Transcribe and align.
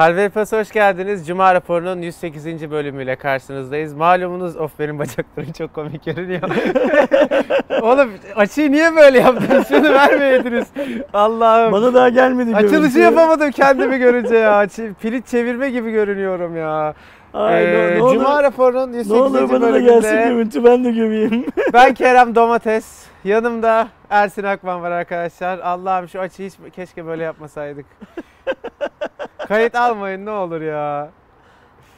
Halveri 0.00 0.28
Pas 0.28 0.52
hoş 0.52 0.70
geldiniz. 0.70 1.26
Cuma 1.26 1.54
raporunun 1.54 2.02
108. 2.02 2.70
bölümüyle 2.70 3.16
karşınızdayız. 3.16 3.94
Malumunuz 3.94 4.56
of 4.56 4.78
benim 4.78 4.98
bacaklarım 4.98 5.52
çok 5.52 5.74
komik 5.74 6.04
görünüyor. 6.04 6.40
Oğlum 7.82 8.10
açıyı 8.36 8.72
niye 8.72 8.96
böyle 8.96 9.18
yaptınız? 9.18 9.68
Şunu 9.68 9.92
vermeydiniz. 9.92 10.66
Allah'ım. 11.14 11.72
Bana 11.72 11.94
daha 11.94 12.08
gelmedi 12.08 12.56
Açılışı 12.56 12.76
görüntü. 12.78 12.98
yapamadım 12.98 13.50
kendimi 13.50 13.98
görünce 13.98 14.36
ya. 14.36 14.64
Çi- 14.64 14.94
Pilit 14.94 15.26
çevirme 15.26 15.70
gibi 15.70 15.90
görünüyorum 15.90 16.56
ya. 16.56 16.94
Ay, 17.34 17.64
Ee, 17.64 17.66
ne, 17.66 17.98
ne 17.98 18.02
olur, 18.02 18.14
Cuma 18.14 18.42
raporunun 18.42 18.92
108. 18.92 19.10
ne 19.10 19.16
olur 19.16 19.50
bana 19.50 19.72
da 19.72 19.80
gelsin 19.80 20.16
görüntü 20.28 20.64
ben 20.64 20.84
de 20.84 20.90
göreyim. 20.90 21.46
ben 21.72 21.94
Kerem 21.94 22.34
Domates. 22.34 23.04
Yanımda 23.24 23.88
Ersin 24.10 24.44
Akman 24.44 24.82
var 24.82 24.90
arkadaşlar. 24.90 25.58
Allah'ım 25.58 26.08
şu 26.08 26.20
açıyı 26.20 26.48
hiç 26.50 26.56
keşke 26.76 27.06
böyle 27.06 27.24
yapmasaydık. 27.24 27.86
Kayıt 29.48 29.74
almayın 29.74 30.26
ne 30.26 30.30
olur 30.30 30.60
ya. 30.60 31.10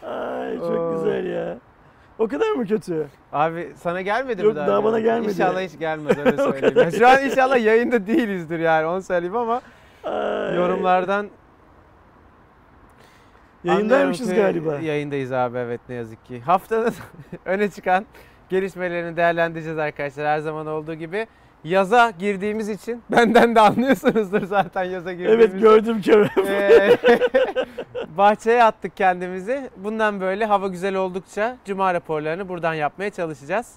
Ay 0.07 0.59
çok 0.59 0.71
Oo. 0.79 0.95
güzel 0.95 1.27
ya. 1.27 1.59
O 2.19 2.29
kadar 2.29 2.51
mı 2.51 2.67
kötü? 2.67 3.07
Abi 3.33 3.73
sana 3.77 4.01
gelmedi 4.01 4.43
Yok, 4.43 4.51
mi 4.53 4.57
daha? 4.57 4.67
daha 4.67 4.85
bana 4.85 5.01
gelmedi. 5.01 5.31
İnşallah 5.31 5.61
hiç 5.61 5.79
gelmez 5.79 6.19
öyle 6.19 6.43
O 6.43 6.53
söyleyeyim. 6.53 6.75
kadar. 6.75 6.91
Şu 6.91 7.09
an 7.09 7.25
inşallah 7.25 7.65
yayında 7.65 8.07
değilizdir 8.07 8.59
yani 8.59 8.87
onu 8.87 9.03
söyleyeyim 9.03 9.37
ama 9.37 9.61
Ay. 10.05 10.57
yorumlardan 10.57 11.29
Yayındaymışız 13.65 14.29
anlıyorum 14.31 14.53
ki 14.53 14.61
galiba. 14.63 14.79
Yayındayız 14.87 15.33
abi 15.33 15.59
evet 15.59 15.81
ne 15.89 15.95
yazık 15.95 16.25
ki. 16.25 16.41
Haftanın 16.41 16.95
öne 17.45 17.71
çıkan 17.71 18.07
gelişmelerini 18.49 19.17
değerlendireceğiz 19.17 19.79
arkadaşlar 19.79 20.27
her 20.27 20.39
zaman 20.39 20.67
olduğu 20.67 20.95
gibi. 20.95 21.27
Yaza 21.65 22.11
girdiğimiz 22.11 22.69
için 22.69 23.02
benden 23.11 23.55
de 23.55 23.61
anlıyorsunuzdur 23.61 24.43
zaten 24.43 24.84
yaza 24.84 25.12
girdiğimizi. 25.12 25.43
Evet 25.53 25.61
gördüm 25.62 26.01
Kerem. 26.01 26.29
Ee, 26.48 26.97
bahçeye 28.16 28.64
attık 28.64 28.97
kendimizi. 28.97 29.70
Bundan 29.77 30.20
böyle 30.20 30.45
hava 30.45 30.69
güzel 30.69 30.95
oldukça 30.95 31.56
cuma 31.64 31.95
raporlarını 31.95 32.48
buradan 32.48 32.75
yapmaya 32.75 33.11
çalışacağız. 33.11 33.72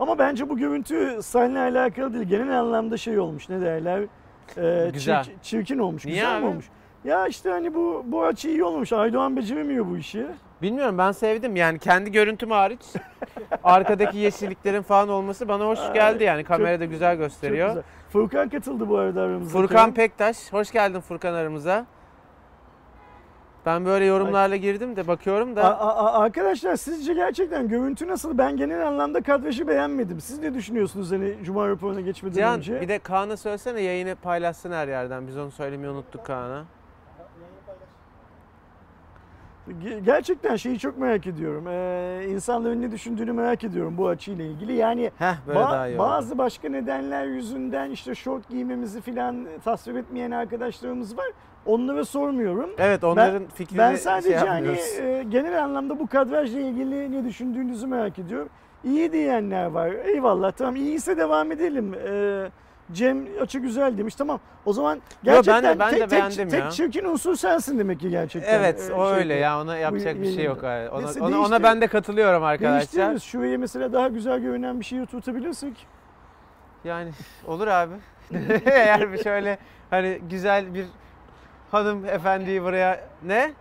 Ama 0.00 0.18
bence 0.18 0.48
bu 0.48 0.56
görüntü 0.58 1.18
seninle 1.22 1.58
alakalı 1.58 2.14
değil. 2.14 2.24
Genel 2.24 2.60
anlamda 2.60 2.96
şey 2.96 3.18
olmuş 3.18 3.48
ne 3.48 3.60
derler? 3.60 4.02
Ee, 4.56 4.90
Güzel. 4.92 5.24
çirk- 5.24 5.42
çirkin 5.42 5.78
olmuş. 5.78 6.04
Niye 6.04 6.16
güzel 6.16 6.38
abi? 6.38 6.46
olmuş? 6.46 6.64
Ya 7.04 7.26
işte 7.26 7.50
hani 7.50 7.74
bu 7.74 8.02
bu 8.06 8.24
açı 8.24 8.48
iyi 8.48 8.64
olmuş. 8.64 8.92
Aydoğan 8.92 9.36
beceremiyor 9.36 9.86
bu 9.90 9.96
işi. 9.96 10.26
Bilmiyorum 10.64 10.98
ben 10.98 11.12
sevdim 11.12 11.56
yani 11.56 11.78
kendi 11.78 12.12
görüntüm 12.12 12.50
hariç 12.50 12.80
arkadaki 13.64 14.18
yeşilliklerin 14.18 14.82
falan 14.82 15.08
olması 15.08 15.48
bana 15.48 15.66
hoş 15.66 15.78
geldi 15.94 16.24
yani 16.24 16.40
çok- 16.42 16.48
kamerada 16.48 16.84
güzel 16.84 17.12
Çok 17.12 17.18
gösteriyor. 17.20 17.68
güzel. 17.68 17.82
Furkan 18.12 18.48
katıldı 18.48 18.88
bu 18.88 18.98
arada 18.98 19.22
aramıza. 19.22 19.50
Furkan. 19.58 19.94
Pektaş 19.94 20.52
hoş 20.52 20.70
geldin 20.70 21.00
Furkan 21.00 21.34
aramıza. 21.34 21.86
Ben 23.66 23.84
böyle 23.84 24.04
yorumlarla 24.04 24.56
girdim 24.56 24.96
de 24.96 25.06
bakıyorum 25.06 25.56
da 25.56 25.78
A- 25.80 25.96
a- 25.96 26.18
arkadaşlar 26.22 26.76
sizce 26.76 27.14
gerçekten 27.14 27.68
görüntü 27.68 28.08
nasıl? 28.08 28.38
Ben 28.38 28.56
genel 28.56 28.86
anlamda 28.88 29.22
kadrajı 29.22 29.68
beğenmedim. 29.68 30.20
Siz 30.20 30.38
ne 30.38 30.54
düşünüyorsunuz 30.54 31.12
hani 31.12 31.34
Cuma 31.44 31.68
raporuna 31.68 32.00
geçmeden 32.00 32.34
Cihan 32.34 32.58
önce? 32.58 32.80
bir 32.80 32.88
de 32.88 32.98
Kaan'a 32.98 33.36
söylesene 33.36 33.80
yayını 33.80 34.14
paylaşsın 34.22 34.72
her 34.72 34.88
yerden. 34.88 35.26
Biz 35.26 35.36
onu 35.38 35.50
söylemeyi 35.50 35.90
unuttuk 35.92 36.26
Kaan'a. 36.26 36.64
Ge- 39.68 39.98
Gerçekten 40.04 40.56
şeyi 40.56 40.78
çok 40.78 40.98
merak 40.98 41.26
ediyorum. 41.26 41.64
Ee, 41.68 42.26
insanların 42.28 42.82
ne 42.82 42.90
düşündüğünü 42.90 43.32
merak 43.32 43.64
ediyorum 43.64 43.94
bu 43.98 44.08
açıyla 44.08 44.44
ilgili. 44.44 44.72
Yani 44.72 45.10
Heh 45.18 45.34
böyle 45.46 45.58
ba- 45.58 45.62
daha 45.62 45.88
iyi 45.88 45.94
oldu. 45.94 45.98
bazı 46.08 46.38
başka 46.38 46.68
nedenler 46.68 47.24
yüzünden 47.26 47.90
işte 47.90 48.14
şort 48.14 48.48
giymemizi 48.48 49.00
filan 49.00 49.46
tasvip 49.64 49.96
etmeyen 49.96 50.30
arkadaşlarımız 50.30 51.18
var. 51.18 51.26
Onlara 51.66 52.04
sormuyorum. 52.04 52.70
Evet 52.78 53.04
onların 53.04 53.42
fikrini 53.54 53.78
Ben 53.78 53.88
şey 53.90 53.98
sadece 53.98 54.36
hani 54.36 54.48
yapmıyoruz. 54.66 54.98
e, 55.00 55.24
genel 55.30 55.64
anlamda 55.64 55.98
bu 55.98 56.06
kadrajla 56.06 56.60
ilgili 56.60 57.12
ne 57.12 57.24
düşündüğünüzü 57.24 57.86
merak 57.86 58.18
ediyorum. 58.18 58.48
İyi 58.84 59.12
diyenler 59.12 59.66
var. 59.66 59.90
Eyvallah 60.04 60.52
tamam 60.52 60.76
iyiyse 60.76 61.16
devam 61.16 61.52
edelim. 61.52 61.94
Ee, 62.08 62.46
Cem 62.92 63.26
açı 63.40 63.58
güzel 63.58 63.98
demiş. 63.98 64.14
Tamam. 64.14 64.40
O 64.64 64.72
zaman 64.72 64.98
ben 65.26 65.32
de- 65.32 65.36
gerçekten 65.36 65.78
ben 65.78 65.92
de 65.92 65.98
tek, 65.98 66.10
beğendim 66.10 66.48
tek, 66.48 66.60
ya. 66.60 66.68
tek 66.68 66.72
çirkin 66.72 67.04
unsur 67.04 67.36
sensin 67.36 67.78
demek 67.78 68.00
ki 68.00 68.10
gerçekten. 68.10 68.58
Evet 68.58 68.92
o 68.96 69.08
şeyde. 69.08 69.20
öyle 69.20 69.34
ya 69.34 69.60
ona 69.60 69.76
yapacak 69.76 70.22
bir 70.22 70.34
şey 70.34 70.44
yok. 70.44 70.64
Ona, 70.64 71.00
Neyse, 71.00 71.20
ona, 71.20 71.40
ona 71.40 71.62
ben 71.62 71.80
de 71.80 71.86
katılıyorum 71.86 72.44
arkadaşlar. 72.44 72.78
Değiştiririz. 72.78 73.22
Şuraya 73.22 73.58
mesela 73.58 73.92
daha 73.92 74.08
güzel 74.08 74.40
görünen 74.40 74.80
bir 74.80 74.84
şey 74.84 75.02
oturtabilirsek. 75.02 75.86
Yani 76.84 77.10
olur 77.46 77.66
abi. 77.66 77.94
Eğer 78.66 79.12
bir 79.12 79.22
şöyle 79.22 79.58
hani 79.90 80.20
güzel 80.30 80.74
bir 80.74 80.86
hanım 81.70 82.04
efendiyi 82.04 82.62
buraya 82.62 83.00
ne? 83.22 83.52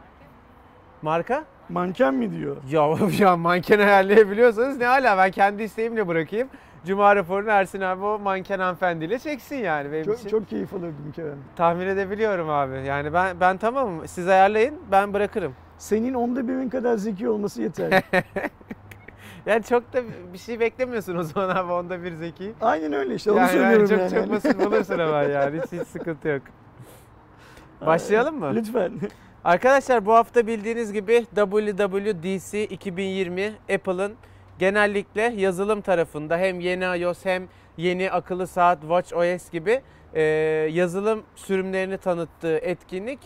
Marka? 1.01 1.43
Manken 1.69 2.13
mi 2.13 2.31
diyor? 2.31 2.57
Ya, 2.69 2.97
ya 3.19 3.37
manken 3.37 3.79
ayarlayabiliyorsanız 3.79 4.77
ne 4.77 4.85
hala 4.85 5.17
ben 5.17 5.31
kendi 5.31 5.63
isteğimle 5.63 6.07
bırakayım. 6.07 6.49
Cuma 6.85 7.15
raporunu 7.15 7.49
Ersin 7.49 7.81
abi 7.81 8.05
o 8.05 8.19
manken 8.19 8.59
hanımefendiyle 8.59 9.19
çeksin 9.19 9.55
yani 9.55 9.91
benim 9.91 10.13
için. 10.13 10.13
Çok, 10.13 10.29
çok 10.29 10.49
keyif 10.49 10.73
alırdım 10.73 11.11
Kerem. 11.15 11.37
Tahmin 11.55 11.87
edebiliyorum 11.87 12.49
abi. 12.49 12.85
Yani 12.85 13.13
ben 13.13 13.39
ben 13.39 13.57
tamamım. 13.57 14.07
Siz 14.07 14.27
ayarlayın 14.27 14.75
ben 14.91 15.13
bırakırım. 15.13 15.55
Senin 15.77 16.13
onda 16.13 16.47
birin 16.47 16.69
kadar 16.69 16.95
zeki 16.95 17.29
olması 17.29 17.61
yeter. 17.61 18.03
Yani 19.45 19.63
çok 19.63 19.93
da 19.93 20.01
bir 20.33 20.37
şey 20.37 20.59
beklemiyorsun 20.59 21.15
o 21.15 21.23
zaman 21.23 21.55
abi 21.55 21.71
onda 21.71 22.03
bir 22.03 22.13
zeki. 22.13 22.53
Aynen 22.61 22.93
öyle 22.93 23.15
işte 23.15 23.31
onu 23.31 23.39
Yani, 23.39 23.49
söylüyorum 23.51 23.87
çok 23.87 23.99
yani. 23.99 24.09
çok 24.11 24.31
basit 24.31 24.65
bulursun 24.65 24.99
hemen 24.99 25.29
yani 25.29 25.61
hiç, 25.61 25.81
hiç 25.81 25.87
sıkıntı 25.87 26.27
yok. 26.27 26.41
Başlayalım 27.85 28.39
mı? 28.39 28.51
Lütfen. 28.55 28.91
Arkadaşlar 29.43 30.05
bu 30.05 30.13
hafta 30.13 30.47
bildiğiniz 30.47 30.93
gibi 30.93 31.25
WWDC 31.35 32.65
2020 32.65 33.53
Apple'ın 33.73 34.13
genellikle 34.59 35.21
yazılım 35.21 35.81
tarafında 35.81 36.37
hem 36.37 36.59
yeni 36.59 36.83
iOS 37.01 37.25
hem 37.25 37.47
yeni 37.77 38.11
akıllı 38.11 38.47
saat 38.47 38.81
WatchOS 38.81 39.49
gibi 39.49 39.81
e, 40.13 40.21
yazılım 40.71 41.23
sürümlerini 41.35 41.97
tanıttığı 41.97 42.57
etkinlik 42.57 43.19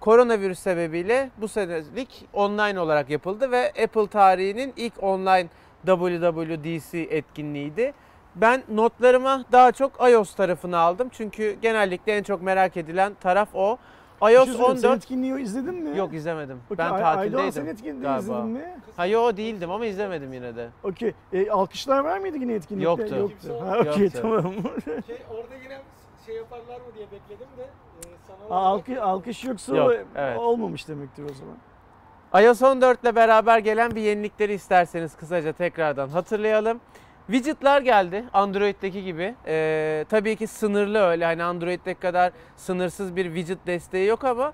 koronavirüs 0.00 0.58
sebebiyle 0.58 1.30
bu 1.38 1.48
senelik 1.48 2.28
online 2.32 2.80
olarak 2.80 3.10
yapıldı 3.10 3.50
ve 3.50 3.72
Apple 3.84 4.06
tarihinin 4.06 4.72
ilk 4.76 5.02
online 5.02 5.48
WWDC 5.86 6.98
etkinliğiydi. 6.98 7.92
Ben 8.34 8.62
notlarıma 8.68 9.44
daha 9.52 9.72
çok 9.72 10.10
iOS 10.10 10.34
tarafını 10.34 10.78
aldım 10.78 11.08
çünkü 11.12 11.56
genellikle 11.62 12.16
en 12.16 12.22
çok 12.22 12.42
merak 12.42 12.76
edilen 12.76 13.14
taraf 13.14 13.48
o. 13.54 13.78
Şey 14.22 14.34
iOS 14.34 14.56
Sen 14.56 14.62
14 14.64 14.96
etkinliği 14.96 15.40
izledin 15.42 15.74
mi? 15.74 15.98
Yok 15.98 16.14
izlemedim. 16.14 16.60
Okey, 16.66 16.78
Ben 16.78 16.90
Ay- 16.92 17.04
Aydoğan 17.04 17.14
sen 17.14 17.34
tatildeydim 17.42 17.68
etkinliği 17.68 18.02
galiba. 18.02 18.20
izledin 18.32 18.46
mi? 18.50 18.74
Ha 18.96 19.06
yo 19.06 19.36
değildim 19.36 19.70
ama 19.70 19.86
izlemedim 19.86 20.32
yine 20.32 20.56
de. 20.56 20.68
Okey. 20.84 21.12
E, 21.32 21.50
alkışlar 21.50 21.98
var 22.04 22.18
mıydı 22.18 22.36
yine 22.36 22.52
etkinlikte? 22.54 22.84
Yoktu. 22.90 23.16
Yoktu. 23.16 23.48
Ha, 23.70 23.78
okey 23.78 24.02
Yoktu. 24.04 24.18
tamam. 24.22 24.42
Şey, 25.06 25.16
orada 25.30 25.54
yine 25.64 25.78
şey 26.26 26.36
yaparlar 26.36 26.76
mı 26.76 26.86
diye 26.94 27.06
bekledim 27.06 27.48
de 27.58 27.62
e, 27.62 28.08
sana 28.26 28.36
Aa, 28.56 28.60
olarak- 28.72 28.80
alkış, 28.80 28.98
alkış 28.98 29.44
yoksa 29.44 29.76
Yok, 29.76 29.92
evet. 30.16 30.38
olmamış 30.38 30.88
demektir 30.88 31.24
o 31.24 31.34
zaman. 31.34 32.44
iOS 32.44 32.62
14 32.62 33.02
ile 33.02 33.16
beraber 33.16 33.58
gelen 33.58 33.90
bir 33.90 34.00
yenilikleri 34.00 34.52
isterseniz 34.52 35.16
kısaca 35.16 35.52
tekrardan 35.52 36.08
hatırlayalım. 36.08 36.80
Widget'lar 37.26 37.80
geldi 37.80 38.24
Android'deki 38.32 39.04
gibi. 39.04 39.34
Ee, 39.46 40.04
tabii 40.08 40.36
ki 40.36 40.46
sınırlı 40.46 40.98
öyle 40.98 41.24
hani 41.24 41.44
Android'deki 41.44 42.00
kadar 42.00 42.32
sınırsız 42.56 43.16
bir 43.16 43.24
widget 43.24 43.66
desteği 43.66 44.06
yok 44.08 44.24
ama 44.24 44.52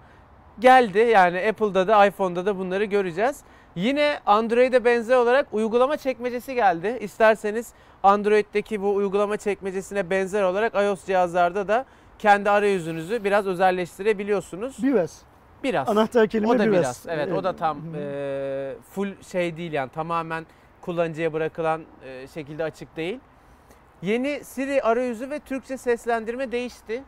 geldi. 0.58 0.98
Yani 0.98 1.48
Apple'da 1.48 1.88
da 1.88 2.06
iPhone'da 2.06 2.46
da 2.46 2.58
bunları 2.58 2.84
göreceğiz. 2.84 3.40
Yine 3.76 4.18
Android'e 4.26 4.84
benzer 4.84 5.16
olarak 5.16 5.46
uygulama 5.52 5.96
çekmecesi 5.96 6.54
geldi. 6.54 6.98
İsterseniz 7.00 7.72
Android'deki 8.02 8.82
bu 8.82 8.94
uygulama 8.94 9.36
çekmecesine 9.36 10.10
benzer 10.10 10.42
olarak 10.42 10.74
iOS 10.74 11.04
cihazlarda 11.06 11.68
da 11.68 11.84
kendi 12.18 12.50
arayüzünüzü 12.50 13.24
biraz 13.24 13.46
özelleştirebiliyorsunuz. 13.46 14.82
Biraz. 14.82 15.22
Biraz. 15.64 15.88
Anahtar 15.88 16.28
kelime 16.28 16.48
O 16.48 16.58
da 16.58 16.66
biraz. 16.66 16.72
biraz. 16.72 17.06
Evet, 17.08 17.32
o 17.32 17.44
da 17.44 17.56
tam 17.56 17.76
Hı 17.76 17.80
hı. 17.96 18.00
e, 18.00 18.74
full 18.94 19.08
şey 19.22 19.56
değil 19.56 19.72
yani 19.72 19.90
tamamen 19.90 20.46
kullanıcıya 20.82 21.32
bırakılan 21.32 21.82
e, 22.04 22.26
şekilde 22.26 22.64
açık 22.64 22.96
değil. 22.96 23.20
Yeni 24.02 24.44
Siri 24.44 24.82
arayüzü 24.82 25.30
ve 25.30 25.38
Türkçe 25.38 25.76
seslendirme 25.76 26.52
değişti. 26.52 27.02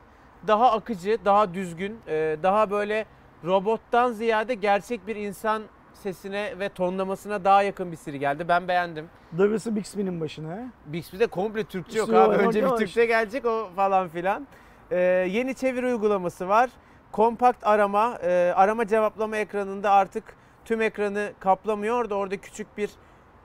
Daha 0.46 0.72
akıcı, 0.72 1.18
daha 1.24 1.54
düzgün, 1.54 1.98
e, 2.08 2.36
daha 2.42 2.70
böyle 2.70 3.06
robottan 3.44 4.12
ziyade 4.12 4.54
gerçek 4.54 5.06
bir 5.06 5.16
insan 5.16 5.62
sesine 5.94 6.58
ve 6.58 6.68
tonlamasına 6.68 7.44
daha 7.44 7.62
yakın 7.62 7.92
bir 7.92 7.96
Siri 7.96 8.18
geldi. 8.18 8.48
Ben 8.48 8.68
beğendim. 8.68 9.08
Darısı 9.38 9.76
Bixby'nin 9.76 10.20
başına. 10.20 10.58
Bixby'de 10.86 11.26
komple 11.26 11.64
Türkçe 11.64 11.98
yok 11.98 12.08
abi. 12.08 12.36
Önce 12.36 12.64
bir. 12.64 12.68
Türkçe 12.68 13.06
gelecek 13.06 13.44
o 13.46 13.70
falan 13.76 14.08
filan. 14.08 14.46
Ee, 14.90 14.98
yeni 15.30 15.54
çeviri 15.54 15.86
uygulaması 15.86 16.48
var. 16.48 16.70
Kompakt 17.12 17.66
arama, 17.66 18.18
e, 18.22 18.52
arama 18.56 18.86
cevaplama 18.86 19.36
ekranında 19.36 19.90
artık 19.90 20.24
tüm 20.64 20.82
ekranı 20.82 21.32
kaplamıyor 21.40 22.10
da 22.10 22.14
orada 22.14 22.36
küçük 22.36 22.78
bir 22.78 22.90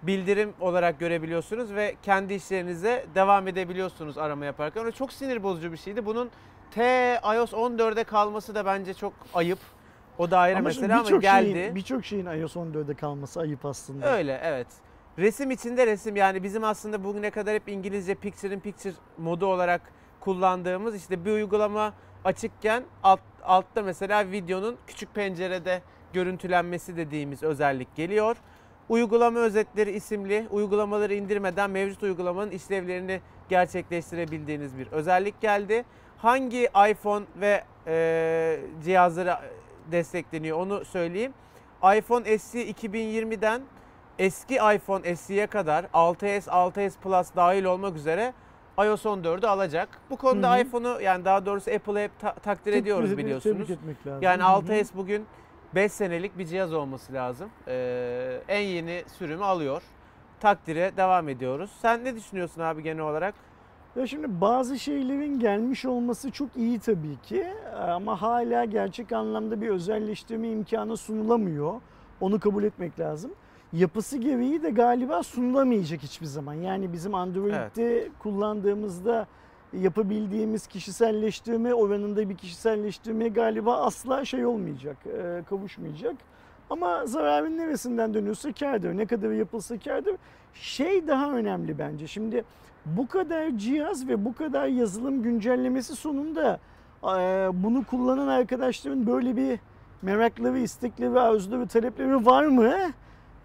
bildirim 0.04 0.54
olarak 0.60 1.00
görebiliyorsunuz 1.00 1.74
ve 1.74 1.96
kendi 2.04 2.34
işlerinize 2.34 3.06
devam 3.16 3.48
edebiliyorsunuz 3.48 4.18
arama 4.18 4.46
yaparken. 4.46 4.86
O 4.86 4.92
çok 4.92 5.14
sinir 5.14 5.44
bozucu 5.44 5.72
bir 5.72 5.78
şeydi. 5.78 6.06
Bunun 6.06 6.30
T 6.72 6.82
iOS 7.36 7.54
14'e 7.54 8.04
kalması 8.04 8.56
da 8.56 8.66
bence 8.66 8.94
çok 8.94 9.14
ayıp. 9.34 9.60
O 10.18 10.32
da 10.32 10.40
ayrı 10.40 10.58
Ama 10.58 10.64
mesela 10.64 11.00
ama 11.00 11.18
geldi. 11.18 11.72
birçok 11.76 12.06
şeyin 12.06 12.26
iOS 12.26 12.56
14'de 12.56 12.94
kalması 12.94 13.40
ayıp 13.40 13.66
aslında. 13.66 14.18
Öyle 14.18 14.40
evet. 14.44 14.68
Resim 15.18 15.52
içinde 15.52 15.88
resim 15.88 16.16
yani 16.16 16.44
bizim 16.44 16.64
aslında 16.64 17.04
bugüne 17.04 17.30
kadar 17.30 17.56
hep 17.56 17.70
İngilizce 17.70 18.16
picture 18.16 18.54
in 18.54 18.60
picture 18.60 18.94
modu 19.18 19.46
olarak 19.46 19.82
kullandığımız 20.20 20.96
işte 20.96 21.26
bir 21.26 21.32
uygulama 21.32 21.94
açıkken 22.26 22.84
alt, 23.04 23.20
altta 23.44 23.82
mesela 23.82 24.32
videonun 24.32 24.78
küçük 24.88 25.16
pencerede 25.16 25.82
görüntülenmesi 26.14 26.98
dediğimiz 26.98 27.44
özellik 27.44 27.96
geliyor. 27.96 28.38
Uygulama 28.90 29.40
özetleri 29.40 29.92
isimli 29.92 30.48
uygulamaları 30.52 31.14
indirmeden 31.14 31.70
mevcut 31.70 32.04
uygulamanın 32.04 32.52
işlevlerini 32.52 33.22
gerçekleştirebildiğiniz 33.50 34.78
bir 34.78 34.88
özellik 34.92 35.42
geldi. 35.42 35.86
Hangi 36.18 36.64
iPhone 36.92 37.26
ve 37.42 37.64
e, 37.88 38.60
cihazlara 38.84 39.42
destekleniyor 39.92 40.58
onu 40.58 40.86
söyleyeyim. 40.86 41.34
iPhone 41.98 42.38
SE 42.38 42.70
2020'den 42.70 43.62
eski 44.20 44.56
iPhone 44.56 45.16
SE'ye 45.16 45.48
kadar 45.48 45.84
6s, 45.84 46.50
6s 46.50 46.92
Plus 47.04 47.28
dahil 47.36 47.64
olmak 47.64 47.96
üzere 47.96 48.34
iOS 48.78 49.06
14'ü 49.06 49.48
alacak. 49.48 49.90
Bu 50.10 50.18
konuda 50.18 50.58
iPhone'u 50.58 51.02
yani 51.02 51.26
daha 51.26 51.46
doğrusu 51.46 51.72
Apple'ı 51.72 52.00
hep 52.00 52.20
ta- 52.20 52.34
takdir 52.34 52.74
ediyoruz 52.74 53.10
Tebrik- 53.12 53.18
biliyorsunuz. 53.18 53.70
Yani 54.22 54.44
Hı 54.44 54.48
hı. 54.48 54.52
6s 54.52 54.88
bugün 54.96 55.26
5 55.76 55.92
senelik 55.92 56.38
bir 56.38 56.46
cihaz 56.46 56.74
olması 56.74 57.14
lazım. 57.14 57.50
Ee, 57.68 58.42
en 58.48 58.62
yeni 58.62 59.04
sürümü 59.18 59.44
alıyor. 59.44 59.82
Takdire 60.40 60.92
devam 60.98 61.30
ediyoruz. 61.30 61.72
Sen 61.82 62.06
ne 62.06 62.16
düşünüyorsun 62.16 62.62
abi 62.62 62.84
genel 62.84 63.04
olarak? 63.04 63.36
Ya 63.96 64.08
şimdi 64.08 64.42
bazı 64.42 64.80
şeylerin 64.80 65.40
gelmiş 65.40 65.86
olması 65.86 66.32
çok 66.32 66.50
iyi 66.56 66.80
tabii 66.80 67.18
ki 67.24 67.48
ama 67.80 68.22
hala 68.22 68.66
gerçek 68.66 69.12
anlamda 69.12 69.62
bir 69.62 69.70
özelleştirme 69.70 70.50
imkanı 70.50 70.98
sunulamıyor. 70.98 71.82
Onu 72.22 72.40
kabul 72.40 72.64
etmek 72.64 73.00
lazım. 73.00 73.32
Yapısı 73.74 74.18
gereği 74.18 74.64
de 74.64 74.70
galiba 74.70 75.24
sunulamayacak 75.24 76.04
hiçbir 76.04 76.26
zaman. 76.26 76.54
Yani 76.54 76.94
bizim 76.94 77.16
Android'de 77.16 78.10
kullandığımızda 78.20 79.28
yapabildiğimiz 79.74 80.68
kişiselleştirme 80.68 81.74
oranında 81.74 82.30
bir 82.30 82.38
kişiselleştirme 82.38 83.28
galiba 83.28 83.78
asla 83.78 84.26
şey 84.26 84.46
olmayacak, 84.46 84.98
e, 85.08 85.44
kavuşmayacak. 85.50 86.16
Ama 86.70 87.06
zararın 87.06 87.58
neresinden 87.58 88.14
dönüyorsa 88.14 88.52
kârdır. 88.52 88.98
Ne 88.98 89.06
kadar 89.06 89.32
yapılsa 89.32 89.80
kârdır. 89.80 90.16
Şey 90.54 91.08
daha 91.08 91.32
önemli 91.32 91.80
bence. 91.80 92.08
Şimdi 92.08 92.44
bu 92.86 93.08
kadar 93.08 93.58
cihaz 93.58 94.08
ve 94.08 94.26
bu 94.26 94.36
kadar 94.36 94.68
yazılım 94.68 95.24
güncellemesi 95.24 95.96
sonunda 95.96 96.60
e, 97.04 97.08
bunu 97.54 97.84
kullanan 97.84 98.28
arkadaşların 98.28 99.08
böyle 99.08 99.36
bir 99.36 99.60
merakları, 100.02 100.60
istekleri, 100.60 101.20
arzuları, 101.20 101.68
talepleri 101.68 102.26
var 102.26 102.46
mı? 102.46 102.74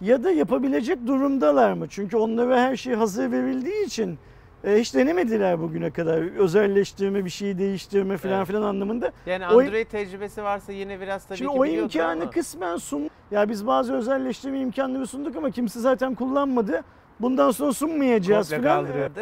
Ya 0.01 0.25
da 0.25 0.31
yapabilecek 0.31 1.07
durumdalar 1.07 1.73
mı? 1.73 1.87
Çünkü 1.89 2.17
onlara 2.17 2.61
her 2.61 2.77
şey 2.77 2.95
hazır 2.95 3.33
verildiği 3.33 3.87
için 3.87 4.19
e, 4.65 4.77
hiç 4.81 4.95
denemediler 4.95 5.61
bugüne 5.61 5.91
kadar 5.91 6.37
özelleştirme, 6.39 7.25
bir 7.25 7.31
şeyi 7.31 7.59
değiştirme 7.59 8.17
falan 8.17 8.35
Evet. 8.37 8.47
filan 8.47 8.63
anlamında. 8.63 9.13
Yani 9.27 9.47
O- 9.47 9.61
Android 9.61 9.87
tecrübesi 9.87 10.43
varsa 10.43 10.73
yine 10.73 11.01
biraz 11.01 11.25
tabii 11.27 11.39
Şimdi 11.39 11.53
ki 11.53 11.59
o 11.59 11.67
imkanı 11.67 12.23
ama. 12.23 12.31
kısmen 12.31 12.77
sun. 12.77 13.11
Ya 13.31 13.49
biz 13.49 13.67
bazı 13.67 13.95
özelleştirme 13.95 14.59
imkanları 14.61 15.07
sunduk 15.07 15.37
ama 15.37 15.51
kimse 15.51 15.81
zaten 15.81 16.15
kullanmadı. 16.15 16.83
Bundan 17.21 17.51
sonra 17.51 17.73
sunmayacağız 17.73 18.49
komple 18.51 18.63
filan. 18.63 18.85
kaldırıyordu. 18.85 19.21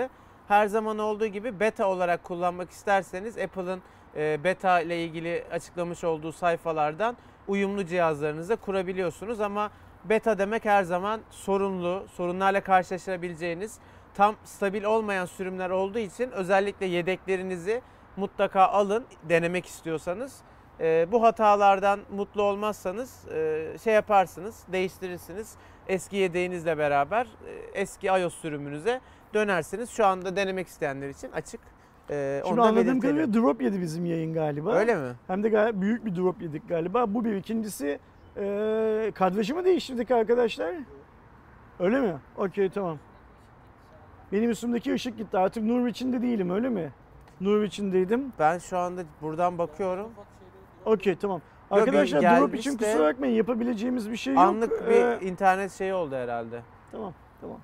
Her 0.49 0.67
zaman 0.67 0.99
olduğu 0.99 1.27
gibi 1.27 1.61
beta 1.61 1.89
olarak 1.89 2.25
kullanmak 2.25 2.71
isterseniz 2.71 3.39
Apple'ın 3.39 3.81
e, 4.17 4.45
beta 4.45 4.81
ile 4.81 5.05
ilgili 5.05 5.45
açıklamış 5.53 6.05
olduğu 6.05 6.33
sayfalardan 6.33 7.17
uyumlu 7.49 7.85
cihazlarınızı 7.87 8.57
kurabiliyorsunuz 8.57 9.41
ama 9.41 9.71
beta 10.05 10.39
demek 10.39 10.65
her 10.65 10.83
zaman 10.83 11.21
sorunlu, 11.31 12.05
sorunlarla 12.13 12.61
karşılaşabileceğiniz 12.61 13.79
tam 14.15 14.37
stabil 14.45 14.85
olmayan 14.85 15.27
sürümler 15.27 15.71
olduğu 15.71 15.99
için 15.99 16.31
özellikle 16.31 16.87
yedeklerinizi 16.87 17.83
mutlaka 18.17 18.67
alın 18.67 19.05
denemek 19.29 19.67
istiyorsanız. 19.67 20.37
E, 20.81 21.07
bu 21.13 21.23
hatalardan 21.23 22.01
mutlu 22.17 22.43
olmazsanız 22.43 23.29
e, 23.29 23.67
şey 23.85 23.95
yaparsınız, 23.95 24.65
değiştirirsiniz. 24.73 25.55
Eski 25.89 26.17
yedeğinizle 26.17 26.79
beraber 26.79 27.25
e, 27.25 27.81
eski 27.81 28.07
iOS 28.07 28.35
sürümünüze 28.35 29.01
dönersiniz. 29.35 29.91
Şu 29.91 30.07
anda 30.07 30.37
denemek 30.37 30.67
isteyenler 30.67 31.09
için 31.09 31.33
açık. 31.33 31.61
E, 32.11 32.43
Şimdi 32.47 32.61
anladığım 32.61 33.01
kadarıyla 33.01 33.35
drop 33.35 33.63
yedi 33.63 33.81
bizim 33.81 34.05
yayın 34.07 34.35
galiba. 34.35 34.75
Öyle 34.75 34.95
mi? 34.95 35.13
Hem 35.27 35.43
de 35.43 35.81
büyük 35.81 36.05
bir 36.05 36.17
drop 36.17 36.43
yedik 36.43 36.69
galiba. 36.69 37.15
Bu 37.15 37.25
bir. 37.25 37.37
ikincisi 37.37 37.99
e, 38.37 39.13
kadrajı 39.15 39.55
mı 39.55 39.65
değiştirdik 39.65 40.11
arkadaşlar? 40.11 40.75
Öyle 41.81 42.01
mi? 42.01 42.15
Okey 42.37 42.71
tamam. 42.71 42.99
Benim 44.33 44.51
üstümdeki 44.51 44.93
ışık 44.95 45.19
gitti. 45.19 45.39
Artık 45.39 45.63
nur 45.65 45.87
içinde 45.87 46.23
değilim 46.23 46.51
öyle 46.51 46.69
mi? 46.69 46.93
Nur 47.41 47.63
içindeydim. 47.63 48.33
Ben 48.39 48.59
şu 48.59 48.79
anda 48.79 49.03
buradan 49.23 49.59
bakıyorum. 49.59 50.09
Okey 50.85 51.17
tamam. 51.17 51.41
Yo, 51.71 51.77
bir 51.77 51.81
Arkadaşlar 51.83 52.21
gelmiş 52.21 52.61
için 52.61 52.79
de 52.79 52.85
kusura 52.93 53.09
bakmayın 53.09 53.35
yapabileceğimiz 53.35 54.11
bir 54.11 54.17
şey 54.17 54.35
yok. 54.35 54.43
Anlık 54.43 54.89
bir 54.89 54.95
Ee, 54.95 55.19
internet 55.21 55.73
şeyi 55.73 55.95
oldu 55.95 56.15
herhalde. 56.15 56.61
tamam 56.93 57.15
tamam. 57.41 57.61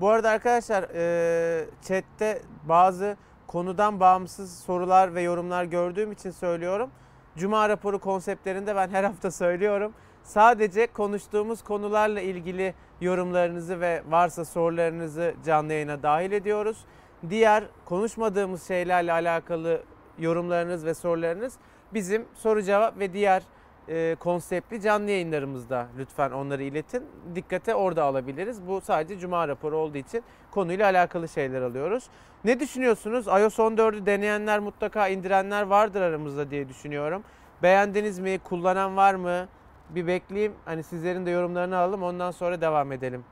Bu 0.00 0.08
arada 0.08 0.30
arkadaşlar 0.30 0.82
e, 0.94 1.64
chatte 1.82 2.42
bazı 2.68 3.16
konudan 3.46 4.00
bağımsız 4.00 4.58
sorular 4.58 5.14
ve 5.14 5.22
yorumlar 5.22 5.64
gördüğüm 5.64 6.12
için 6.12 6.30
söylüyorum. 6.30 6.90
Cuma 7.36 7.68
raporu 7.68 7.98
konseptlerinde 7.98 8.76
ben 8.76 8.88
her 8.88 9.04
hafta 9.04 9.30
söylüyorum. 9.30 9.92
Sadece 10.26 10.86
konuştuğumuz 10.86 11.62
konularla 11.64 12.20
ilgili 12.20 12.74
yorumlarınızı 13.00 13.80
ve 13.80 14.02
varsa 14.08 14.44
sorularınızı 14.44 15.34
canlı 15.44 15.72
yayına 15.72 16.02
dahil 16.02 16.32
ediyoruz. 16.32 16.84
Diğer 17.30 17.64
konuşmadığımız 17.84 18.68
şeylerle 18.68 19.12
alakalı 19.12 19.82
yorumlarınız 20.18 20.84
ve 20.84 20.94
sorularınız 20.94 21.54
bizim 21.94 22.24
soru 22.34 22.62
cevap 22.62 22.98
ve 22.98 23.12
diğer 23.12 23.42
e, 23.88 24.16
konseptli 24.20 24.80
canlı 24.80 25.10
yayınlarımızda 25.10 25.86
lütfen 25.98 26.30
onları 26.30 26.62
iletin. 26.62 27.04
Dikkate 27.34 27.74
orada 27.74 28.04
alabiliriz. 28.04 28.66
Bu 28.66 28.80
sadece 28.80 29.18
cuma 29.18 29.48
raporu 29.48 29.76
olduğu 29.76 29.98
için 29.98 30.22
konuyla 30.50 30.86
alakalı 30.86 31.28
şeyler 31.28 31.62
alıyoruz. 31.62 32.04
Ne 32.44 32.60
düşünüyorsunuz? 32.60 33.26
iOS 33.26 33.58
14'ü 33.58 34.06
deneyenler 34.06 34.58
mutlaka 34.58 35.08
indirenler 35.08 35.62
vardır 35.62 36.00
aramızda 36.00 36.50
diye 36.50 36.68
düşünüyorum. 36.68 37.22
Beğendiniz 37.62 38.18
mi? 38.18 38.38
Kullanan 38.38 38.96
var 38.96 39.14
mı? 39.14 39.48
Bir 39.94 40.06
bekleyeyim. 40.06 40.52
Hani 40.64 40.82
sizlerin 40.82 41.26
de 41.26 41.30
yorumlarını 41.30 41.76
alalım. 41.76 42.02
Ondan 42.02 42.30
sonra 42.30 42.60
devam 42.60 42.92
edelim. 42.92 43.24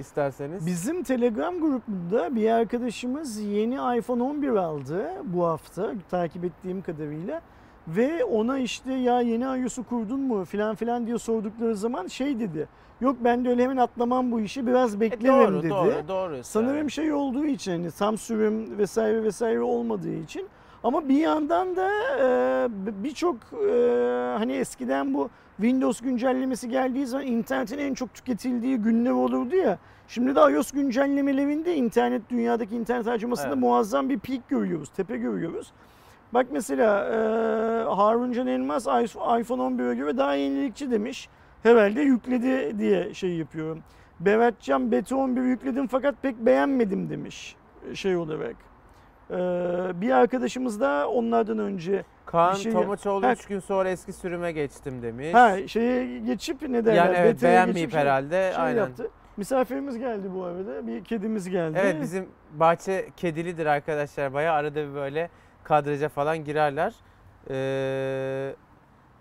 İsterseniz. 0.00 0.66
Bizim 0.66 1.02
Telegram 1.02 1.60
grubunda 1.60 2.34
bir 2.36 2.50
arkadaşımız 2.50 3.38
yeni 3.40 3.74
iPhone 3.98 4.22
11 4.22 4.48
aldı 4.48 5.10
bu 5.24 5.46
hafta 5.46 5.92
takip 6.10 6.44
ettiğim 6.44 6.82
kadarıyla. 6.82 7.40
Ve 7.88 8.24
ona 8.24 8.58
işte 8.58 8.92
ya 8.94 9.20
yeni 9.20 9.62
iOS'u 9.62 9.84
kurdun 9.84 10.20
mu 10.20 10.44
filan 10.44 10.74
filan 10.74 11.06
diye 11.06 11.18
sordukları 11.18 11.76
zaman 11.76 12.06
şey 12.06 12.40
dedi. 12.40 12.68
Yok 13.00 13.16
ben 13.24 13.44
de 13.44 13.48
öyle 13.48 13.62
hemen 13.62 13.76
atlamam 13.76 14.32
bu 14.32 14.40
işi 14.40 14.66
biraz 14.66 14.94
E, 14.94 15.00
beklerim 15.00 15.34
doğru, 15.54 15.62
dedi. 15.62 15.70
doğru, 15.70 16.08
doğru. 16.08 16.44
Sanırım 16.44 16.90
şey 16.90 17.12
olduğu 17.12 17.46
için 17.46 17.90
hani 17.98 18.18
sürüm 18.18 18.78
vesaire 18.78 19.22
vesaire 19.22 19.60
olmadığı 19.60 20.14
için. 20.14 20.46
Ama 20.84 21.08
bir 21.08 21.18
yandan 21.18 21.76
da 21.76 21.90
e, 22.20 22.68
birçok 23.04 23.36
e, 23.36 23.76
hani 24.38 24.52
eskiden 24.52 25.14
bu 25.14 25.30
Windows 25.56 26.00
güncellemesi 26.00 26.68
geldiği 26.68 27.06
zaman 27.06 27.26
internetin 27.26 27.78
en 27.78 27.94
çok 27.94 28.14
tüketildiği 28.14 28.76
günler 28.76 29.10
olurdu 29.10 29.56
ya. 29.56 29.78
Şimdi 30.08 30.36
de 30.36 30.40
iOS 30.40 30.70
güncellemelerinde 30.70 31.76
internet 31.76 32.30
dünyadaki 32.30 32.76
internet 32.76 33.06
harcamasında 33.06 33.48
Evet. 33.48 33.58
muazzam 33.58 34.08
bir 34.08 34.18
peak 34.18 34.48
görüyoruz, 34.48 34.88
tepe 34.88 35.16
görüyoruz. 35.16 35.72
Bak 36.34 36.46
mesela 36.50 37.04
e, 37.04 37.14
Harun 37.94 38.32
Can 38.32 38.46
Elmas 38.46 38.82
iPhone 38.82 39.62
11'e 39.62 39.94
göre 39.94 40.16
daha 40.16 40.34
yenilikçi 40.34 40.90
demiş. 40.90 41.28
Herhalde 41.62 42.00
yükledi 42.00 42.78
diye 42.78 43.14
şey 43.14 43.30
yapıyorum. 43.30 43.82
Beratcan 44.20 44.92
Beti 44.92 45.14
11 45.14 45.42
yükledim 45.42 45.86
fakat 45.86 46.14
pek 46.22 46.38
beğenmedim 46.38 47.10
demiş 47.10 47.56
şey 47.94 48.16
olarak. 48.16 48.73
Ee, 49.30 49.36
bir 50.00 50.10
arkadaşımız 50.10 50.80
da 50.80 51.08
onlardan 51.10 51.58
önce 51.58 52.04
Kaan 52.26 52.54
bir 52.54 52.58
şey- 52.58 52.72
Tomaçoğlu 52.72 53.26
Ha. 53.26 53.32
3 53.32 53.46
gün 53.46 53.60
sonra 53.60 53.88
eski 53.88 54.12
sürüme 54.12 54.52
geçtim 54.52 55.02
demiş. 55.02 55.34
ha 55.34 55.66
şeye 55.68 56.18
geçip 56.18 56.62
ne 56.62 56.84
derler? 56.84 56.96
yani 56.96 57.16
evet 57.16 57.34
beta'ya 57.34 57.52
beğenmeyip 57.52 57.76
geçip 57.76 57.94
herhalde 58.00 58.52
şey 58.54 58.62
aynen. 58.64 58.78
yaptı. 58.78 59.10
Misafirimiz 59.36 59.98
geldi 59.98 60.28
bu 60.34 60.44
arada. 60.44 60.86
Bir 60.86 61.04
kedimiz 61.04 61.48
geldi. 61.48 61.78
Evet 61.82 61.96
bizim 62.02 62.28
bahçe 62.52 63.08
kedilidir 63.16 63.66
arkadaşlar. 63.66 64.34
Bayağı 64.34 64.54
arada 64.54 64.88
bir 64.90 64.94
böyle 64.94 65.30
kadraja 65.64 66.08
falan 66.08 66.44
girerler. 66.44 66.94
Ee, 67.50 68.54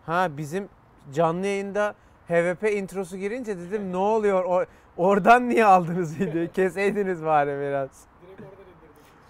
ha 0.05 0.27
bizim 0.37 0.69
canlı 1.13 1.45
yayında 1.47 1.95
HVP 2.27 2.63
introsu 2.73 3.17
girince 3.17 3.57
dedim 3.57 3.91
ne 3.91 3.97
oluyor? 3.97 4.43
O, 4.45 4.65
oradan 4.97 5.49
niye 5.49 5.65
aldınız 5.65 6.19
videoyu? 6.19 6.51
Keseydiniz 6.53 7.25
bari 7.25 7.59
biraz. 7.59 7.89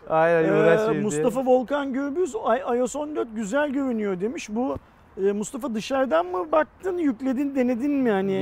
Aynen 0.10 0.94
Ee. 0.94 1.02
Mustafa 1.02 1.46
Volkan 1.46 1.94
Gürbüz 1.94 2.36
"Ay- 2.44 2.78
iOS 2.78 2.96
14 2.96 3.28
güzel 3.36 3.70
görünüyor 3.70 4.20
demiş. 4.22 4.50
Bu 4.50 4.76
Ee, 5.18 5.32
Mustafa 5.32 5.74
dışarıdan 5.74 6.26
mı 6.26 6.52
baktın, 6.52 6.98
yükledin, 6.98 7.56
denedin 7.56 7.92
mi 7.92 8.10
yani? 8.10 8.34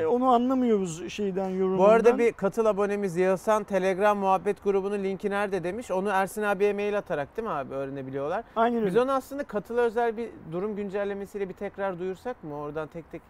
Ee, 0.00 0.06
Onu 0.06 0.28
anlamıyoruz 0.28 1.08
şeyden 1.08 1.48
yorumlardan. 1.48 1.78
Bu 1.78 1.84
arada 1.88 2.18
bir 2.18 2.32
katıl 2.32 2.66
abonemiz 2.66 3.16
Yağızhan 3.16 3.64
Telegram 3.64 4.18
muhabbet 4.18 4.64
grubunun 4.64 5.04
linki 5.04 5.30
nerede 5.30 5.64
demiş. 5.64 5.90
Onu 5.90 6.08
Ersin 6.08 6.42
abiye 6.42 6.72
mail 6.72 6.98
atarak 6.98 7.36
değil 7.36 7.48
mi 7.48 7.54
abi 7.54 7.74
öğrenebiliyorlar. 7.74 8.44
Aynen 8.56 8.76
öyle. 8.76 8.86
Biz 8.86 8.96
onu 8.96 9.12
aslında 9.12 9.44
katıla 9.44 9.80
özel 9.80 10.16
bir 10.16 10.28
durum 10.52 10.76
güncellemesiyle 10.76 11.48
bir 11.48 11.54
tekrar 11.54 11.98
duyursak 11.98 12.44
mı? 12.44 12.56
Oradan 12.58 12.88
tek 12.88 13.10
tek 13.12 13.22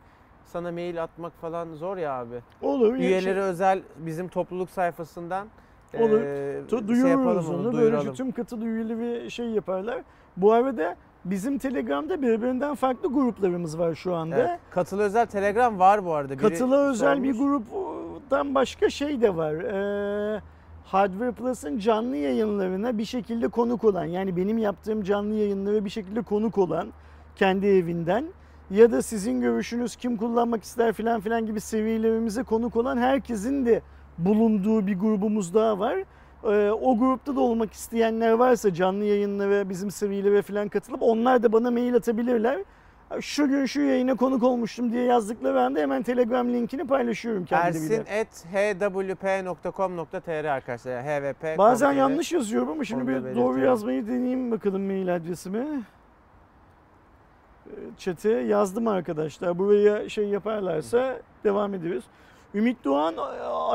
sana 0.46 0.72
mail 0.72 1.02
atmak 1.02 1.32
falan 1.40 1.74
zor 1.74 1.96
ya 1.96 2.12
abi. 2.12 2.40
Olur. 2.62 2.94
Üyeleri 2.94 3.22
şey- 3.22 3.32
özel 3.32 3.82
bizim 3.96 4.28
topluluk 4.28 4.70
sayfasından 4.70 5.46
Olur. 5.94 6.20
şey 6.70 6.88
duyururuz 6.88 7.10
yapalım 7.10 7.46
onu. 7.48 7.64
Böylece 7.64 7.72
duyuralım. 7.78 8.14
tüm 8.14 8.32
katıl 8.32 8.62
üyeleri 8.62 9.30
şey 9.30 9.46
yaparlar. 9.46 10.02
Bu 10.36 10.52
arada 10.52 10.96
bizim 11.24 11.58
Telegram'da 11.58 12.22
birbirinden 12.22 12.74
farklı 12.74 13.12
gruplarımız 13.12 13.78
var 13.78 13.94
şu 13.94 14.14
anda. 14.14 14.36
Evet, 14.36 14.60
Katıla 14.70 15.02
özel 15.02 15.26
Telegram 15.26 15.78
var 15.78 16.04
bu 16.04 16.14
arada. 16.14 16.32
Biri 16.32 16.42
Katıla 16.42 16.90
özel 16.90 17.22
bir 17.22 17.34
sormuş. 17.34 17.64
gruptan 17.70 18.54
başka 18.54 18.90
şey 18.90 19.20
de 19.20 19.36
var. 19.36 19.54
Ee, 19.54 20.40
Hardware 20.84 21.32
Plus'ın 21.32 21.78
canlı 21.78 22.16
yayınlarına 22.16 22.98
bir 22.98 23.04
şekilde 23.04 23.48
konuk 23.48 23.84
olan 23.84 24.04
yani 24.04 24.36
benim 24.36 24.58
yaptığım 24.58 25.02
canlı 25.02 25.34
yayınlara 25.34 25.84
bir 25.84 25.90
şekilde 25.90 26.22
konuk 26.22 26.58
olan 26.58 26.88
kendi 27.36 27.66
evinden 27.66 28.24
ya 28.70 28.92
da 28.92 29.02
sizin 29.02 29.40
görüşünüz 29.40 29.96
kim 29.96 30.16
kullanmak 30.16 30.62
ister 30.64 30.92
filan 30.92 31.20
filan 31.20 31.46
gibi 31.46 31.60
seviyelerimize 31.60 32.42
konuk 32.42 32.76
olan 32.76 32.96
herkesin 32.98 33.66
de 33.66 33.82
bulunduğu 34.18 34.86
bir 34.86 34.98
grubumuz 34.98 35.54
daha 35.54 35.78
var. 35.78 35.96
Ee, 36.44 36.70
o 36.70 36.98
grupta 36.98 37.36
da 37.36 37.40
olmak 37.40 37.72
isteyenler 37.72 38.32
varsa 38.32 38.74
canlı 38.74 39.04
yayınlara 39.04 39.68
bizim 39.68 39.90
seviyelere 39.90 40.42
falan 40.42 40.68
katılıp 40.68 41.02
onlar 41.02 41.42
da 41.42 41.52
bana 41.52 41.70
mail 41.70 41.94
atabilirler. 41.94 42.58
Şu 43.20 43.48
gün 43.48 43.66
şu 43.66 43.80
yayına 43.80 44.14
konuk 44.14 44.42
olmuştum 44.42 44.92
diye 44.92 45.04
yazdıkları 45.04 45.62
anda 45.62 45.80
hemen 45.80 46.02
Telegram 46.02 46.48
linkini 46.48 46.86
paylaşıyorum 46.86 47.44
kendileriyle. 47.44 48.04
Ersin 48.08 48.48
hwp.com.tr 48.52 50.44
arkadaşlar. 50.44 50.90
Yani 50.90 51.32
hvp. 51.32 51.58
Bazen 51.58 51.92
yanlış 51.92 52.32
yazıyorum 52.32 52.68
ama 52.68 52.84
şimdi 52.84 53.12
Onu 53.12 53.24
da 53.24 53.30
bir 53.30 53.36
doğru 53.36 53.60
yazmayı 53.60 54.06
deneyeyim 54.06 54.50
bakalım 54.50 54.82
mail 54.82 55.14
adresimi. 55.16 55.58
Ee, 57.66 57.70
Chat'e 57.98 58.30
yazdım 58.30 58.88
arkadaşlar. 58.88 59.58
Buraya 59.58 60.08
şey 60.08 60.28
yaparlarsa 60.28 61.16
devam 61.44 61.74
ederiz. 61.74 62.04
Ümit 62.56 62.84
Doğan 62.84 63.14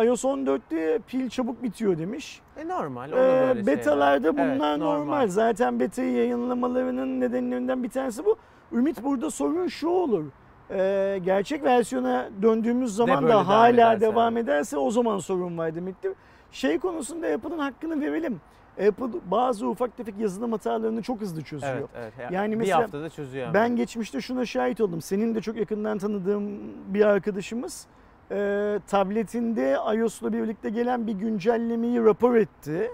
iOS 0.06 0.24
14'te 0.26 1.00
pil 1.08 1.30
çabuk 1.30 1.64
bitiyor 1.64 1.98
demiş. 1.98 2.42
E 2.58 2.68
normal. 2.68 3.12
Ee, 3.12 3.16
böyle 3.16 3.66
betalarda 3.68 4.32
şeyler. 4.32 4.56
bunlar 4.56 4.70
Evet, 4.70 4.80
normal. 4.80 5.28
Zaten 5.28 5.80
betayı 5.80 6.12
yayınlamalarının 6.12 7.20
nedenlerinden 7.20 7.84
bir 7.84 7.90
tanesi 7.90 8.26
bu. 8.26 8.36
Ümit 8.72 9.04
burada 9.04 9.32
sorun 9.32 9.68
şu 9.68 9.88
olur. 9.90 10.24
Ee, 10.72 11.20
gerçek 11.26 11.64
versiyona 11.64 12.30
döndüğümüz 12.42 12.96
zaman 12.96 13.24
da 13.24 13.28
devam 13.30 13.46
hala 13.46 13.94
ederse. 13.94 14.02
devam 14.02 14.38
ederse 14.38 14.78
o 14.78 14.92
zaman 14.92 15.18
sorun 15.20 15.58
var 15.58 15.76
demektir. 15.76 16.12
Şey 16.52 16.80
konusunda 16.80 17.28
Apple'ın 17.28 17.60
hakkını 17.60 18.02
verelim. 18.02 18.42
Apple 18.88 19.20
bazı 19.32 19.68
ufak 19.68 19.98
tefek 19.98 20.16
yazılım 20.20 20.52
hatalarını 20.52 21.02
çok 21.02 21.22
hızlı 21.22 21.42
çözüyor. 21.42 21.74
Evet, 21.74 21.90
evet. 21.96 22.14
Yani 22.20 22.36
Yani 22.36 22.52
bir 22.52 22.58
mesela 22.58 22.80
haftada 22.80 23.10
çözüyor. 23.10 23.54
Ben 23.54 23.76
geçmişte 23.76 24.22
şuna 24.22 24.46
şahit 24.46 24.82
oldum. 24.82 25.02
Senin 25.02 25.36
de 25.36 25.42
çok 25.42 25.56
yakından 25.56 25.98
tanıdığım 25.98 26.60
bir 26.88 27.06
arkadaşımız 27.06 27.88
e, 28.32 28.80
tabletinde 28.88 29.78
iOS'la 29.96 30.34
birlikte 30.34 30.70
gelen 30.70 31.08
bir 31.08 31.14
güncellemeyi 31.14 32.04
rapor 32.04 32.36
etti. 32.36 32.92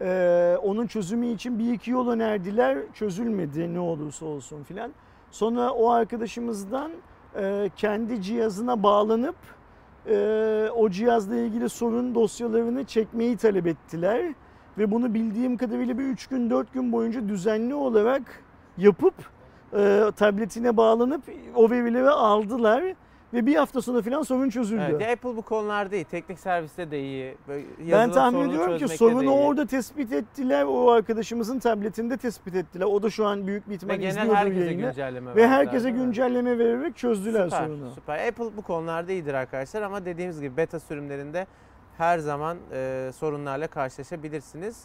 E, 0.00 0.56
onun 0.62 0.86
çözümü 0.86 1.26
için 1.26 1.58
bir 1.58 1.72
iki 1.72 1.90
yol 1.90 2.08
önerdiler. 2.08 2.78
Çözülmedi 2.94 3.74
ne 3.74 3.80
olursa 3.80 4.26
olsun 4.26 4.62
filan. 4.62 4.90
Sonra 5.30 5.70
o 5.70 5.90
arkadaşımızdan 5.90 6.90
e, 7.36 7.70
kendi 7.76 8.22
cihazına 8.22 8.82
bağlanıp 8.82 9.36
e, 10.06 10.68
o 10.76 10.90
cihazla 10.90 11.36
ilgili 11.36 11.68
sorun 11.68 12.14
dosyalarını 12.14 12.84
çekmeyi 12.84 13.36
talep 13.36 13.66
ettiler. 13.66 14.34
Ve 14.78 14.90
bunu 14.90 15.14
bildiğim 15.14 15.56
kadarıyla 15.56 15.98
bir 15.98 16.04
3 16.04 16.26
gün 16.26 16.50
4 16.50 16.72
gün 16.72 16.92
boyunca 16.92 17.28
düzenli 17.28 17.74
olarak 17.74 18.22
yapıp 18.78 19.14
e, 19.76 20.02
tabletine 20.16 20.76
bağlanıp 20.76 21.22
o 21.54 21.70
verileri 21.70 22.10
aldılar 22.10 22.84
ve 23.32 23.46
bir 23.46 23.56
hafta 23.56 23.82
sonra 23.82 24.02
falan 24.02 24.22
sorun 24.22 24.50
çözüldü. 24.50 24.82
Evet, 24.90 25.08
Apple 25.08 25.36
bu 25.36 25.42
konularda 25.42 25.96
iyi. 25.96 26.04
Teknik 26.04 26.38
serviste 26.38 26.90
de 26.90 27.00
iyi. 27.00 27.36
Böyle 27.48 27.64
ben 27.92 28.12
tahmin 28.12 28.48
ediyorum 28.48 28.78
ki 28.78 28.88
sorunu 28.88 29.30
orada 29.30 29.66
tespit 29.66 30.12
ettiler. 30.12 30.64
O 30.64 30.90
arkadaşımızın 30.90 31.58
tabletinde 31.58 32.16
tespit 32.16 32.54
ettiler. 32.54 32.86
O 32.86 33.02
da 33.02 33.10
şu 33.10 33.26
an 33.26 33.46
büyük 33.46 33.66
bir 33.66 33.70
Ve 33.70 33.74
ihtimal 33.74 33.96
genel 33.96 34.10
izliyordur 34.10 34.34
herkese 34.36 34.64
yayını. 34.64 34.82
güncelleme 34.82 35.34
Ve 35.34 35.48
herkese 35.48 35.90
güncelleme 35.90 36.58
vererek 36.58 36.96
çözdüler 36.96 37.44
süper, 37.44 37.66
sorunu. 37.66 37.90
Süper. 37.90 38.28
Apple 38.28 38.56
bu 38.56 38.62
konularda 38.62 39.12
iyidir 39.12 39.34
arkadaşlar 39.34 39.82
ama 39.82 40.04
dediğimiz 40.04 40.40
gibi 40.40 40.56
beta 40.56 40.80
sürümlerinde 40.80 41.46
her 41.98 42.18
zaman 42.18 42.56
e, 42.72 43.10
sorunlarla 43.14 43.66
karşılaşabilirsiniz. 43.66 44.84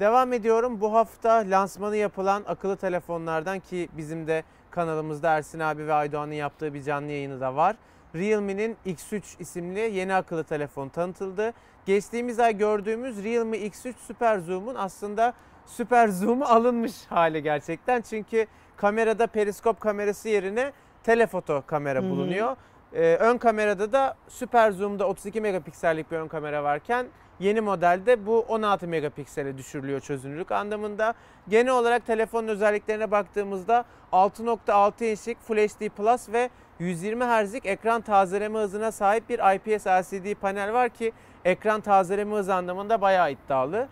Devam 0.00 0.32
ediyorum. 0.32 0.80
Bu 0.80 0.92
hafta 0.92 1.44
lansmanı 1.46 1.96
yapılan 1.96 2.42
akıllı 2.46 2.76
telefonlardan 2.76 3.60
ki 3.60 3.88
bizim 3.96 4.26
de 4.26 4.42
kanalımızda 4.76 5.36
Ersin 5.36 5.60
abi 5.60 5.86
ve 5.86 5.92
Aydoğan'ın 5.92 6.32
yaptığı 6.32 6.74
bir 6.74 6.82
canlı 6.82 7.10
yayını 7.10 7.40
da 7.40 7.56
var. 7.56 7.76
Realme'nin 8.14 8.76
X3 8.86 9.22
isimli 9.38 9.80
yeni 9.80 10.14
akıllı 10.14 10.44
telefon 10.44 10.88
tanıtıldı. 10.88 11.52
Geçtiğimiz 11.86 12.40
ay 12.40 12.58
gördüğümüz 12.58 13.24
Realme 13.24 13.56
X3 13.56 13.94
Super 14.06 14.38
Zoom'un 14.38 14.74
aslında 14.74 15.32
Super 15.66 16.08
Zoom'u 16.08 16.44
alınmış 16.44 16.92
hali 17.08 17.42
gerçekten. 17.42 18.00
Çünkü 18.00 18.46
kamerada 18.76 19.26
periskop 19.26 19.80
kamerası 19.80 20.28
yerine 20.28 20.72
telefoto 21.02 21.62
kamera 21.66 21.98
Hı 21.98 22.04
hı. 22.04 22.56
Ee, 22.94 23.16
ön 23.20 23.38
kamerada 23.38 23.92
da 23.92 24.16
Super 24.28 24.70
Zoom'da 24.70 25.08
32 25.08 25.40
megapiksellik 25.40 26.10
bir 26.10 26.16
ön 26.16 26.28
kamera 26.28 26.64
varken 26.64 27.06
yeni 27.40 27.60
modelde 27.60 28.26
bu 28.26 28.40
16 28.40 28.88
megapiksele 28.88 29.58
düşürülüyor 29.58 30.00
çözünürlük 30.00 30.52
anlamında. 30.52 31.14
Genel 31.48 31.72
olarak 31.72 32.06
telefonun 32.06 32.48
özelliklerine 32.48 33.10
baktığımızda 33.10 33.84
6.6 34.12 35.04
inçlik 35.04 35.40
Full 35.40 35.56
HD 35.56 35.88
Plus 35.88 36.28
ve 36.28 36.50
120 36.78 37.24
Hz'lik 37.24 37.66
ekran 37.66 38.00
tazeleme 38.00 38.58
hızına 38.58 38.92
sahip 38.92 39.28
bir 39.28 39.54
IPS 39.54 39.86
LCD 39.86 40.34
panel 40.34 40.72
var 40.72 40.88
ki 40.88 41.12
ekran 41.44 41.80
tazeleme 41.80 42.36
hızı 42.36 42.54
anlamında 42.54 43.00
bayağı 43.00 43.32
iddialı. 43.32 43.88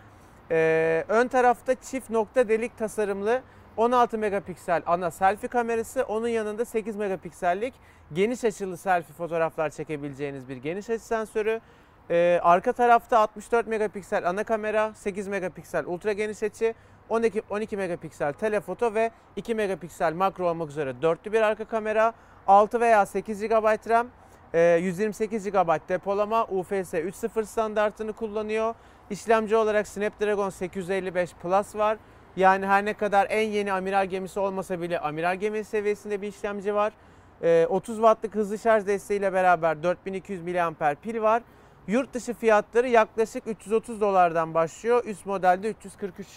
Ee, 0.51 1.05
ön 1.07 1.27
tarafta 1.27 1.75
çift 1.75 2.09
nokta 2.09 2.49
delik 2.49 2.77
tasarımlı 2.77 3.41
16 3.77 4.17
megapiksel 4.17 4.83
ana 4.85 5.11
selfie 5.11 5.49
kamerası, 5.49 6.03
onun 6.03 6.27
yanında 6.27 6.65
8 6.65 6.95
megapiksellik 6.95 7.73
geniş 8.13 8.43
açılı 8.43 8.77
selfie 8.77 9.15
fotoğraflar 9.15 9.69
çekebileceğiniz 9.69 10.49
bir 10.49 10.57
geniş 10.57 10.89
açı 10.89 11.05
sensörü. 11.05 11.61
Ee, 12.09 12.39
arka 12.43 12.73
tarafta 12.73 13.19
64 13.19 13.67
megapiksel 13.67 14.29
ana 14.29 14.43
kamera, 14.43 14.93
8 14.93 15.27
megapiksel 15.27 15.85
ultra 15.85 16.13
geniş 16.13 16.43
açı, 16.43 16.73
12, 17.09 17.41
12 17.49 17.77
megapiksel 17.77 18.33
telefoto 18.33 18.93
ve 18.93 19.11
2 19.35 19.55
megapiksel 19.55 20.13
makro 20.13 20.49
olmak 20.49 20.69
üzere 20.69 21.01
dörtlü 21.01 21.33
bir 21.33 21.41
arka 21.41 21.65
kamera, 21.65 22.13
6 22.47 22.79
veya 22.79 23.05
8 23.05 23.41
GB 23.41 23.89
RAM, 23.89 24.07
e, 24.53 24.77
128 24.81 25.51
GB 25.51 25.89
depolama, 25.89 26.45
UFS 26.45 26.93
3.0 26.93 27.45
standartını 27.45 28.13
kullanıyor. 28.13 28.75
İşlemci 29.09 29.55
olarak 29.55 29.87
Snapdragon 29.87 30.49
855 30.49 31.33
Plus 31.33 31.75
var. 31.75 31.97
Yani 32.37 32.65
her 32.65 32.85
ne 32.85 32.93
kadar 32.93 33.27
en 33.29 33.49
yeni 33.49 33.73
amiral 33.73 34.05
gemisi 34.05 34.39
olmasa 34.39 34.81
bile 34.81 34.99
amiral 34.99 35.35
gemisi 35.35 35.69
seviyesinde 35.69 36.21
bir 36.21 36.27
işlemci 36.27 36.75
var. 36.75 36.93
Ee, 37.41 37.67
30 37.69 37.95
wattlık 37.95 38.35
hızlı 38.35 38.57
şarj 38.57 38.87
desteğiyle 38.87 39.33
beraber 39.33 39.83
4200 39.83 40.41
mAh 40.43 40.95
pil 41.01 41.21
var. 41.21 41.43
Yurt 41.87 42.13
dışı 42.13 42.33
fiyatları 42.33 42.87
yaklaşık 42.89 43.47
330 43.47 44.01
dolardan 44.01 44.53
başlıyor. 44.53 45.03
Üst 45.05 45.25
modelde 45.25 45.69
343 45.69 46.27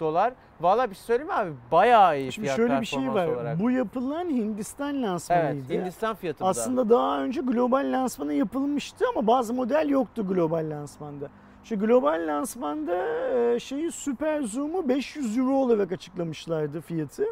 dolar. 0.00 0.32
Valla 0.60 0.90
bir 0.90 0.94
şey 0.94 1.04
söyleyeyim 1.04 1.28
mi 1.28 1.34
abi? 1.34 1.50
Bayağı 1.72 2.18
iyi 2.20 2.32
Şimdi 2.32 2.46
fiyat 2.46 2.56
şöyle 2.56 2.80
bir 2.80 2.86
şey 2.86 3.08
var. 3.14 3.28
olarak. 3.28 3.60
Bu 3.60 3.70
yapılan 3.70 4.24
Hindistan 4.24 4.94
evet, 4.94 5.04
lansmanıydı. 5.04 5.72
Hindistan 5.72 6.14
fiyatı 6.14 6.40
da. 6.40 6.46
Aslında 6.46 6.88
daha 6.88 7.22
önce 7.22 7.40
global 7.40 7.92
lansmanı 7.92 8.34
yapılmıştı 8.34 9.04
ama 9.16 9.26
bazı 9.26 9.54
model 9.54 9.88
yoktu 9.88 10.28
global 10.28 10.70
lansmanda. 10.70 11.28
Şu 11.64 11.78
global 11.78 12.26
lansmanda 12.26 13.06
e, 13.54 13.60
şeyi 13.60 13.92
Super 13.92 14.42
Zoom'u 14.42 14.88
500 14.88 15.38
euro 15.38 15.54
olarak 15.54 15.92
açıklamışlardı 15.92 16.80
fiyatı. 16.80 17.24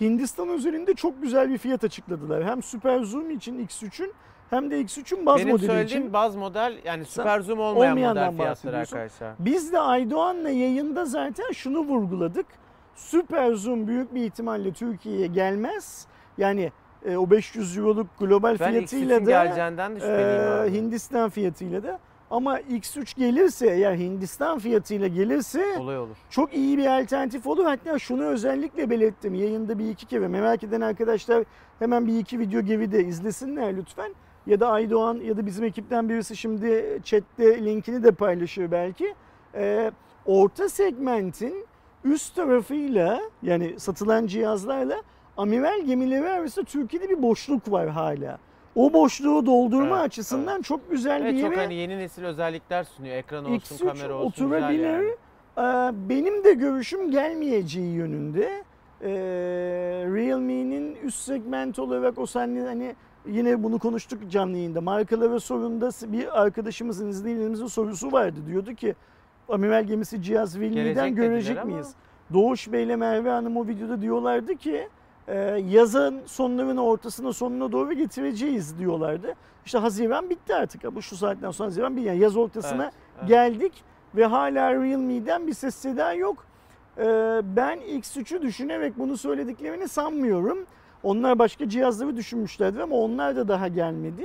Hindistan 0.00 0.48
özelinde 0.48 0.94
çok 0.94 1.22
güzel 1.22 1.50
bir 1.50 1.58
fiyat 1.58 1.84
açıkladılar. 1.84 2.44
Hem 2.44 2.62
Super 2.62 3.02
Zoom 3.02 3.30
için 3.30 3.66
X3'ün 3.66 4.12
hem 4.50 4.70
de 4.70 4.80
X3'ün 4.80 5.26
baz 5.26 5.36
Benim 5.38 5.48
modeli 5.50 5.66
söylediğim 5.66 6.02
için. 6.02 6.12
baz 6.12 6.36
model 6.36 6.78
yani 6.84 7.04
süper 7.04 7.40
zoom 7.40 7.60
olmayan 7.60 7.90
olmayandan 7.90 8.32
model 8.32 8.36
fiyatları 8.36 8.76
arkadaşlar. 8.76 9.34
Biz 9.38 9.72
de 9.72 9.78
Aydoğan'la 9.78 10.50
yayında 10.50 11.04
zaten 11.04 11.52
şunu 11.52 11.78
vurguladık. 11.78 12.46
Super 12.94 13.52
Zoom 13.52 13.86
büyük 13.86 14.14
bir 14.14 14.24
ihtimalle 14.24 14.72
Türkiye'ye 14.72 15.26
gelmez. 15.26 16.06
Yani 16.38 16.72
e, 17.04 17.16
o 17.16 17.30
500 17.30 17.78
euroluk 17.78 18.06
global 18.18 18.56
Ben 18.60 18.70
fiyatıyla 18.70 19.16
X3'ün 19.16 19.26
da 19.26 19.40
abi. 20.60 20.72
Hindistan 20.72 21.30
fiyatıyla 21.30 21.82
da 21.82 21.98
Ama 22.30 22.60
X3 22.60 23.18
gelirse 23.18 23.66
eğer 23.66 23.94
Hindistan 23.94 24.58
fiyatıyla 24.58 25.08
gelirse 25.08 25.78
Olay 25.78 25.98
olur. 25.98 26.16
çok 26.30 26.54
iyi 26.54 26.78
bir 26.78 27.00
alternatif 27.00 27.46
olur. 27.46 27.64
Hatta 27.64 27.98
şunu 27.98 28.24
özellikle 28.24 28.90
belirttim 28.90 29.34
yayında 29.34 29.78
bir 29.78 29.88
iki 29.88 30.06
kere. 30.06 30.28
Merak 30.28 30.64
eden 30.64 30.80
arkadaşlar 30.80 31.44
hemen 31.78 32.06
bir 32.06 32.18
iki 32.18 32.38
video 32.38 32.60
gibi 32.60 32.92
de 32.92 33.04
izlesinler 33.04 33.76
lütfen. 33.76 34.14
Ya 34.46 34.60
da 34.60 34.68
Aydoğan 34.70 35.14
ya 35.16 35.36
da 35.36 35.46
bizim 35.46 35.64
ekipten 35.64 36.08
birisi 36.08 36.36
şimdi 36.36 37.00
chatte 37.04 37.64
linkini 37.64 38.04
de 38.04 38.10
paylaşıyor 38.12 38.70
belki. 38.70 39.14
Ee, 39.54 39.90
orta 40.26 40.68
segmentin 40.68 41.66
üst 42.04 42.34
tarafıyla 42.36 43.20
yani 43.42 43.80
satılan 43.80 44.26
cihazlarla 44.26 45.02
amiral 45.36 45.80
gemileri 45.84 46.28
arasında 46.28 46.64
Türkiye'de 46.64 47.08
bir 47.08 47.22
boşluk 47.22 47.72
var 47.72 47.88
hala. 47.88 48.38
O 48.76 48.92
boşluğu 48.92 49.46
doldurma 49.46 49.96
Evet, 49.96 50.06
açısından 50.06 50.62
çok 50.62 50.90
güzel 50.90 51.24
Ve 51.24 51.32
bir 51.34 51.40
çok 51.42 51.50
yere 51.52 51.60
hani 51.62 51.74
yeni 51.74 51.98
nesil 51.98 52.24
özellikler 52.24 52.84
sunuyor. 52.84 53.16
Ekran 53.16 53.44
olsun, 53.44 53.76
X3 53.76 53.84
kamera 53.86 54.14
olsun. 54.14 54.44
oturabilir. 54.44 54.84
yani. 54.84 55.08
Ee, 55.58 56.08
Benim 56.08 56.44
de 56.44 56.52
görüşüm 56.52 57.10
gelmeyeceği 57.10 57.92
yönünde. 57.94 58.64
Ee, 59.02 59.08
Realme'nin 60.14 60.96
üst 61.02 61.18
segment 61.18 61.78
olarak 61.78 62.18
o 62.18 62.26
seninle 62.26 62.66
hani 62.66 62.94
yine 63.26 63.62
bunu 63.62 63.78
konuştuk 63.78 64.30
canlı 64.30 64.56
yayında. 64.56 64.80
Markalara 64.80 65.40
sorunda 65.40 65.90
bir 66.12 66.42
arkadaşımızın 66.42 67.08
izleyicilerimizin 67.08 67.66
sorusu 67.66 68.12
vardı. 68.12 68.36
Diyordu 68.46 68.74
ki 68.74 68.94
amiral 69.48 69.84
gemisi 69.84 70.22
cihaz 70.22 70.60
Realme'den 70.60 70.84
Gelecek 70.84 71.16
görecek 71.16 71.48
dediler 71.48 71.62
ama- 71.62 71.70
miyiz? 71.72 71.90
Doğuş 72.32 72.72
Bey 72.72 72.84
ile 72.84 72.96
Merve 72.96 73.30
Hanım 73.30 73.56
o 73.56 73.66
videoda 73.66 74.00
diyorlardı 74.02 74.54
ki 74.56 74.88
e, 75.28 75.34
yazın 75.68 76.20
sonlarına 76.26 76.84
ortasına 76.84 77.32
sonuna 77.32 77.72
doğru 77.72 77.92
getireceğiz 77.92 78.78
diyorlardı. 78.78 79.34
İşte 79.66 79.78
Haziran 79.78 80.30
bitti 80.30 80.54
artık. 80.54 80.94
Bu 80.94 81.02
şu 81.02 81.16
saatten 81.16 81.50
sonra 81.50 81.66
Haziran 81.66 81.96
bir 81.96 82.02
yani 82.02 82.18
yaz 82.18 82.36
ortasına 82.36 82.82
Evet, 82.82 82.94
evet. 83.18 83.28
geldik 83.28 83.72
ve 84.16 84.26
hala 84.26 84.72
Realme'den 84.72 85.46
bir 85.46 85.52
ses 85.54 85.74
seda 85.74 86.12
yok. 86.12 86.44
Ee, 86.98 87.02
ben 87.56 87.78
X3'ü 87.78 88.42
düşünerek 88.42 88.98
bunu 88.98 89.16
söylediklerini 89.16 89.88
sanmıyorum. 89.88 90.58
Onlar 91.02 91.38
başka 91.38 91.68
cihazları 91.68 92.16
düşünmüşlerdi 92.16 92.82
ama 92.82 92.96
onlar 92.96 93.36
da 93.36 93.48
daha 93.48 93.68
gelmedi. 93.68 94.24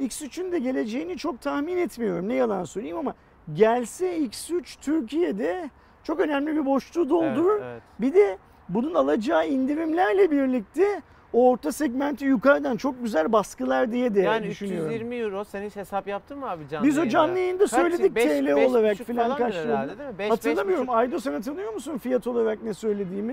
X3'ün 0.00 0.52
de 0.52 0.58
geleceğini 0.58 1.16
çok 1.16 1.40
tahmin 1.40 1.76
etmiyorum. 1.76 2.28
Ne 2.28 2.34
yalan 2.34 2.64
söyleyeyim 2.64 2.96
ama 2.96 3.14
gelse 3.54 4.18
X3 4.18 4.80
Türkiye'de 4.80 5.70
çok 6.04 6.20
önemli 6.20 6.56
bir 6.56 6.66
boşluğu 6.66 7.10
doldurur. 7.10 7.56
Evet, 7.56 7.64
evet. 7.72 7.82
Bir 8.00 8.14
de 8.14 8.38
bunun 8.74 8.94
alacağı 8.94 9.48
indirimlerle 9.48 10.30
birlikte 10.30 11.02
o 11.32 11.50
orta 11.50 11.72
segmenti 11.72 12.24
yukarıdan 12.24 12.76
çok 12.76 13.02
güzel 13.02 13.32
baskılar 13.32 13.92
diye 13.92 14.14
de 14.14 14.20
Yani 14.20 14.46
düşünüyorum. 14.46 14.86
320 14.90 15.16
euro 15.16 15.44
sen 15.44 15.62
hiç 15.62 15.76
hesap 15.76 16.08
yaptın 16.08 16.38
mı 16.38 16.50
abi 16.50 16.68
canlı 16.68 16.86
Biz 16.86 16.98
o 16.98 17.08
canlı 17.08 17.38
yayında 17.38 17.62
Kaç? 17.64 17.70
söyledik 17.70 18.14
Beş- 18.14 18.24
TL 18.24 18.56
beş 18.56 18.68
olarak 18.68 18.92
buçuk 18.94 19.06
filan 19.06 19.36
kaç 19.36 19.54
herhalde 19.54 19.98
değil 19.98 20.08
mi? 20.10 20.18
Beş- 20.18 20.24
beş 20.26 20.30
Hatırlamıyorum. 20.30 20.86
buçuk. 20.86 20.96
Aydo 20.96 21.18
sen 21.20 21.32
hatırlıyor 21.32 21.72
musun 21.72 21.98
fiyat 21.98 22.26
olarak 22.26 22.62
ne 22.62 22.74
söylediğimi? 22.74 23.32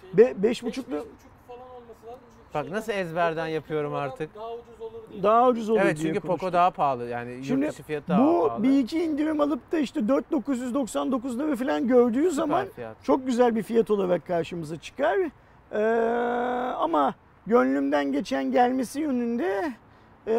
Şey, 0.00 0.18
Be, 0.18 0.24
beş 0.36 0.42
beş, 0.42 0.62
buçuklu 0.62 0.92
beş 0.92 1.00
buçuk 1.02 1.30
falan 1.48 1.60
olması 1.60 2.06
lazım. 2.06 2.20
Çünkü 2.36 2.43
Bak 2.54 2.70
nasıl 2.70 2.92
ezberden 2.92 3.46
yapıyorum 3.46 3.94
artık. 3.94 4.34
Daha 4.34 4.52
ucuz 4.54 4.80
olur 4.80 4.92
diye. 5.12 5.22
daha 5.22 5.48
ucuz 5.48 5.70
olur 5.70 5.80
Evet 5.84 5.96
diye 5.96 6.06
çünkü 6.06 6.20
Poco 6.20 6.28
konuştuk. 6.28 6.52
daha 6.52 6.70
pahalı 6.70 7.04
yani 7.08 7.44
Şimdi 7.44 7.64
yurt 7.64 7.72
dışı 7.72 7.82
fiyatı 7.82 8.08
daha 8.08 8.26
Bu 8.26 8.46
pahalı. 8.48 8.62
bir 8.62 8.78
iki 8.78 9.02
indirim 9.04 9.40
alıp 9.40 9.72
da 9.72 9.78
işte 9.78 10.00
4999'ları 10.00 11.56
falan 11.56 11.88
gördüğü 11.88 12.30
zaman 12.30 12.66
fiyat. 12.68 12.96
çok 13.04 13.26
güzel 13.26 13.56
bir 13.56 13.62
fiyat 13.62 13.90
olarak 13.90 14.26
karşımıza 14.26 14.76
çıkar. 14.76 15.18
Ee, 15.72 15.78
ama 16.78 17.14
gönlümden 17.46 18.12
geçen 18.12 18.44
gelmesi 18.52 19.00
yönünde 19.00 19.72
e, 20.26 20.36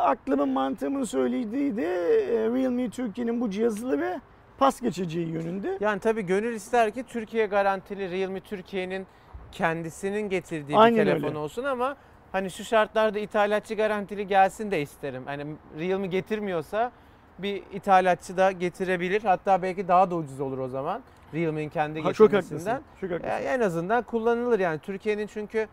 aklımın 0.00 0.48
mantığımın 0.48 1.04
söylediği 1.04 1.76
de 1.76 1.84
e, 1.84 2.46
Realme 2.48 2.90
Türkiye'nin 2.90 3.40
bu 3.40 3.50
cihazları 3.50 4.20
pas 4.58 4.80
geçeceği 4.80 5.28
yönünde. 5.28 5.76
Yani 5.80 6.00
tabii 6.00 6.22
gönül 6.22 6.54
ister 6.54 6.90
ki 6.90 7.02
Türkiye 7.08 7.46
garantili 7.46 8.10
Realme 8.10 8.40
Türkiye'nin 8.40 9.06
kendisinin 9.56 10.28
getirdiği 10.28 10.76
Aynen 10.78 10.98
bir 10.98 11.04
telefon 11.04 11.28
öyle. 11.28 11.38
olsun 11.38 11.64
ama 11.64 11.96
hani 12.32 12.50
şu 12.50 12.64
şartlarda 12.64 13.18
ithalatçı 13.18 13.74
garantili 13.74 14.26
gelsin 14.26 14.70
de 14.70 14.82
isterim. 14.82 15.22
Hani 15.26 15.46
Realme 15.78 16.06
getirmiyorsa 16.06 16.92
bir 17.38 17.62
ithalatçı 17.72 18.36
da 18.36 18.52
getirebilir. 18.52 19.22
Hatta 19.22 19.62
belki 19.62 19.88
daha 19.88 20.10
da 20.10 20.14
ucuz 20.14 20.40
olur 20.40 20.58
o 20.58 20.68
zaman. 20.68 21.02
Realme'nin 21.34 21.68
kendi 21.68 22.00
Ha, 22.00 22.12
çok 22.12 22.32
haklısın. 22.32 22.80
Çok 23.00 23.10
haklısın. 23.10 23.46
En 23.46 23.60
azından 23.60 24.02
kullanılır 24.02 24.60
yani 24.60 24.78
Türkiye'nin 24.78 25.26
çünkü 25.26 25.68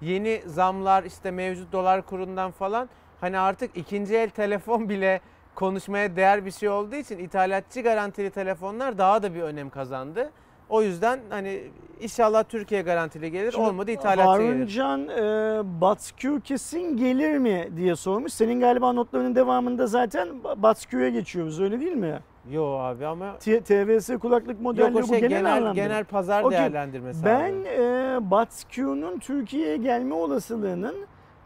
yeni 0.00 0.42
zamlar 0.46 1.04
işte 1.04 1.30
mevcut 1.30 1.72
dolar 1.72 2.02
kurundan 2.02 2.50
falan 2.50 2.88
hani 3.20 3.38
artık 3.38 3.76
ikinci 3.76 4.16
el 4.16 4.30
telefon 4.30 4.88
bile 4.88 5.20
konuşmaya 5.54 6.16
değer 6.16 6.44
bir 6.46 6.50
şey 6.50 6.68
olduğu 6.68 6.94
için 6.94 7.18
ithalatçı 7.18 7.80
garantili 7.80 8.30
telefonlar 8.30 8.98
daha 8.98 9.22
da 9.22 9.34
bir 9.34 9.42
önem 9.42 9.70
kazandı. 9.70 10.30
O 10.70 10.82
yüzden 10.82 11.20
hani 11.30 11.60
inşallah 12.00 12.44
Türkiye 12.44 12.82
garantili 12.82 13.30
gelir 13.30 13.52
Şimdi 13.52 13.64
olmadı 13.68 13.90
ithalatçı 13.90 14.42
gelir. 14.42 14.52
Haruncan 14.54 15.08
e, 15.08 15.80
Batskü 15.80 16.40
kesin 16.40 16.96
gelir 16.96 17.38
mi 17.38 17.68
diye 17.76 17.96
sormuş. 17.96 18.32
Senin 18.32 18.60
galiba 18.60 18.92
notlarının 18.92 19.34
devamında 19.34 19.86
zaten 19.86 20.28
Batskü'ye 20.56 21.10
geçiyoruz 21.10 21.60
öyle 21.60 21.80
değil 21.80 21.92
mi? 21.96 22.18
Yo 22.50 22.64
abi 22.64 23.06
ama 23.06 23.38
T- 23.38 23.60
TVS 23.60 24.10
kulaklık 24.20 24.60
modelleri 24.60 24.92
yok 24.94 24.98
o 24.98 25.02
bu 25.02 25.06
şey 25.06 25.20
genel, 25.20 25.38
genel, 25.38 25.52
anlamda. 25.56 25.74
genel 25.74 26.04
pazar 26.04 26.42
Okey. 26.44 26.58
değerlendirmesi 26.58 27.24
Ben 27.24 27.52
abi. 27.60 27.68
e, 27.68 28.18
Batskü'nün 28.30 29.18
Türkiye'ye 29.18 29.76
gelme 29.76 30.14
olasılığının 30.14 30.94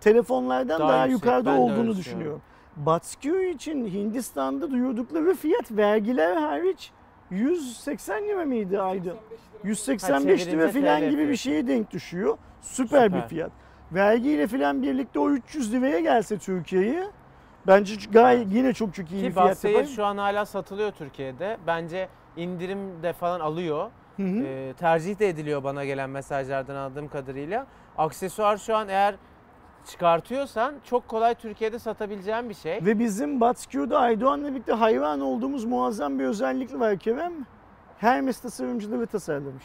telefonlardan 0.01 0.81
Daha 0.81 0.89
daha, 0.89 1.07
yüksek, 1.07 1.25
yukarıda 1.25 1.51
olduğunu 1.51 1.71
düşünüyorum. 1.71 1.97
düşünüyorum. 1.99 2.41
Batskü 2.77 3.49
için 3.49 3.87
Hindistan'da 3.87 4.71
duyurdukları 4.71 5.35
fiyat 5.35 5.71
vergiler 5.71 6.37
hariç 6.37 6.91
180 7.31 8.25
lira 8.29 8.45
mıydı 8.45 8.83
ayda? 8.83 9.11
185 9.65 10.47
lira 10.47 10.69
falan 10.69 11.11
gibi 11.11 11.29
bir 11.29 11.37
şeye 11.37 11.69
denk 11.69 11.91
düşüyor. 11.91 12.39
Süper, 12.63 13.13
bir 13.13 13.17
Süper. 13.17 13.29
fiyat. 13.29 13.51
Vergiyle 13.93 14.47
falan 14.47 14.83
birlikte 14.83 15.19
o 15.19 15.31
300 15.31 15.73
liraya 15.73 16.01
gelse 16.01 16.39
Türkiye'ye 16.39 17.05
bence 17.67 17.95
gayet 18.13 18.53
yine 18.53 18.73
çok 18.73 18.95
çok 18.95 19.11
iyi 19.13 19.23
bir 19.23 19.29
Ki 19.29 19.33
fiyat 19.35 19.49
Basseyir 19.49 19.75
yapar. 19.75 19.89
şu 19.91 20.05
an 20.05 20.19
hala 20.19 20.47
satılıyor 20.47 20.93
Türkiye'de. 20.93 21.57
Bence 21.67 22.09
indirim 22.37 23.03
de 23.03 23.13
falan 23.13 23.41
alıyor. 23.41 23.91
Hı 24.17 24.23
hı. 24.23 24.45
Ee, 24.45 24.73
tercih 24.79 25.19
de 25.19 25.29
ediliyor 25.29 25.65
bana 25.65 25.85
gelen 25.85 26.11
mesajlardan 26.11 26.75
aldığım 26.77 27.09
kadarıyla. 27.09 27.67
Aksesuar 27.99 28.57
şu 28.57 28.77
an 28.77 28.89
eğer 28.89 29.15
çıkartıyorsan 29.87 30.75
çok 30.85 31.09
kolay 31.09 31.35
Türkiye'de 31.35 31.79
satabileceğin 31.79 32.49
bir 32.49 32.55
şey. 32.55 32.81
Ve 32.85 32.99
bizim 32.99 33.41
Batskü'de 33.41 33.97
Aydoğan'la 33.97 34.51
birlikte 34.51 34.73
hayran 34.73 35.21
olduğumuz 35.21 35.65
muazzam 35.65 36.19
bir 36.19 36.25
özellik 36.25 36.81
var 36.81 36.97
Kerem. 36.99 37.33
Hermes 37.99 38.41
tasarımcıları 38.41 39.07
tasarlamış. 39.07 39.65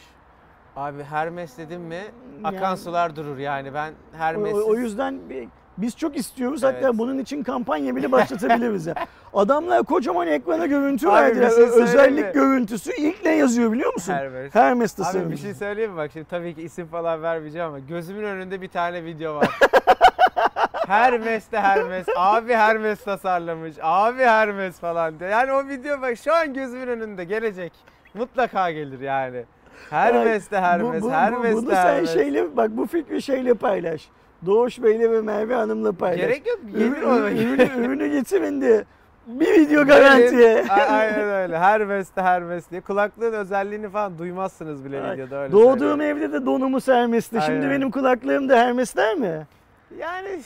Abi 0.75 1.03
Hermes 1.03 1.57
dedim 1.57 1.81
mi 1.81 2.01
akan 2.43 2.61
Yani- 2.61 2.77
sular 2.77 3.15
durur 3.15 3.37
yani 3.37 3.73
ben 3.73 3.93
Hermes 4.11 4.53
o- 4.55 4.69
o 4.69 4.75
yüzden 4.75 5.29
bir- 5.29 5.47
biz 5.81 5.97
çok 5.97 6.17
istiyoruz. 6.17 6.63
Evet. 6.63 6.75
Hatta 6.75 6.97
bunun 6.97 7.17
için 7.19 7.43
kampanya 7.43 7.95
bile 7.95 8.11
başlatabiliriz. 8.11 8.87
ya. 8.87 8.95
Adamlar 9.33 9.83
kocaman 9.83 10.27
ekrana 10.27 10.65
görüntü 10.65 11.07
Abi 11.07 11.15
verdiler. 11.15 11.49
şey 11.49 11.63
Özellik 11.63 12.25
mi? 12.25 12.31
görüntüsü 12.33 12.91
ilk 12.97 13.25
ne 13.25 13.35
yazıyor 13.35 13.71
biliyor 13.71 13.93
musun? 13.93 14.13
Hermes. 14.13 14.55
Hermes 14.55 14.99
Abi 15.15 15.31
bir 15.31 15.37
şey 15.37 15.53
söyleyeyim 15.53 15.91
mi 15.91 15.97
bak 15.97 16.09
şimdi 16.13 16.25
tabii 16.29 16.55
ki 16.55 16.61
isim 16.61 16.87
falan 16.87 17.23
vermeyeceğim 17.23 17.67
ama 17.67 17.79
gözümün 17.79 18.23
önünde 18.23 18.61
bir 18.61 18.67
tane 18.67 19.03
video 19.03 19.35
var. 19.35 19.49
Hermes 20.87 21.51
de 21.51 21.59
Hermes. 21.59 22.05
Abi 22.15 22.53
Hermes 22.53 23.03
tasarlamış. 23.03 23.75
Abi 23.81 24.23
Hermes 24.23 24.79
falan 24.79 25.19
diye. 25.19 25.29
Yani 25.29 25.51
o 25.53 25.67
video 25.67 26.01
bak 26.01 26.17
şu 26.17 26.33
an 26.33 26.53
gözümün 26.53 26.87
önünde 26.87 27.23
gelecek. 27.23 27.73
Mutlaka 28.13 28.71
gelir 28.71 28.99
yani. 28.99 29.43
Hermes 29.89 30.51
de 30.51 30.59
Hermes. 30.61 31.01
Bu- 31.01 31.05
bu- 31.05 31.09
bu- 31.09 31.13
Hermes 31.13 31.55
Bunu 31.55 31.67
de 31.69 31.75
sen 31.75 31.85
Hermes. 31.85 32.13
şeyle 32.13 32.57
bak 32.57 32.69
bu 32.71 32.85
fikri 32.87 33.21
şeyle 33.21 33.53
paylaş. 33.53 34.09
Doğuş 34.45 34.81
Bey'le 34.83 35.11
ve 35.11 35.21
Merve 35.21 35.55
Hanım'la 35.55 35.91
paylaş. 35.91 36.19
Gerek 36.19 36.47
yok. 36.47 36.59
Gelir 36.71 37.01
ona. 37.01 37.31
ürünü, 37.31 37.85
ürünü 37.85 38.07
getirin 38.07 38.61
de 38.61 38.85
bir 39.27 39.51
video 39.61 39.85
garantiye. 39.85 40.65
Aynen 40.89 41.29
öyle. 41.29 41.57
Hermes 41.59 42.15
de 42.15 42.21
Hermes 42.21 42.71
diye. 42.71 42.81
Kulaklığın 42.81 43.33
özelliğini 43.33 43.89
falan 43.89 44.17
duymazsınız 44.17 44.85
bile 44.85 45.01
Ay, 45.01 45.13
videoda 45.17 45.35
öyle 45.35 45.53
Doğduğum 45.53 45.79
söyleyeyim. 45.79 46.17
evde 46.17 46.33
de 46.33 46.45
donumuz 46.45 46.87
Hermes'ti. 46.87 47.39
Şimdi 47.45 47.69
benim 47.69 47.91
kulaklığım 47.91 48.49
da 48.49 48.57
Hermes 48.57 48.95
der 48.95 49.15
mi? 49.15 49.47
Yani 49.99 50.39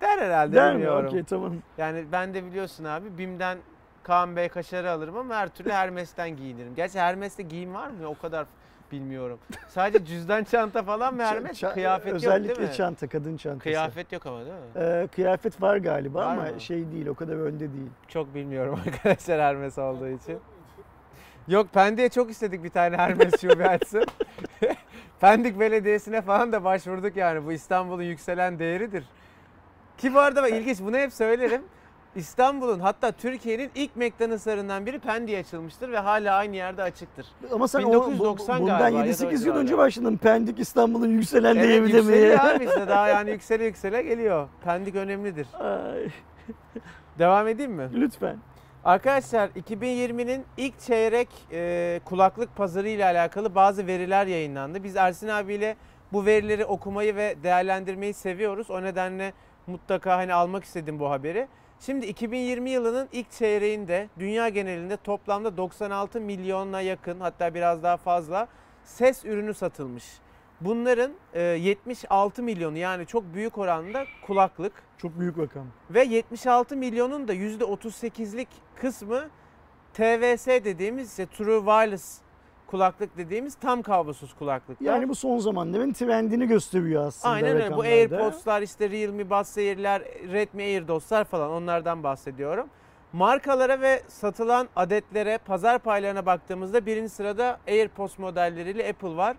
der 0.00 0.18
herhalde 0.18 0.56
Der 0.56 0.70
mi? 0.72 0.74
bilmiyorum. 0.74 1.06
Okey 1.06 1.24
tamam. 1.24 1.52
Yani 1.78 2.04
ben 2.12 2.34
de 2.34 2.44
biliyorsun 2.44 2.84
abi 2.84 3.18
BİM'den 3.18 3.58
Kaan 4.02 4.36
Bey 4.36 4.48
kaşarı 4.48 4.90
alırım 4.90 5.16
ama 5.16 5.34
her 5.34 5.48
türlü 5.48 5.70
Hermes'ten 5.70 6.36
giyinirim. 6.36 6.74
Gerçi 6.76 7.00
Hermes'te 7.00 7.42
giyim 7.42 7.74
var 7.74 7.86
mı? 7.86 8.08
O 8.08 8.18
kadar 8.22 8.46
bilmiyorum. 8.92 9.38
Sadece 9.68 10.04
cüzdan 10.04 10.44
çanta 10.44 10.82
falan 10.82 11.14
mı 11.14 11.22
Hermes? 11.22 11.62
Ça- 11.62 11.74
Kıyafet 11.74 12.12
özellikle 12.12 12.48
yok 12.48 12.58
değil 12.58 12.68
mi? 12.70 12.74
çanta, 12.76 13.08
kadın 13.08 13.36
çantası. 13.36 13.62
Kıyafet 13.62 14.12
yok 14.12 14.26
ama 14.26 14.38
değil 14.40 14.52
mi? 14.52 14.60
Ee, 14.76 15.08
kıyafet 15.14 15.62
var 15.62 15.76
galiba 15.76 16.18
Var 16.18 16.32
ama 16.32 16.42
mı? 16.42 16.60
şey 16.60 16.92
değil 16.92 17.06
o 17.06 17.14
kadar 17.14 17.34
önde 17.36 17.60
değil. 17.72 17.90
Çok 18.08 18.34
bilmiyorum 18.34 18.80
arkadaşlar 18.86 19.40
Hermes 19.40 19.78
olduğu 19.78 20.08
için. 20.08 20.38
Yok 21.48 21.72
Pendik'e 21.72 22.08
çok 22.08 22.30
istedik 22.30 22.64
bir 22.64 22.70
tane 22.70 22.96
Hermes 22.96 23.40
şube 23.40 23.68
açsın. 23.68 24.04
Pendik 25.20 25.60
Belediyesi'ne 25.60 26.22
falan 26.22 26.52
da 26.52 26.64
başvurduk 26.64 27.16
yani. 27.16 27.46
Bu 27.46 27.52
İstanbul'un 27.52 28.02
yükselen 28.02 28.58
değeridir. 28.58 29.04
Ki 29.98 30.14
bu 30.14 30.18
arada 30.18 30.42
bak 30.42 30.50
ilginç 30.50 30.80
bunu 30.80 30.96
hep 30.96 31.12
söylerim. 31.12 31.62
İstanbul'un 32.16 32.80
hatta 32.80 33.12
Türkiye'nin 33.12 33.70
ilk 33.74 33.96
McDonald'slarından 33.96 34.86
biri 34.86 34.98
Pendik'e 34.98 35.38
açılmıştır 35.38 35.92
ve 35.92 35.98
hala 35.98 36.34
aynı 36.36 36.56
yerde 36.56 36.82
açıktır. 36.82 37.26
Ama 37.52 37.68
sen 37.68 37.80
1990 37.88 38.54
o, 38.56 38.58
bu- 38.58 38.62
bundan 38.62 38.78
galiba 38.78 38.98
ya 38.98 39.04
da 39.06 39.10
7-8 39.10 39.46
yıl 39.46 39.56
önce 39.56 39.78
başladın. 39.78 40.16
Pendik 40.16 40.58
İstanbul'un 40.60 41.08
yükselen 41.08 41.56
Evet 41.56 41.68
diyebilir 41.68 41.94
yükseliyor 41.94 42.34
mi? 42.34 42.40
abi 42.40 42.64
işte 42.64 42.88
daha 42.88 43.08
yani 43.08 43.30
yüksele 43.30 43.64
yüksele 43.64 44.02
geliyor. 44.02 44.48
Pendik 44.64 44.94
önemlidir. 44.94 45.46
Ay, 45.60 46.08
Devam 47.18 47.48
edeyim 47.48 47.72
mi? 47.72 47.88
lütfen. 47.94 48.36
Arkadaşlar 48.84 49.48
2020'nin 49.48 50.44
ilk 50.56 50.80
çeyrek 50.80 51.28
e, 51.52 52.00
kulaklık 52.04 52.56
pazarı 52.56 52.88
ile 52.88 53.04
alakalı 53.04 53.54
bazı 53.54 53.86
veriler 53.86 54.26
yayınlandı. 54.26 54.84
Biz 54.84 54.96
Ersin 54.96 55.28
abiyle 55.28 55.76
bu 56.12 56.26
verileri 56.26 56.64
okumayı 56.64 57.16
ve 57.16 57.36
değerlendirmeyi 57.42 58.14
seviyoruz. 58.14 58.70
O 58.70 58.82
nedenle 58.82 59.32
mutlaka 59.66 60.16
hani 60.16 60.34
almak 60.34 60.64
istedim 60.64 60.98
bu 60.98 61.10
haberi. 61.10 61.48
Şimdi 61.80 62.06
2020 62.06 62.70
yılının 62.70 63.08
ilk 63.12 63.30
çeyreğinde 63.30 64.08
dünya 64.18 64.48
genelinde 64.48 64.96
toplamda 64.96 65.56
96 65.56 66.20
milyona 66.20 66.80
yakın 66.80 67.20
hatta 67.20 67.54
biraz 67.54 67.82
daha 67.82 67.96
fazla 67.96 68.48
ses 68.84 69.24
ürünü 69.24 69.54
satılmış. 69.54 70.04
Bunların 70.60 71.12
e, 71.34 71.40
76 71.42 72.42
milyonu 72.42 72.78
yani 72.78 73.06
çok 73.06 73.34
büyük 73.34 73.58
oranda 73.58 74.04
kulaklık, 74.26 74.72
Çok 74.98 75.18
büyük 75.18 75.38
rakam. 75.38 75.66
ve 75.90 76.02
76 76.04 76.76
milyonun 76.76 77.28
da 77.28 77.34
%38'lik 77.34 78.48
kısmı 78.76 79.28
TVS 79.94 80.46
dediğimiz 80.46 81.10
işte 81.10 81.26
True 81.26 81.58
Wireless 81.58 82.18
kulaklık 82.70 83.16
dediğimiz 83.16 83.54
tam 83.54 83.82
kablosuz 83.82 84.34
kulaklıklar. 84.34 84.86
Yani 84.86 85.08
bu 85.08 85.14
son 85.14 85.38
zamanların 85.38 85.92
trendini 85.92 86.46
gösteriyor 86.46 87.06
aslında 87.06 87.34
Aynen 87.34 87.56
öyle. 87.56 87.76
Bu. 87.76 87.80
AirPods'lar 87.82 88.62
işte 88.62 88.90
Realme 88.90 89.30
Buds 89.30 89.58
Air'ler, 89.58 90.02
Redmi 90.32 90.62
AirDots'lar 90.62 91.24
falan 91.24 91.50
onlardan 91.50 92.02
bahsediyorum. 92.02 92.66
Markalara 93.12 93.80
ve 93.80 94.02
satılan 94.08 94.68
adetlere, 94.76 95.38
pazar 95.38 95.78
paylarına 95.78 96.26
baktığımızda 96.26 96.86
birinci 96.86 97.08
sırada 97.08 97.58
AirPods 97.68 98.18
modelleriyle 98.18 98.88
Apple 98.88 99.16
var. 99.16 99.36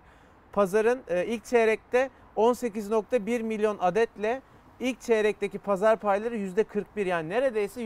Pazarın 0.52 1.00
e, 1.08 1.26
ilk 1.26 1.44
çeyrekte 1.44 2.10
18.1 2.36 3.42
milyon 3.42 3.78
adetle 3.80 4.42
ilk 4.80 5.00
çeyrekteki 5.00 5.58
pazar 5.58 5.96
payları 5.96 6.36
%41 6.36 7.08
yani 7.08 7.28
neredeyse 7.28 7.82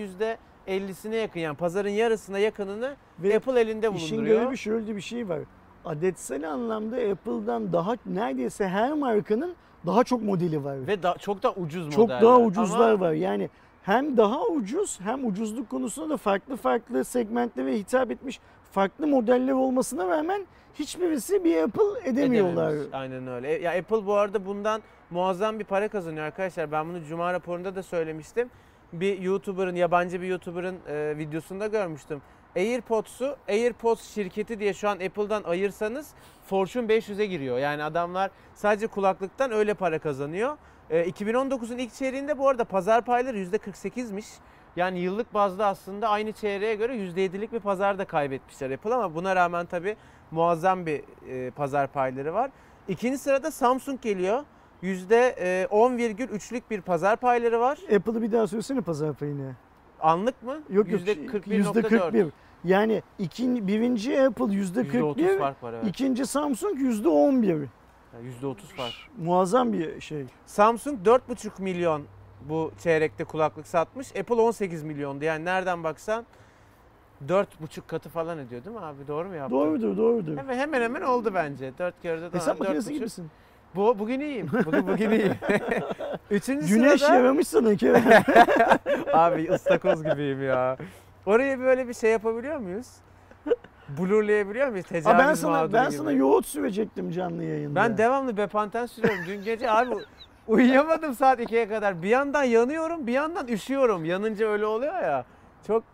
%50'sine 0.69 1.15
yakın 1.17 1.41
yani 1.41 1.57
pazarın 1.57 1.89
yarısına 1.89 2.39
yakınını 2.39 2.97
Ve 3.19 3.37
Apple 3.37 3.61
elinde 3.61 3.91
İşin 3.95 4.17
bulunduruyor. 4.17 4.43
görevi 4.43 4.59
şöyle 4.59 4.97
bir 4.97 5.01
şey 5.01 5.29
var. 5.29 5.39
Adetsel 5.85 6.51
anlamda 6.53 6.97
Apple'dan 6.97 7.73
daha 7.73 7.95
neredeyse 8.07 8.69
her 8.69 8.93
markanın 8.93 9.55
daha 9.87 10.05
çok 10.05 10.23
modeli 10.23 10.65
var. 10.65 10.87
Ve 10.87 11.03
da, 11.03 11.17
çok 11.19 11.43
da 11.43 11.53
ucuz 11.53 11.91
çok 11.91 11.99
modeller. 11.99 12.23
daha 12.23 12.41
ucuzlar 12.41 12.91
Ama 12.93 13.01
var. 13.01 13.13
Yani 13.13 13.51
hem 13.83 14.17
daha 14.17 14.45
ucuz 14.47 15.01
hem 15.01 15.27
ucuzluk 15.27 15.71
konusunda 15.71 16.09
da 16.09 16.17
farklı 16.17 16.57
farklı 16.57 17.05
segmentlere 17.05 17.79
hitap 17.79 18.11
etmiş 18.11 18.41
farklı 18.73 19.07
modeller 19.07 19.53
olmasına 19.53 20.09
rağmen 20.09 20.47
hiçbirisi 20.75 21.45
bir 21.45 21.63
Apple 21.63 22.11
edemiyorlar. 22.11 22.71
Edememiş. 22.71 22.95
Aynen 22.95 23.27
öyle. 23.27 23.49
Ya 23.49 23.79
Apple 23.79 24.07
bu 24.07 24.15
arada 24.15 24.47
bundan 24.47 24.83
muazzam 25.11 25.59
bir 25.59 25.65
para 25.65 25.89
kazanıyor 25.89 26.25
arkadaşlar. 26.25 26.73
Ben 26.73 26.89
bunu 26.89 27.05
Cuma 27.05 27.33
raporunda 27.33 27.75
da 27.77 27.83
söylemiştim. 27.83 28.51
Bir 28.93 29.19
YouTuber'ın, 29.19 29.75
yabancı 29.75 30.23
bir 30.23 30.27
YouTuber'ın 30.27 30.79
e, 30.89 31.19
videosunda 31.19 31.67
görmüştüm. 31.67 32.23
AirPods'u 32.57 33.37
AirPods 33.49 34.15
şirketi 34.15 34.61
diye 34.61 34.75
şu 34.75 34.89
an 34.89 34.95
Apple'dan 34.95 35.43
ayırsanız 35.43 36.11
Fortune 36.47 36.87
500'e 36.87 37.27
giriyor. 37.27 37.59
Yani 37.59 37.85
adamlar 37.85 38.31
sadece 38.55 38.87
kulaklıktan 38.87 39.53
öyle 39.53 39.75
para 39.75 39.99
kazanıyor. 39.99 40.57
E, 40.91 41.09
2019'un 41.11 41.79
ilk 41.79 41.95
çeyreğinde 41.95 42.39
bu 42.39 42.49
arada 42.49 42.65
pazar 42.65 43.05
payları 43.05 43.39
%48'miş. 43.39 44.27
Yani 44.77 44.99
yıllık 44.99 45.35
bazda 45.35 45.67
aslında 45.67 46.09
aynı 46.09 46.33
çeyreğe 46.33 46.75
göre 46.75 46.97
%7'lik 46.97 47.53
bir 47.53 47.61
pazar 47.61 47.99
da 47.99 48.05
kaybetmişler 48.05 48.71
Apple 48.71 48.95
ama 48.95 49.15
buna 49.15 49.37
rağmen 49.37 49.67
tabii 49.67 49.97
muazzam 50.31 50.87
bir 50.87 51.03
e, 51.29 51.51
pazar 51.51 51.87
payları 51.87 52.35
var. 52.35 52.51
İkinci 52.89 53.19
sırada 53.19 53.51
Samsung 53.51 54.01
geliyor. 54.01 54.45
%10,3'lük 54.83 56.63
bir 56.71 56.81
pazar 56.81 57.17
payları 57.17 57.61
var. 57.61 57.79
Apple'ı 57.97 58.23
bir 58.23 58.33
daha 58.33 58.47
söylesene 58.47 58.81
pazar 58.81 59.15
payını. 59.15 59.55
Anlık 60.01 60.43
mı? 60.43 60.53
Yok 60.53 60.89
yok 60.89 60.89
yüzde 60.89 61.27
41. 61.27 62.33
Yani 62.65 63.03
ikinci, 63.19 63.67
birinci 63.67 64.23
Apple 64.23 64.55
yüzde 64.55 64.81
30 64.81 64.93
41, 64.93 65.39
fark 65.39 65.63
var 65.63 65.73
evet. 65.73 65.87
ikinci 65.87 66.27
Samsung 66.27 66.79
yüzde 66.79 67.09
11. 67.09 67.51
Yani 67.51 67.69
%30 68.43 68.57
fark. 68.77 68.95
Muazzam 69.19 69.73
bir 69.73 70.01
şey. 70.01 70.25
Samsung 70.47 71.07
4,5 71.07 71.63
milyon 71.63 72.03
bu 72.49 72.73
çeyrekte 72.79 73.25
kulaklık 73.25 73.67
satmış. 73.67 74.17
Apple 74.17 74.35
18 74.35 74.83
milyondu. 74.83 75.25
Yani 75.25 75.45
nereden 75.45 75.85
baksan 75.85 76.27
4,5 77.27 77.47
katı 77.87 78.09
falan 78.09 78.39
ediyor 78.39 78.65
değil 78.65 78.77
mi 78.77 78.83
abi? 78.83 79.09
Doğru 79.09 79.29
mu 79.29 79.35
yaptım? 79.35 79.59
Doğrudur 79.59 79.97
doğrudur. 79.97 80.37
Hemen 80.37 80.59
hemen 80.59 80.83
hemen 80.83 81.03
oldu 81.03 81.31
bence. 81.35 81.73
4 81.79 82.03
kere 82.03 82.23
de 82.23 82.37
Hesap 82.37 82.61
makinesi 82.61 82.91
4,5. 82.91 82.95
gibisin. 82.95 83.31
Bu 83.75 83.99
bugün 83.99 84.21
iyiyim. 84.21 84.51
Bugün 84.67 84.87
bugün 84.87 85.11
iyiyim. 85.11 85.35
Üçüncü 86.31 86.67
Güneş 86.75 87.01
sırada 87.01 87.15
yaramış 87.15 87.49
sana 87.49 87.77
Kerem. 87.77 88.03
abi 89.13 89.51
ıstakoz 89.53 90.03
gibiyim 90.05 90.43
ya. 90.43 90.77
Oraya 91.27 91.59
böyle 91.61 91.89
bir 91.89 91.95
şey 91.95 92.11
yapabiliyor 92.11 92.59
muyuz? 92.59 92.87
Blurlayabiliyor 93.99 94.69
muyuz? 94.69 94.87
Tecavüz 94.87 95.07
Aa, 95.07 95.19
ben 95.19 95.35
sana 95.35 95.73
ben 95.73 95.87
gibi. 95.89 95.97
sana 95.99 96.13
yoğurt 96.13 96.47
sürecektim 96.47 97.11
canlı 97.11 97.45
yayında. 97.45 97.75
Ben 97.75 97.99
devamlı 97.99 98.37
Bepanten 98.37 98.87
sürüyorum. 98.87 99.21
Dün 99.27 99.45
gece 99.45 99.71
abi 99.71 99.95
uyuyamadım 100.47 101.15
saat 101.15 101.41
2'ye 101.41 101.69
kadar. 101.69 102.03
Bir 102.03 102.09
yandan 102.09 102.45
yanıyorum, 102.45 103.07
bir 103.07 103.13
yandan 103.13 103.49
üşüyorum. 103.49 104.05
Yanınca 104.05 104.49
öyle 104.49 104.67
oluyor 104.67 104.95
ya. 104.95 105.25
Çok 105.67 105.85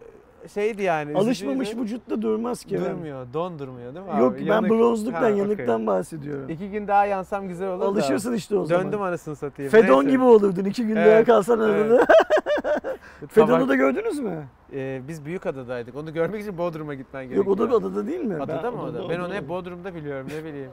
şeydi 0.49 0.83
yani. 0.83 1.19
Alışmamış 1.19 1.77
vücutta 1.77 2.23
durmaz 2.23 2.65
Kerem. 2.65 2.85
Durmuyor, 2.85 3.27
dondurmuyor 3.35 3.95
değil 3.95 4.07
mi 4.07 4.21
Yok 4.21 4.33
abi? 4.33 4.41
ben 4.41 4.45
Yanık- 4.47 4.71
bronzluktan, 4.71 5.21
Ha, 5.23 5.29
yanıktan 5.29 5.75
okey. 5.75 5.87
bahsediyorum. 5.87 6.49
İki 6.51 6.71
gün 6.71 6.89
daha 6.89 7.07
yansam 7.07 7.49
güzel 7.49 7.69
olur 7.69 7.81
da. 7.81 7.85
Alışırsın 7.85 8.33
işte 8.35 8.57
o 8.57 8.65
zaman. 8.65 8.85
Döndüm 8.85 9.03
anasını 9.03 9.37
satayım. 9.37 9.71
Fedon 9.71 9.99
Neyse. 9.99 10.11
gibi 10.11 10.25
olurdun 10.25 10.65
iki 10.65 10.87
gün 10.87 10.97
Evet, 10.97 11.07
daha 11.13 11.25
kalsan 11.37 11.61
evet. 11.71 11.91
arada. 11.93 12.07
Fedon'u 13.29 13.51
Tabak- 13.51 13.69
da 13.69 13.75
gördünüz 13.75 14.19
mü? 14.19 14.45
Ee, 14.73 15.03
biz 15.09 15.25
Büyükada'daydık. 15.25 15.97
Onu 15.97 16.13
görmek 16.13 16.43
için 16.43 16.59
Bodrum'a 16.59 16.95
gitmen 16.95 17.23
Yok 17.23 17.31
gerekiyor. 17.31 17.57
o 17.57 17.59
da 17.71 17.77
adada 17.77 18.07
değil 18.07 18.21
mi? 18.21 18.35
Adada 18.37 18.63
Ben- 18.63 18.75
mı 18.75 18.83
o 18.83 18.95
da? 18.95 19.09
Ben 19.09 19.21
onu 19.21 19.35
hep 19.35 19.49
Bodrum'da 19.49 19.95
biliyorum 19.95 20.27
ne 20.39 20.45
bileyim. 20.45 20.71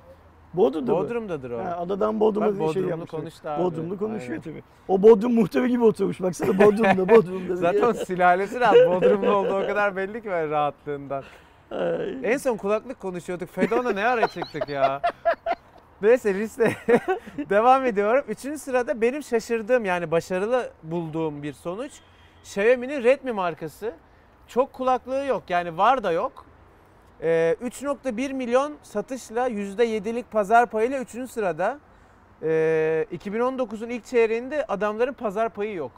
Bodrum'da? 0.53 0.91
Bodrum'dadır 0.93 1.51
o. 1.51 1.59
Ha, 1.65 1.77
adadan 1.79 2.19
Bodrum'a 2.19 2.45
Bak 2.45 2.53
bir 2.53 2.57
şey 2.59 2.67
Bodrumlu 2.67 2.89
yapmışlar. 2.89 3.21
konuştu 3.21 3.49
abi. 3.49 3.63
Bodrumlu 3.63 3.97
konuşuyor 3.97 4.31
Aynen. 4.31 4.41
tabii. 4.41 4.63
O 4.87 5.01
Bodrum 5.01 5.33
muhtemel 5.33 5.69
gibi 5.69 5.83
oturmuş. 5.83 6.21
Baksana 6.21 6.57
Bodrum'da, 6.57 7.09
Bodrum'da. 7.15 7.55
Zaten 7.55 7.81
o 7.81 7.93
sülalesi 7.93 8.59
rahat. 8.59 8.75
Bodrumlu 8.75 9.31
olduğu 9.31 9.55
o 9.63 9.67
kadar 9.67 9.95
belli 9.95 10.21
ki 10.21 10.29
ben 10.31 10.49
rahatlığından. 10.49 11.23
Ay. 11.71 12.17
En 12.23 12.37
son 12.37 12.57
kulaklık 12.57 12.99
konuşuyorduk. 12.99 13.49
Fedon'a 13.49 13.91
ne 13.91 14.05
ara 14.07 14.27
çıktık 14.27 14.69
ya? 14.69 15.01
Neyse 16.01 16.33
liste 16.33 16.73
devam 17.49 17.85
ediyorum. 17.85 18.23
Üçüncü 18.27 18.57
sırada 18.59 19.01
benim 19.01 19.23
şaşırdığım 19.23 19.85
yani 19.85 20.11
başarılı 20.11 20.69
bulduğum 20.83 21.43
bir 21.43 21.53
sonuç. 21.53 21.91
Xiaomi'nin 22.43 23.03
Redmi 23.03 23.31
markası. 23.31 23.91
Çok 24.47 24.73
kulaklığı 24.73 25.25
yok 25.25 25.43
yani 25.49 25.77
var 25.77 26.03
da 26.03 26.11
yok. 26.11 26.45
Ee, 27.21 27.55
3.1 27.63 28.33
milyon 28.33 28.73
satışla 28.83 29.49
%7'lik 29.49 30.31
pazar 30.31 30.65
payıyla 30.65 30.99
3. 30.99 31.31
sırada. 31.31 31.79
Ee, 32.43 33.05
2019'un 33.13 33.89
ilk 33.89 34.05
çeyreğinde 34.05 34.65
adamların 34.65 35.13
pazar 35.13 35.49
payı 35.49 35.75
yok. 35.75 35.91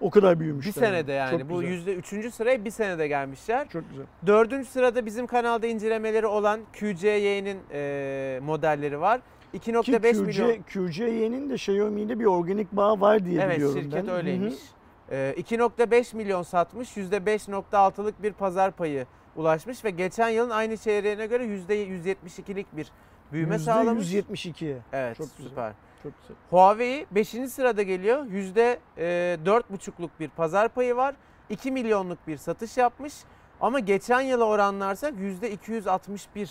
O 0.00 0.10
kadar 0.10 0.40
büyümüş. 0.40 0.66
Bir 0.66 0.72
senede 0.72 1.12
yani. 1.12 1.40
Çok 1.40 1.50
Bu 1.50 1.62
yüzde 1.62 1.94
üçüncü 1.94 2.30
sıraya 2.30 2.64
bir 2.64 2.70
senede 2.70 3.08
gelmişler. 3.08 3.68
Çok 3.68 3.90
güzel. 3.90 4.06
Dördüncü 4.26 4.68
sırada 4.68 5.06
bizim 5.06 5.26
kanalda 5.26 5.66
incelemeleri 5.66 6.26
olan 6.26 6.60
QCY'nin 6.72 7.58
e, 7.72 8.40
modelleri 8.42 9.00
var. 9.00 9.20
Ki 9.52 9.58
2.5 9.72 10.20
milyon. 10.22 10.62
QC, 10.62 10.62
QCY'nin 10.72 11.50
de 11.50 11.54
Xiaomi 11.54 12.00
ile 12.00 12.18
bir 12.18 12.24
organik 12.24 12.72
bağ 12.72 13.00
var 13.00 13.24
diye 13.24 13.42
Evet 13.42 13.56
biliyorum 13.56 13.82
şirket 13.82 14.06
ben. 14.06 14.14
öyleymiş. 14.14 14.54
Hı 15.08 15.14
hı. 15.14 15.18
E, 15.18 15.34
2.5 15.40 16.16
milyon 16.16 16.42
satmış. 16.42 16.96
%5.6'lık 16.96 18.22
bir 18.22 18.32
pazar 18.32 18.70
payı 18.70 19.06
ulaşmış 19.36 19.84
ve 19.84 19.90
geçen 19.90 20.28
yılın 20.28 20.50
aynı 20.50 20.76
çeyreğine 20.76 21.26
göre 21.26 21.44
%172'lik 21.44 22.76
bir 22.76 22.92
büyüme 23.32 23.54
Yüzde 23.54 23.64
sağlamış. 23.64 24.04
172. 24.04 24.76
Evet 24.92 25.16
Çok 25.16 25.36
güzel. 25.36 25.48
süper. 25.50 25.72
Çok 26.02 26.12
güzel. 26.20 26.36
Huawei 26.50 27.06
5. 27.10 27.28
sırada 27.28 27.82
geliyor. 27.82 28.26
%4.5'luk 28.26 30.10
bir 30.20 30.28
pazar 30.28 30.68
payı 30.68 30.96
var. 30.96 31.14
2 31.50 31.70
milyonluk 31.70 32.18
bir 32.26 32.36
satış 32.36 32.76
yapmış. 32.76 33.14
Ama 33.60 33.78
geçen 33.78 34.20
yıla 34.20 34.44
oranlarsak 34.44 35.14
%261. 35.14 36.50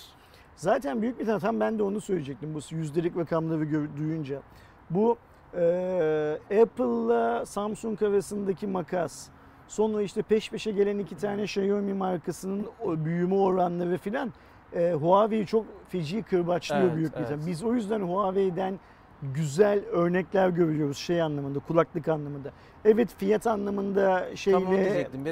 Zaten 0.55 1.01
büyük 1.01 1.19
bir 1.19 1.25
tane 1.25 1.39
tam 1.39 1.59
ben 1.59 1.79
de 1.79 1.83
onu 1.83 2.01
söyleyecektim 2.01 2.53
bu 2.53 2.75
yüzdelik 2.75 3.17
rakamları 3.17 3.97
duyunca. 3.97 4.41
Bu 4.89 5.17
e, 5.53 6.37
Apple'la 6.61 7.45
Samsung 7.45 8.03
arasındaki 8.03 8.67
makas. 8.67 9.27
Sonra 9.71 10.01
işte 10.01 10.21
peş 10.21 10.49
peşe 10.49 10.71
gelen 10.71 10.97
iki 10.99 11.17
tane 11.17 11.43
Xiaomi 11.43 11.93
markasının 11.93 12.65
büyüme 12.85 13.35
oranları 13.35 13.97
filan 13.97 14.33
e, 14.73 14.91
Huawei'yi 14.91 15.45
çok 15.45 15.65
feci 15.89 16.23
kırbaçlıyor 16.23 16.83
Evet, 16.83 16.95
büyük 16.95 17.13
bir 17.13 17.19
evet. 17.19 17.39
Biz 17.47 17.63
o 17.63 17.73
yüzden 17.73 17.99
Huawei'den 17.99 18.79
güzel 19.21 19.85
örnekler 19.85 20.49
görüyoruz 20.49 20.97
şey 20.97 21.21
anlamında, 21.21 21.59
kulaklık 21.59 22.07
anlamında. 22.07 22.51
Evet 22.85 23.09
fiyat 23.17 23.47
anlamında 23.47 24.35
şeyle, 24.35 24.57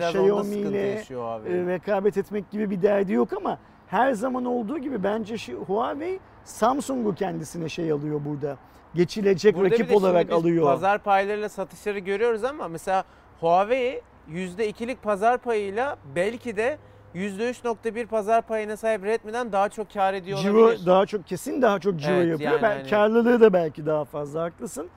Xiaomi 0.08 0.56
ile 0.56 0.92
e, 0.92 1.66
rekabet 1.66 2.18
etmek 2.18 2.52
gibi 2.52 2.70
bir 2.70 2.82
derdi 2.82 3.14
yok 3.14 3.34
ama 3.34 3.60
her 3.88 4.14
zaman 4.14 4.46
olduğu 4.46 4.78
gibi 4.78 5.04
bence 5.04 5.38
şu 5.38 5.54
Huawei 5.54 6.20
Samsung'u 6.44 7.16
kendisine 7.16 7.70
şey 7.70 7.92
alıyor 7.92 8.22
burada. 8.26 8.58
Geçilecek 8.96 9.56
Burada 9.56 9.72
rakip 9.72 9.96
olarak 9.96 10.32
alıyor. 10.32 10.66
Pazar 10.66 11.00
paylarıyla 11.04 11.50
satışları 11.50 12.00
görüyoruz 12.00 12.44
ama 12.44 12.68
mesela 12.68 13.04
Huawei 13.40 14.02
%2'lik 14.34 15.04
pazar 15.04 15.38
payıyla 15.38 15.98
belki 16.16 16.58
de 16.58 16.78
%3.1 17.16 18.06
pazar 18.06 18.42
payına 18.42 18.78
sahip 18.78 19.04
Redmi'den 19.06 19.52
daha 19.52 19.70
çok 19.70 19.94
kar 19.94 20.14
ediyor 20.14 20.40
Ciro 20.40 20.58
olabilir. 20.64 20.86
daha 20.86 21.06
çok 21.06 21.28
kesin 21.28 21.62
daha 21.62 21.80
çok 21.80 22.00
ciro 22.00 22.12
Evet, 22.14 22.28
yapıyor. 22.30 22.52
yani 22.52 22.62
ben 22.62 22.78
hani- 22.78 22.90
karlılığı 22.90 23.42
da 23.42 23.54
belki 23.54 23.86
daha 23.86 24.06
fazla 24.06 24.44
haklısın. 24.44 24.88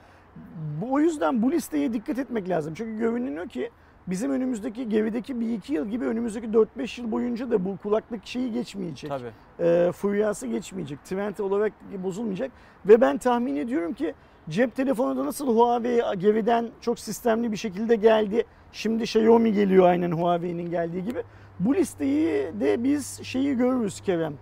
Bu, 0.81 0.93
o 0.93 0.99
yüzden 0.99 1.41
bu 1.41 1.51
listeye 1.51 1.93
dikkat 1.93 2.19
etmek 2.19 2.49
lazım. 2.49 2.73
Çünkü 2.73 2.97
görünüyor 2.99 3.49
ki 3.49 3.69
bizim 4.07 4.31
önümüzdeki 4.31 4.89
gerideki 4.89 5.39
bir 5.39 5.49
iki 5.53 5.73
yıl 5.73 5.87
gibi 5.87 6.05
önümüzdeki 6.05 6.47
4-5 6.47 7.01
yıl 7.01 7.11
boyunca 7.11 7.51
da 7.51 7.65
bu 7.65 7.77
kulaklık 7.77 8.25
şeyi 8.25 8.51
geçmeyecek. 8.51 9.09
Tabii. 9.09 9.31
e, 9.67 9.91
furyası 9.91 10.47
geçmeyecek. 10.47 11.05
Trend 11.05 11.37
olarak 11.37 11.73
bozulmayacak. 12.03 12.51
Ve 12.85 13.01
ben 13.01 13.17
tahmin 13.17 13.55
ediyorum 13.55 13.93
ki 13.93 14.13
cep 14.49 14.75
telefonu 14.75 15.17
da 15.17 15.25
nasıl 15.25 15.55
Huawei 15.55 16.01
geriden 16.17 16.69
çok 16.81 16.99
sistemli 16.99 17.51
bir 17.51 17.57
şekilde 17.57 17.95
geldi. 17.95 18.45
Şimdi 18.73 19.03
Xiaomi 19.03 19.53
geliyor 19.53 19.85
aynen 19.89 20.11
Huawei'nin 20.11 20.69
geldiği 20.69 21.03
gibi. 21.03 21.23
Bu 21.59 21.75
listeyi 21.75 22.59
de 22.59 22.83
biz 22.83 23.23
şeyi 23.23 23.57
görürüz 23.57 24.01
Kerem. 24.01 24.33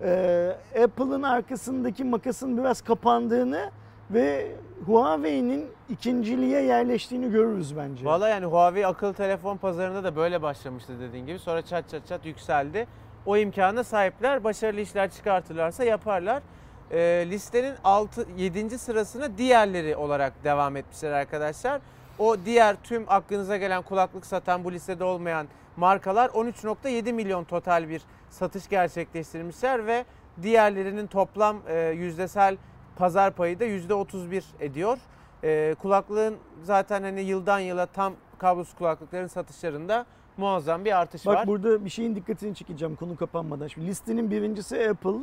E, 0.00 0.52
Apple'ın 0.84 1.22
arkasındaki 1.22 2.04
makasın 2.04 2.58
biraz 2.58 2.80
kapandığını 2.80 3.70
ve 4.10 4.52
Huawei'nin 4.86 5.66
ikinciliğe 5.88 6.62
yerleştiğini 6.62 7.30
görürüz 7.30 7.76
bence. 7.76 8.04
Valla 8.04 8.28
yani 8.28 8.44
Huawei 8.44 8.86
akıllı 8.86 9.14
telefon 9.14 9.56
pazarında 9.56 10.04
da 10.04 10.16
böyle 10.16 10.42
başlamıştı 10.42 10.92
dediğin 11.00 11.26
gibi. 11.26 11.38
Sonra 11.38 11.62
çat 11.62 11.88
çat 11.90 12.06
çat 12.06 12.26
yükseldi. 12.26 12.86
O 13.26 13.36
imkana 13.36 13.84
sahipler. 13.84 14.44
Başarılı 14.44 14.80
işler 14.80 15.10
çıkartırlarsa 15.10 15.84
yaparlar. 15.84 16.42
Ee, 16.90 17.26
listenin 17.30 17.74
6 17.84 18.26
7. 18.36 18.78
sırasına 18.78 19.38
diğerleri 19.38 19.96
olarak 19.96 20.44
devam 20.44 20.76
etmişler 20.76 21.10
arkadaşlar. 21.10 21.80
O 22.18 22.36
diğer 22.44 22.76
tüm 22.82 23.04
aklınıza 23.08 23.56
gelen 23.56 23.82
kulaklık 23.82 24.26
satan 24.26 24.64
bu 24.64 24.72
listede 24.72 25.04
olmayan 25.04 25.46
markalar 25.76 26.28
13.7 26.28 27.12
milyon 27.12 27.44
total 27.44 27.88
bir 27.88 28.02
satış 28.30 28.68
gerçekleştirmişler 28.68 29.86
ve 29.86 30.04
diğerlerinin 30.42 31.06
toplam 31.06 31.56
e, 31.68 31.88
yüzdesel 31.88 32.56
pazar 32.96 33.32
payı 33.32 33.60
da 33.60 33.64
%31 33.64 34.42
ediyor. 34.60 34.98
E, 35.44 35.74
kulaklığın 35.82 36.36
zaten 36.62 37.02
hani 37.02 37.20
yıldan 37.20 37.58
yıla 37.58 37.86
tam 37.86 38.14
kablosuz 38.38 38.74
kulaklıkların 38.74 39.26
satışlarında 39.26 40.06
muazzam 40.36 40.84
bir 40.84 41.00
artış 41.00 41.26
Bak 41.26 41.36
var. 41.36 41.46
burada 41.46 41.84
bir 41.84 41.90
şeyin 41.90 42.16
dikkatini 42.16 42.54
çekeceğim 42.54 42.96
konu 42.96 43.16
kapanmadan. 43.16 43.66
Şimdi 43.66 43.86
listenin 43.86 44.30
birincisi 44.30 44.88
Apple. 44.90 45.18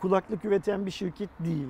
Kulaklık 0.00 0.44
üreten 0.44 0.86
bir 0.86 0.90
şirket 0.90 1.30
değil. 1.40 1.68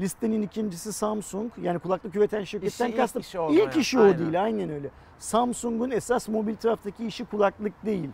Listenin 0.00 0.42
ikincisi 0.42 0.92
Samsung. 0.92 1.52
Yani 1.62 1.78
kulaklık 1.78 2.16
üreten 2.16 2.44
şirketten 2.44 2.84
İşi 2.86 2.92
ilk 2.92 2.96
kastım. 2.96 3.20
işi 3.20 3.38
olmayan, 3.38 3.66
İlk 3.66 3.76
işi 3.76 3.98
o 3.98 4.02
aynen. 4.02 4.18
değil. 4.18 4.42
Aynen 4.44 4.70
öyle. 4.70 4.88
Samsung'un 5.18 5.90
esas 5.90 6.28
mobil 6.28 6.54
taraftaki 6.56 7.06
işi 7.06 7.24
kulaklık 7.24 7.72
değil. 7.86 8.10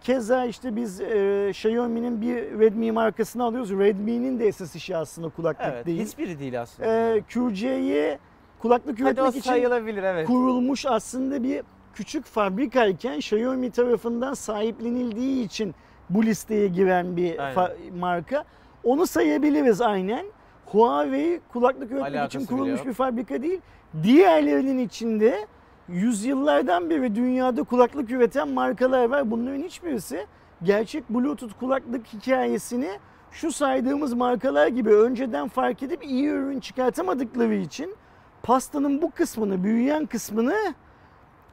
Keza 0.00 0.44
işte 0.44 0.76
biz 0.76 1.00
e, 1.00 1.48
Xiaomi'nin 1.50 2.20
bir 2.20 2.36
Redmi 2.36 2.92
markasını 2.92 3.44
alıyoruz. 3.44 3.70
Redmi'nin 3.70 4.38
de 4.38 4.46
esas 4.46 4.76
işi 4.76 4.96
aslında 4.96 5.28
kulaklık 5.28 5.66
Evet, 5.72 5.86
değil. 5.86 6.00
hiçbiri 6.06 6.38
değil 6.38 6.60
aslında. 6.62 6.88
E, 7.16 7.20
QC'yi 7.34 8.18
kulaklık 8.58 8.94
Hadi 9.00 9.04
o 9.04 9.06
üretmek 9.24 9.30
için 9.36 9.50
sayılabilir 9.50 10.02
evet. 10.02 10.26
kurulmuş 10.26 10.86
aslında 10.86 11.42
bir 11.42 11.62
küçük 11.94 12.24
fabrikayken 12.24 13.18
Xiaomi 13.18 13.70
tarafından 13.70 14.34
sahiplenildiği 14.34 15.44
için 15.44 15.74
bu 16.10 16.22
listeye 16.24 16.68
giren 16.68 17.16
bir 17.16 17.38
Aynen. 17.38 17.54
fa- 17.56 17.98
marka. 17.98 18.44
Onu 18.84 19.06
sayabiliriz 19.06 19.80
aynen. 19.80 20.26
Huawei 20.72 21.40
kulaklık 21.52 21.92
üretmek 21.92 22.14
Alakası 22.14 22.38
için 22.38 22.46
kurulmuş 22.46 22.78
yok. 22.78 22.86
bir 22.86 22.92
fabrika 22.92 23.42
değil. 23.42 23.60
Diğerlerinin 24.02 24.78
içinde 24.78 25.46
yüzyıllardan 25.88 26.90
beri 26.90 27.14
dünyada 27.14 27.62
kulaklık 27.62 28.10
üreten 28.10 28.48
markalar 28.48 29.04
var. 29.10 29.30
Bunların 29.30 29.62
hiçbirisi 29.62 30.26
gerçek 30.62 31.10
Bluetooth 31.10 31.52
kulaklık 31.60 32.06
hikayesini 32.06 32.88
şu 33.30 33.52
saydığımız 33.52 34.14
markalar 34.14 34.66
gibi 34.66 34.94
önceden 34.94 35.48
fark 35.48 35.82
edip 35.82 36.04
iyi 36.04 36.26
ürün 36.26 36.60
çıkartamadıkları 36.60 37.54
için 37.54 37.94
pastanın 38.42 39.02
bu 39.02 39.10
kısmını, 39.10 39.64
büyüyen 39.64 40.06
kısmını 40.06 40.74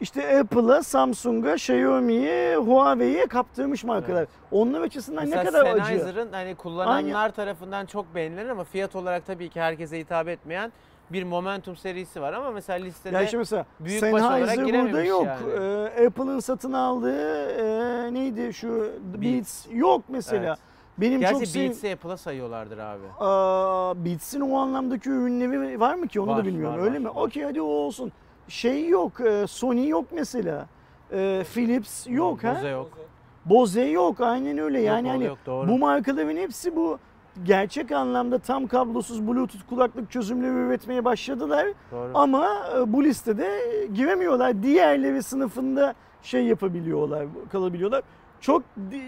işte 0.01 0.39
Apple'a, 0.39 0.83
Samsung'a, 0.83 1.53
Xiaomi'ye, 1.53 2.57
Huawei'ye 2.57 3.25
kaptırmış 3.27 3.83
markalar. 3.83 4.19
Evet. 4.19 4.29
Onlar 4.51 4.81
açısından 4.81 5.23
Mesela 5.23 5.43
ne 5.43 5.49
kadar 5.49 5.65
acı. 5.65 5.85
Sennheiser'ın 5.85 6.31
hani 6.31 6.55
kullananlar 6.55 7.31
tarafından 7.31 7.85
çok 7.85 8.15
beğenilen 8.15 8.47
ama 8.49 8.63
fiyat 8.63 8.95
olarak 8.95 9.25
tabii 9.25 9.49
ki 9.49 9.61
herkese 9.61 9.99
hitap 9.99 10.27
etmeyen 10.27 10.71
bir 11.09 11.23
Momentum 11.23 11.75
serisi 11.75 12.21
var 12.21 12.33
ama 12.33 12.51
mesela 12.51 12.85
listede 12.85 13.15
Ya 13.15 13.21
işte 13.23 13.37
mesela 13.37 13.65
büyük 13.79 14.01
baş 14.01 14.11
olarak 14.11 14.31
Sennheiser 14.31 14.57
burada 14.57 14.71
girememiş 14.71 15.09
yok. 15.09 15.25
yani. 15.25 15.89
Ee, 15.97 16.05
Apple'ın 16.07 16.39
satın 16.39 16.73
aldığı 16.73 17.49
e, 17.49 18.13
neydi 18.13 18.53
şu 18.53 18.91
Beats, 19.15 19.65
yok 19.73 20.01
mesela. 20.09 20.45
Evet. 20.47 20.57
Benim 20.97 21.21
çok 21.21 21.31
Gerçi 21.31 21.51
sev... 21.51 21.65
Beats'i 21.65 21.91
Apple'a 21.93 22.17
sayıyorlardır 22.17 22.77
abi. 22.77 23.03
Aa, 23.19 24.05
Beats'in 24.05 24.41
o 24.41 24.57
anlamdaki 24.57 25.09
ürünleri 25.09 25.79
var 25.79 25.95
mı 25.95 26.07
ki 26.07 26.21
onu 26.21 26.31
Var, 26.31 26.37
da 26.37 26.45
bilmiyorum 26.45 26.77
var, 26.79 26.83
öyle 26.83 26.93
var, 26.95 26.99
mi? 26.99 27.09
Okey 27.09 27.43
hadi 27.43 27.61
o 27.61 27.65
olsun. 27.65 28.11
Şey 28.49 28.87
yok, 28.87 29.21
e, 29.21 29.47
Sony 29.47 29.87
yok 29.87 30.05
mesela. 30.11 30.67
E, 31.11 31.43
Philips 31.53 32.07
yok 32.07 32.43
ha. 32.43 32.55
Bose 32.55 32.69
yok. 32.69 32.97
Bose 33.45 33.81
yok 33.81 34.21
aynen 34.21 34.57
öyle. 34.57 34.81
Yani 34.81 35.07
yok, 35.07 35.15
hani 35.15 35.25
yok, 35.25 35.37
doğru. 35.45 35.67
bu 35.67 35.77
markaların 35.77 36.35
hepsi 36.35 36.75
bu 36.75 36.99
gerçek 37.43 37.91
anlamda 37.91 38.39
tam 38.39 38.67
kablosuz 38.67 39.27
Bluetooth 39.27 39.69
kulaklık 39.69 40.11
çözümleri 40.11 40.51
üretmeye 40.51 41.05
başladılar. 41.05 41.67
Doğru. 41.91 42.11
Ama 42.13 42.49
e, 42.77 42.93
bu 42.93 43.03
listede 43.03 43.49
giremiyorlar. 43.93 44.63
Diğerleri 44.63 45.23
sınıfında 45.23 45.93
şey 46.23 46.45
yapabiliyorlar, 46.45 47.25
kalabiliyorlar. 47.51 48.01
Çok 48.41 48.63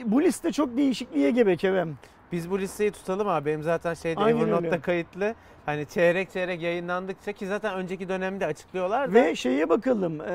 bu 0.05 0.21
liste 0.21 0.51
çok 0.51 0.77
değişikliğe 0.77 1.31
gebe 1.31 1.57
Kerem. 1.57 1.97
Biz 2.31 2.51
bu 2.51 2.59
listeyi 2.59 2.91
tutalım 2.91 3.27
abi. 3.27 3.45
Benim 3.45 3.63
zaten 3.63 3.93
şeyde 3.93 4.19
Aynen 4.19 4.37
Evernote'da 4.39 4.67
öyle. 4.67 4.79
kayıtlı. 4.81 5.35
Hani 5.65 5.85
çeyrek 5.85 6.31
çeyrek 6.31 6.61
yayınlandıkça 6.61 7.31
ki 7.31 7.47
zaten 7.47 7.73
önceki 7.75 8.09
dönemde 8.09 8.45
açıklıyorlar 8.45 9.09
da. 9.09 9.13
Ve 9.13 9.35
şeye 9.35 9.69
bakalım. 9.69 10.21
e, 10.21 10.25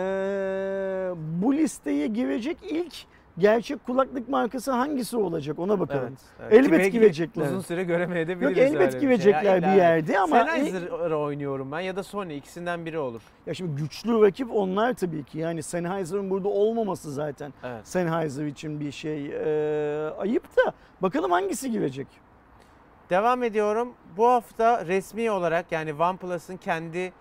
bu 1.42 1.54
listeye 1.54 2.06
girecek 2.06 2.56
ilk 2.62 2.94
gerçek 3.38 3.86
kulaklık 3.86 4.28
markası 4.28 4.72
hangisi 4.72 5.16
olacak 5.16 5.58
ona 5.58 5.80
bakalım. 5.80 6.08
Evet, 6.08 6.18
evet. 6.40 6.52
Elbet 6.52 6.66
Ki 6.70 6.72
belki 6.78 6.90
girecekler. 6.90 7.46
Uzun 7.46 7.60
süre 7.60 7.84
göremeyebiliriz. 7.84 8.42
Yok 8.42 8.58
elbet 8.58 8.86
bir 8.86 8.90
şey. 8.92 9.00
girecekler 9.00 9.62
Ya 9.62 9.72
bir 9.72 9.76
yerde 9.76 10.18
ama 10.20 10.40
ilk- 10.42 10.50
Sennheiser'ı 10.50 11.16
oynuyorum 11.18 11.72
ben 11.72 11.80
ya 11.80 11.96
da 11.96 12.02
Sony 12.02 12.36
ikisinden 12.36 12.86
biri 12.86 12.98
olur. 12.98 13.22
ya 13.46 13.54
şimdi 13.54 13.82
güçlü 13.82 14.22
rakip 14.22 14.48
onlar 14.54 14.94
tabii 14.94 15.24
ki. 15.24 15.38
Yani 15.38 15.62
Sennheiser'ın 15.62 16.30
burada 16.30 16.48
olmaması 16.48 17.12
zaten 17.12 17.52
Evet. 17.64 17.88
Sennheiser 17.88 18.46
için 18.46 18.80
bir 18.80 18.92
şey 18.92 19.26
e, 19.26 20.10
ayıp 20.10 20.56
da 20.56 20.72
bakalım 21.02 21.30
hangisi 21.30 21.70
girecek. 21.70 22.06
Devam 23.10 23.42
ediyorum. 23.42 23.92
Bu 24.16 24.26
hafta 24.28 24.86
resmi 24.86 25.30
olarak 25.30 25.72
yani 25.72 25.94
OnePlus'ın 25.94 26.56
kendi 26.56 27.12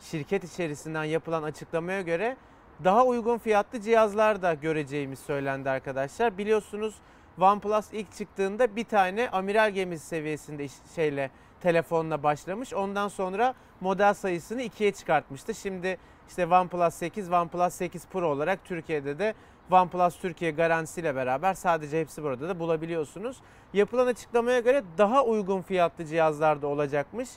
şirket 0.00 0.44
içerisinden 0.44 1.04
yapılan 1.04 1.42
açıklamaya 1.42 2.02
göre 2.02 2.36
daha 2.84 3.06
uygun 3.06 3.38
fiyatlı 3.38 3.80
cihazlar 3.80 4.42
da 4.42 4.54
göreceğimiz 4.54 5.18
söylendi 5.18 5.70
arkadaşlar. 5.70 6.38
Biliyorsunuz 6.38 6.94
OnePlus 7.40 7.92
ilk 7.92 8.12
çıktığında 8.12 8.76
bir 8.76 8.84
tane 8.84 9.30
amiral 9.30 9.70
gemisi 9.70 10.06
seviyesinde 10.06 10.66
şeyle 10.94 11.30
telefonla 11.60 12.22
başlamış. 12.22 12.74
Ondan 12.74 13.08
sonra 13.08 13.54
model 13.80 14.14
sayısını 14.14 14.62
ikiye 14.62 14.92
çıkartmıştı. 14.92 15.54
Şimdi 15.54 15.98
işte 16.28 16.46
OnePlus 16.46 16.94
8, 16.94 17.32
OnePlus 17.32 17.74
8 17.74 18.06
Pro 18.06 18.28
olarak 18.28 18.64
Türkiye'de 18.64 19.18
de 19.18 19.34
OnePlus 19.70 20.18
Türkiye 20.18 20.50
garantisiyle 20.50 21.16
beraber 21.16 21.54
sadece 21.54 22.00
hepsi 22.00 22.22
burada 22.22 22.48
da 22.48 22.58
bulabiliyorsunuz. 22.58 23.36
Yapılan 23.72 24.06
açıklamaya 24.06 24.60
göre 24.60 24.82
daha 24.98 25.24
uygun 25.24 25.62
fiyatlı 25.62 26.04
cihazlar 26.04 26.62
da 26.62 26.66
olacakmış. 26.66 27.28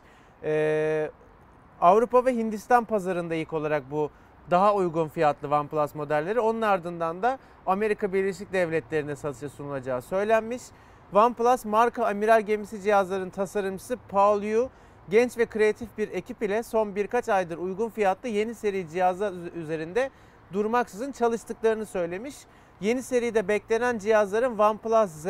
Ee, 0.44 1.12
Avrupa 1.82 2.26
ve 2.26 2.36
Hindistan 2.36 2.86
pazarında 2.86 3.36
ilk 3.36 3.54
olarak 3.54 3.92
bu 3.92 4.12
daha 4.52 4.74
uygun 4.74 5.08
fiyatlı 5.08 5.56
OnePlus 5.56 5.96
modelleri. 5.96 6.40
Onun 6.40 6.62
ardından 6.62 7.24
da 7.24 7.40
Amerika 7.66 8.14
Birleşik 8.14 8.54
Devletleri'ne 8.54 9.16
satışa 9.16 9.50
sunulacağı 9.50 10.02
söylenmiş. 10.02 10.62
OnePlus 11.14 11.66
marka 11.66 12.06
amiral 12.06 12.42
gemisi 12.42 12.82
cihazların 12.82 13.30
tasarımcısı 13.30 13.98
Paul 14.10 14.44
Yu 14.44 14.70
genç 15.10 15.38
ve 15.38 15.46
kreatif 15.46 15.98
bir 15.98 16.12
ekip 16.12 16.44
ile 16.44 16.64
son 16.64 16.96
birkaç 16.96 17.30
aydır 17.30 17.58
uygun 17.58 17.90
fiyatlı 17.90 18.30
yeni 18.30 18.56
seri 18.56 18.90
cihazlar 18.90 19.32
üz- 19.32 19.54
üzerinde 19.54 20.10
durmaksızın 20.54 21.12
çalıştıklarını 21.12 21.86
söylemiş. 21.86 22.36
Yeni 22.82 23.04
seride 23.04 23.48
beklenen 23.48 23.98
cihazların 23.98 24.58
OnePlus 24.58 25.12
Z 25.12 25.26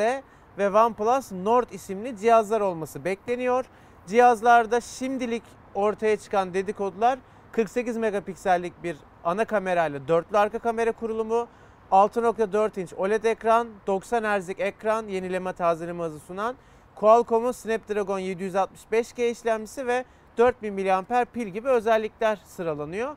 ve 0.57 0.69
OnePlus 0.69 1.31
Nord 1.31 1.69
isimli 1.71 2.17
cihazlar 2.17 2.61
olması 2.61 3.05
bekleniyor. 3.05 3.65
Cihazlarda 4.07 4.81
şimdilik 4.81 5.43
ortaya 5.75 6.17
çıkan 6.17 6.53
dedikodular 6.53 7.19
48 7.53 7.97
megapiksellik 7.97 8.83
bir 8.83 8.97
ana 9.23 9.45
kamerayla 9.45 10.07
dörtlü 10.07 10.37
arka 10.37 10.59
kamera 10.59 10.91
kurulumu, 10.91 11.47
6.4 11.91 12.81
inç 12.81 12.93
OLED 12.93 13.23
ekran, 13.23 13.67
90 13.87 14.23
Hz'lik 14.23 14.59
ekran, 14.59 15.07
yenileme 15.07 15.53
tazeleme 15.53 16.03
hızı 16.03 16.19
sunan 16.19 16.55
Qualcomm'un 16.95 17.51
Snapdragon 17.51 18.19
765G 18.19 19.31
işlemcisi 19.31 19.87
ve 19.87 20.05
4000 20.37 20.73
mAh 20.73 21.25
pil 21.25 21.47
gibi 21.47 21.67
özellikler 21.67 22.35
sıralanıyor. 22.35 23.15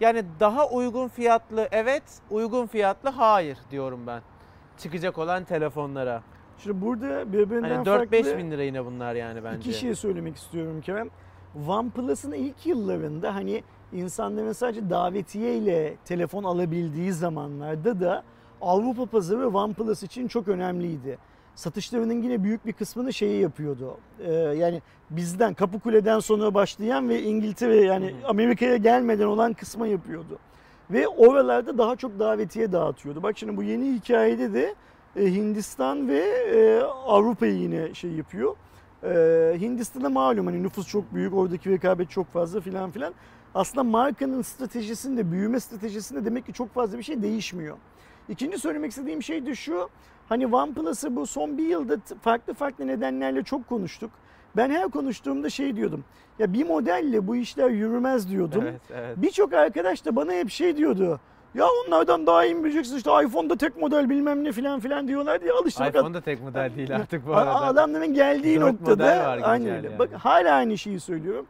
Yani 0.00 0.24
daha 0.40 0.68
uygun 0.68 1.08
fiyatlı 1.08 1.68
evet, 1.70 2.02
uygun 2.30 2.66
fiyatlı 2.66 3.08
hayır 3.08 3.58
diyorum 3.70 4.06
ben. 4.06 4.22
Çıkacak 4.78 5.18
olan 5.18 5.44
telefonlara. 5.44 6.22
Şimdi 6.58 6.80
burada 6.80 7.32
birbirinden 7.32 7.74
Hani 7.74 7.84
farklı 7.84 8.16
4-5 8.16 8.38
bin 8.38 8.50
lira 8.50 8.62
yine 8.62 8.84
bunlar 8.84 9.14
yani 9.14 9.44
bence. 9.44 9.70
iki 9.70 9.78
şey 9.78 9.94
söylemek 9.94 10.36
istiyorum 10.36 10.80
Kerem. 10.80 11.10
OnePlus'ın 11.68 12.32
ilk 12.32 12.66
yıllarında 12.66 13.34
hani 13.34 13.62
insanların 13.92 14.52
sadece 14.52 14.90
davetiye 14.90 15.56
ile 15.56 15.96
telefon 16.04 16.44
alabildiği 16.44 17.12
zamanlarda 17.12 18.00
da 18.00 18.22
Avrupa 18.60 19.06
pazarı 19.06 19.48
OnePlus 19.48 20.02
için 20.02 20.28
çok 20.28 20.48
önemliydi. 20.48 21.18
Satışlarının 21.54 22.22
yine 22.22 22.44
büyük 22.44 22.66
bir 22.66 22.72
kısmını 22.72 23.12
şeyi 23.12 23.40
yapıyordu. 23.42 23.96
Ee, 24.20 24.32
yani 24.32 24.82
bizden 25.10 25.54
Kapıkule'den 25.54 26.18
sonra 26.18 26.54
başlayan 26.54 27.08
ve 27.08 27.22
İngiltere 27.22 27.76
yani. 27.76 28.14
Amerika'ya 28.24 28.76
gelmeden 28.76 29.26
olan 29.26 29.52
kısma 29.52 29.86
yapıyordu. 29.86 30.38
Ve 30.90 31.08
oralarda 31.08 31.78
daha 31.78 31.96
çok 31.96 32.18
davetiye 32.18 32.72
dağıtıyordu. 32.72 33.22
Bak 33.22 33.38
şimdi 33.38 33.56
bu 33.56 33.62
yeni 33.62 33.94
hikayede 33.94 34.54
de 34.54 34.74
e, 35.16 35.26
Hindistan 35.26 36.08
ve 36.08 36.18
e, 36.54 36.80
Avrupa'yı 37.06 37.54
yine 37.54 37.94
şey 37.94 38.10
yapıyor. 38.10 38.56
E, 39.04 39.56
Hindistan'da 39.60 40.08
malum 40.08 40.46
hani 40.46 40.62
nüfus 40.62 40.88
çok 40.88 41.14
büyük, 41.14 41.34
oradaki 41.34 41.70
rekabet 41.70 42.10
çok 42.10 42.32
fazla 42.32 42.60
filan 42.60 42.90
filan. 42.90 43.14
Aslında 43.54 43.84
markanın 43.84 44.42
stratejisinde, 44.42 45.32
büyüme 45.32 45.60
stratejisinde 45.60 46.24
demek 46.24 46.46
ki 46.46 46.52
çok 46.52 46.74
fazla 46.74 46.98
bir 46.98 47.02
şey 47.02 47.22
değişmiyor. 47.22 47.76
İkinci 48.28 48.58
söylemek 48.58 48.90
istediğim 48.90 49.22
şey 49.22 49.46
de 49.46 49.54
şu. 49.54 49.88
Hani 50.28 50.46
OnePlus'ı 50.46 51.16
bu 51.16 51.26
son 51.26 51.58
bir 51.58 51.66
yılda 51.66 51.96
farklı 52.22 52.54
farklı 52.54 52.86
nedenlerle 52.86 53.42
çok 53.42 53.68
konuştuk. 53.68 54.10
Ben 54.56 54.70
her 54.70 54.88
konuştuğumda 54.88 55.50
şey 55.50 55.76
diyordum. 55.76 56.04
Ya 56.38 56.52
bir 56.52 56.66
modelle 56.66 57.26
bu 57.26 57.36
işler 57.36 57.70
yürümez 57.70 58.30
diyordum. 58.30 58.62
Evet, 58.62 58.80
evet. 58.90 59.16
Birçok 59.16 59.52
arkadaş 59.52 60.04
da 60.04 60.16
bana 60.16 60.32
hep 60.32 60.50
şey 60.50 60.76
diyordu. 60.76 61.20
Ya 61.54 61.64
onlardan 61.86 62.26
daha 62.26 62.44
iyi 62.44 62.54
mi 62.54 62.64
bileceksin 62.64 62.96
işte 62.96 63.10
iPhone'da 63.24 63.56
tek 63.56 63.76
model 63.76 64.10
bilmem 64.10 64.44
ne 64.44 64.52
filan 64.52 64.80
filan 64.80 65.08
diyorlar 65.08 65.40
diye 65.40 65.52
alıştım. 65.52 65.86
iPhone 65.86 66.14
da 66.14 66.20
tek 66.20 66.42
model 66.42 66.70
değil 66.76 66.96
artık 66.96 67.26
bu 67.26 67.34
arada. 67.36 67.54
Adamların 67.60 68.14
geldiği 68.14 68.60
Dört 68.60 68.80
noktada 68.80 69.06
aynı 69.42 69.76
öyle. 69.76 69.86
yani. 69.88 69.98
Bak 69.98 70.08
hala 70.12 70.54
aynı 70.54 70.78
şeyi 70.78 71.00
söylüyorum. 71.00 71.46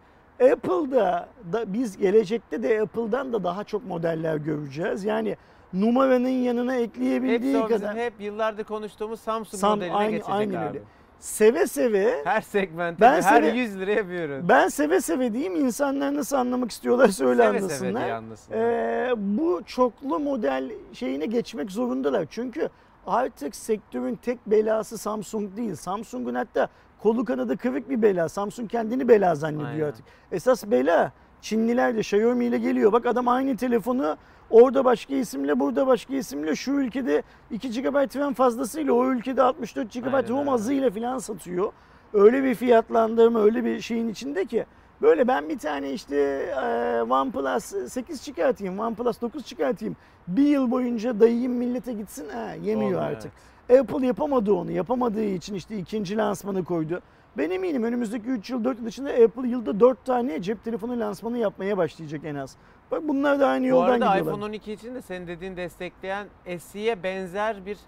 Apple'da 0.52 1.28
da 1.52 1.72
biz 1.72 1.96
gelecekte 1.96 2.62
de 2.62 2.80
Apple'dan 2.82 3.32
da 3.32 3.44
daha 3.44 3.64
çok 3.64 3.86
modeller 3.86 4.36
göreceğiz. 4.36 5.04
Yani 5.04 5.36
numaranın 5.72 6.28
yanına 6.28 6.76
ekleyebildiği 6.76 7.42
bizim 7.42 7.68
kadar 7.68 7.96
hep 7.96 8.12
yıllardır 8.20 8.64
konuştuğumuz 8.64 9.20
Samsung 9.20 9.60
Sam- 9.60 9.70
modeline 9.78 9.94
aynı- 9.96 10.10
geçecek 10.10 10.34
aynen 10.34 10.54
abi. 10.54 10.66
öyle. 10.68 10.80
Seve 11.20 11.66
seve 11.66 12.20
Her 12.24 12.40
segmente, 12.40 13.00
Ben 13.00 13.12
her 13.12 13.42
seni- 13.42 13.59
100 13.59 13.80
liraya 13.80 14.09
bir 14.09 14.14
ürün. 14.20 14.48
ben 14.48 14.68
seve 14.68 15.00
seve 15.00 15.33
diyeyim 15.33 15.56
insanlar 15.56 16.14
nasıl 16.14 16.37
anlamak 16.37 16.70
istiyorlarsa 16.70 17.24
öyle 17.24 17.42
Seve 17.42 17.59
seve 17.59 17.64
anlasınlar. 17.64 18.04
diye 18.04 18.14
anlasınlar. 18.14 18.59
Ee, 18.59 19.12
bu 19.16 19.62
çoklu 19.66 20.18
model 20.20 20.70
şeyine 20.92 21.26
geçmek 21.26 21.70
zorundalar. 21.70 22.26
Çünkü 22.30 22.68
artık 23.06 23.56
sektörün 23.56 24.14
tek 24.14 24.46
belası 24.46 24.98
Samsung 24.98 25.56
değil. 25.56 25.74
Samsung'un 25.74 26.35
hatta 26.35 26.68
kolu 27.02 27.24
kanadı 27.24 27.56
kırık 27.56 27.90
bir 27.90 28.02
bela. 28.02 28.28
Samsung 28.28 28.70
kendini 28.70 29.09
bela 29.09 29.35
zannediyor 29.35 29.70
Aynen. 29.70 29.85
artık. 29.88 30.04
Esas 30.33 30.66
bela 30.66 31.12
Çinliler 31.42 31.94
de 31.96 32.00
Xiaomi 32.00 32.44
ile 32.44 32.59
geliyor. 32.59 32.92
Bak 32.92 33.06
adam 33.06 33.28
aynı 33.28 33.56
telefonu 33.56 34.16
orada 34.50 34.84
başka 34.84 35.14
isimle 35.14 35.60
burada 35.60 35.86
başka 35.86 36.14
isimle 36.14 36.54
şu 36.54 36.72
ülkede 36.72 37.22
2 37.50 37.82
GB 37.82 38.16
RAM 38.16 38.34
fazlasıyla 38.34 38.92
o 38.92 39.06
ülkede 39.06 39.42
64 39.42 39.92
GB 39.92 40.14
Aynen 40.14 40.28
ROM 40.28 40.38
öyle. 40.38 40.50
azıyla 40.50 40.90
falan 40.90 41.18
satıyor. 41.18 41.72
Öyle 42.12 42.44
bir 42.44 42.54
fiyatlandırma 42.54 43.40
öyle 43.40 43.64
bir 43.64 43.80
şeyin 43.80 44.08
içinde 44.08 44.44
ki 44.44 44.66
Böyle 45.02 45.28
ben 45.28 45.48
bir 45.48 45.58
tane 45.58 45.92
işte 45.92 46.16
e, 46.62 47.02
OnePlus 47.02 47.92
8 47.92 48.22
çıkartayım, 48.24 48.78
OnePlus 48.78 49.20
9 49.20 49.44
çıkartayım. 49.44 49.96
Bir 50.28 50.46
yıl 50.46 50.70
boyunca 50.70 51.20
dayayım 51.20 51.52
millete 51.52 51.92
gitsin. 51.92 52.28
Ha, 52.28 52.52
yemiyor 52.62 52.90
Olmuyor, 52.90 53.02
artık. 53.02 53.32
Apple 53.80 54.06
yapamadı 54.06 54.52
onu. 54.52 54.70
Yapamadığı 54.70 55.24
için 55.24 55.54
işte 55.54 55.78
ikinci 55.78 56.16
lansmanı 56.16 56.64
koydu. 56.64 57.00
Ben 57.38 57.50
eminim 57.50 57.82
önümüzdeki 57.82 58.28
3 58.28 58.50
yıl 58.50 58.64
4 58.64 58.80
yıl 58.80 58.86
içinde 58.86 59.24
Apple 59.24 59.48
yılda 59.48 59.80
4 59.80 60.04
tane 60.04 60.42
cep 60.42 60.64
telefonu 60.64 61.00
lansmanı 61.00 61.38
yapmaya 61.38 61.76
başlayacak 61.76 62.20
en 62.24 62.34
az. 62.34 62.56
Bak 62.90 63.09
bunlar 63.09 63.40
da 63.40 63.46
aynı 63.48 63.64
Bu 63.64 63.68
yoldan 63.68 63.85
arada 63.87 63.94
gidiyorlar. 63.96 64.20
iPhone 64.33 64.44
12 64.44 64.72
için 64.72 64.94
de 64.94 65.03
senin 65.03 65.26
dediğin 65.26 65.57
destekleyen 65.57 66.26
SE'ye 66.59 67.03
benzer 67.03 67.66
bir 67.66 67.79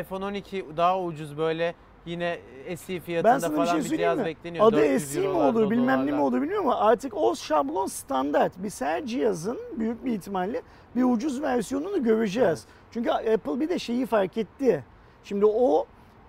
iPhone 0.00 0.24
12 0.24 0.64
daha 0.76 1.00
ucuz 1.02 1.38
böyle 1.38 1.74
yine 2.06 2.38
SE 2.76 2.94
Ben 2.94 3.00
fiyatında 3.00 3.40
sana 3.40 3.52
bir 3.52 3.56
falan 3.56 3.80
şey 3.80 3.90
bir, 3.90 3.96
cihaz 3.98 4.18
mi? 4.18 4.24
bekleniyor. 4.24 4.66
Adı 4.66 4.76
400 4.76 5.04
SE 5.04 5.20
mi 5.20 5.28
olur 5.28 5.70
bilmem 5.70 6.06
ne 6.06 6.10
mi 6.12 6.20
olur 6.20 6.42
bilmiyorum 6.42 6.66
ama 6.68 6.80
artık 6.80 7.16
o 7.16 7.34
şablon 7.36 7.86
standart. 7.86 8.52
Biz 8.58 8.80
her 8.80 9.06
cihazın 9.06 9.58
büyük 9.76 10.04
bir 10.04 10.12
ihtimalle 10.12 10.62
bir 10.96 11.02
ucuz 11.02 11.42
versiyonunu 11.42 12.02
göreceğiz. 12.04 12.64
Çünkü 12.90 13.10
Apple 13.10 13.60
bir 13.60 13.68
de 13.68 13.78
şeyi 13.78 14.06
fark 14.06 14.38
etti. 14.38 14.84
Şimdi 15.24 15.46
o 15.46 15.86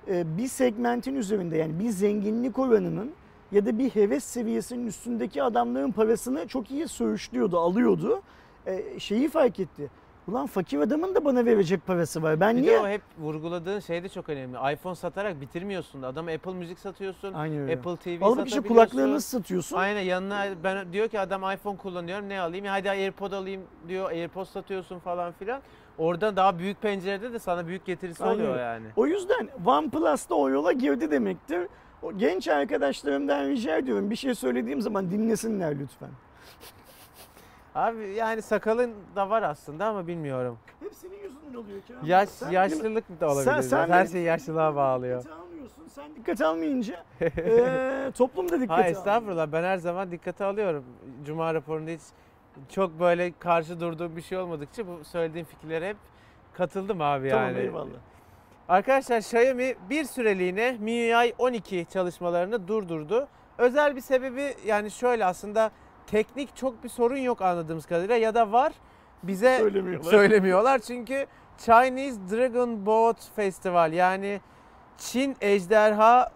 e, 0.07 0.37
bir 0.37 0.47
segmentin 0.47 1.15
üzerinde 1.15 1.57
yani 1.57 1.79
bir 1.79 1.89
zenginlik 1.89 2.59
oranının 2.59 3.11
ya 3.51 3.65
da 3.65 3.79
bir 3.79 3.89
heves 3.89 4.23
seviyesinin 4.23 4.87
üstündeki 4.87 5.43
adamların 5.43 5.91
parasını 5.91 6.47
çok 6.47 6.71
iyi 6.71 6.87
söğüşlüyordu, 6.87 7.59
alıyordu. 7.59 8.21
E, 8.65 8.99
şeyi 8.99 9.29
fark 9.29 9.59
etti. 9.59 9.89
Ulan 10.27 10.47
fakir 10.47 10.79
adamın 10.79 11.15
da 11.15 11.25
bana 11.25 11.45
verecek 11.45 11.87
parası 11.87 12.23
var. 12.23 12.39
Ben 12.39 12.57
Bir 12.57 12.61
niye? 12.61 12.73
de 12.73 12.79
o 12.79 12.87
hep 12.87 13.01
vurguladığın 13.19 13.79
şey 13.79 14.03
de 14.03 14.09
çok 14.09 14.29
önemli. 14.29 14.73
iPhone 14.73 14.95
satarak 14.95 15.41
bitirmiyorsun 15.41 16.01
da. 16.01 16.07
Adam 16.07 16.27
Apple 16.27 16.53
Müzik 16.53 16.79
satıyorsun. 16.79 17.33
Aynen 17.33 17.57
öyle. 17.59 17.73
Apple 17.73 17.95
TV 17.95 18.23
Alıp 18.25 18.47
işte 18.47 18.61
kulaklığını 18.61 19.21
satıyorsun. 19.21 19.77
Aynen 19.77 20.01
yanına 20.01 20.45
ben 20.63 20.93
diyor 20.93 21.07
ki 21.07 21.19
adam 21.19 21.51
iPhone 21.51 21.77
kullanıyorum 21.77 22.29
ne 22.29 22.41
alayım? 22.41 22.65
Hadi 22.65 22.89
AirPod 22.89 23.31
alayım 23.31 23.61
diyor. 23.87 24.11
AirPod 24.11 24.45
satıyorsun 24.45 24.99
falan 24.99 25.31
filan. 25.31 25.61
Orada 25.97 26.35
daha 26.35 26.59
büyük 26.59 26.81
pencerede 26.81 27.33
de 27.33 27.39
sana 27.39 27.67
büyük 27.67 27.85
getirisi 27.85 28.23
Aynen 28.23 28.35
oluyor 28.35 28.59
yani. 28.59 28.87
O 28.95 29.07
yüzden 29.07 29.47
OnePlus 29.65 30.29
da 30.29 30.35
o 30.35 30.49
yola 30.49 30.71
girdi 30.71 31.11
demektir. 31.11 31.67
O 32.03 32.17
genç 32.17 32.47
arkadaşlarımdan 32.47 33.45
rica 33.49 33.77
ediyorum 33.77 34.09
bir 34.09 34.15
şey 34.15 34.35
söylediğim 34.35 34.81
zaman 34.81 35.11
dinlesinler 35.11 35.79
lütfen. 35.79 36.09
Abi 37.75 38.07
yani 38.07 38.41
sakalın 38.41 38.93
da 39.15 39.29
var 39.29 39.43
aslında 39.43 39.85
ama 39.85 40.07
bilmiyorum. 40.07 40.57
Hep 40.79 40.93
senin 40.93 41.15
yüzünden 41.23 41.53
oluyor 41.53 41.81
ki. 41.81 41.93
Yaş 42.03 42.29
Sen 42.29 42.51
yaşlılık 42.51 43.21
da 43.21 43.27
olabilir. 43.27 43.43
Sen- 43.51 43.61
sen 43.61 43.77
Her 43.79 43.89
benim- 43.89 44.11
şey 44.11 44.21
yaşlılığa 44.21 44.75
bağlıyor. 44.75 45.21
Dikkate 45.23 45.41
almıyorsun. 45.41 45.87
Sen 45.87 46.15
dikkat 46.15 46.41
almayınca 46.41 47.03
eee 47.21 48.11
toplum 48.17 48.49
da 48.49 48.61
dikkate 48.61 48.81
Hayır 48.81 48.95
estağfurullah 48.95 49.51
ben 49.51 49.63
her 49.63 49.77
zaman 49.77 50.11
dikkate 50.11 50.45
alıyorum. 50.45 50.83
Cuma 51.25 51.53
raporunda 51.53 51.91
hiç 51.91 52.01
çok 52.69 52.99
böyle 52.99 53.33
karşı 53.39 53.79
durduğum 53.79 54.15
bir 54.15 54.21
şey 54.21 54.37
olmadıkça 54.37 54.87
bu 54.87 55.03
söylediğim 55.03 55.45
fikirlere 55.47 55.89
hep 55.89 55.97
katıldım 56.53 57.01
abi 57.01 57.29
Tamam 57.29 57.45
yani. 57.47 57.57
eyvallah. 57.59 57.87
Arkadaşlar 58.69 59.17
Xiaomi 59.17 59.75
bir 59.89 60.03
süreliğine 60.03 60.77
MIUI 60.79 61.33
12 61.37 61.85
çalışmalarını 61.93 62.67
durdurdu. 62.67 63.27
Özel 63.57 63.95
bir 63.95 64.01
sebebi 64.01 64.55
yani 64.65 64.91
şöyle 64.91 65.25
aslında 65.25 65.71
teknik 66.07 66.55
çok 66.55 66.83
bir 66.83 66.89
sorun 66.89 67.17
yok 67.17 67.41
anladığımız 67.41 67.85
kadarıyla 67.85 68.15
ya 68.15 68.35
da 68.35 68.51
var 68.51 68.73
bize 69.23 69.57
Söylemiyorlar. 69.57 70.11
söylemiyorlar 70.11 70.79
çünkü 70.79 71.25
Chinese 71.57 72.19
Dragon 72.31 72.85
Boat 72.85 73.31
Festival 73.35 73.93
yani 73.93 74.41
Çin 74.97 75.35
Ejderha 75.41 76.31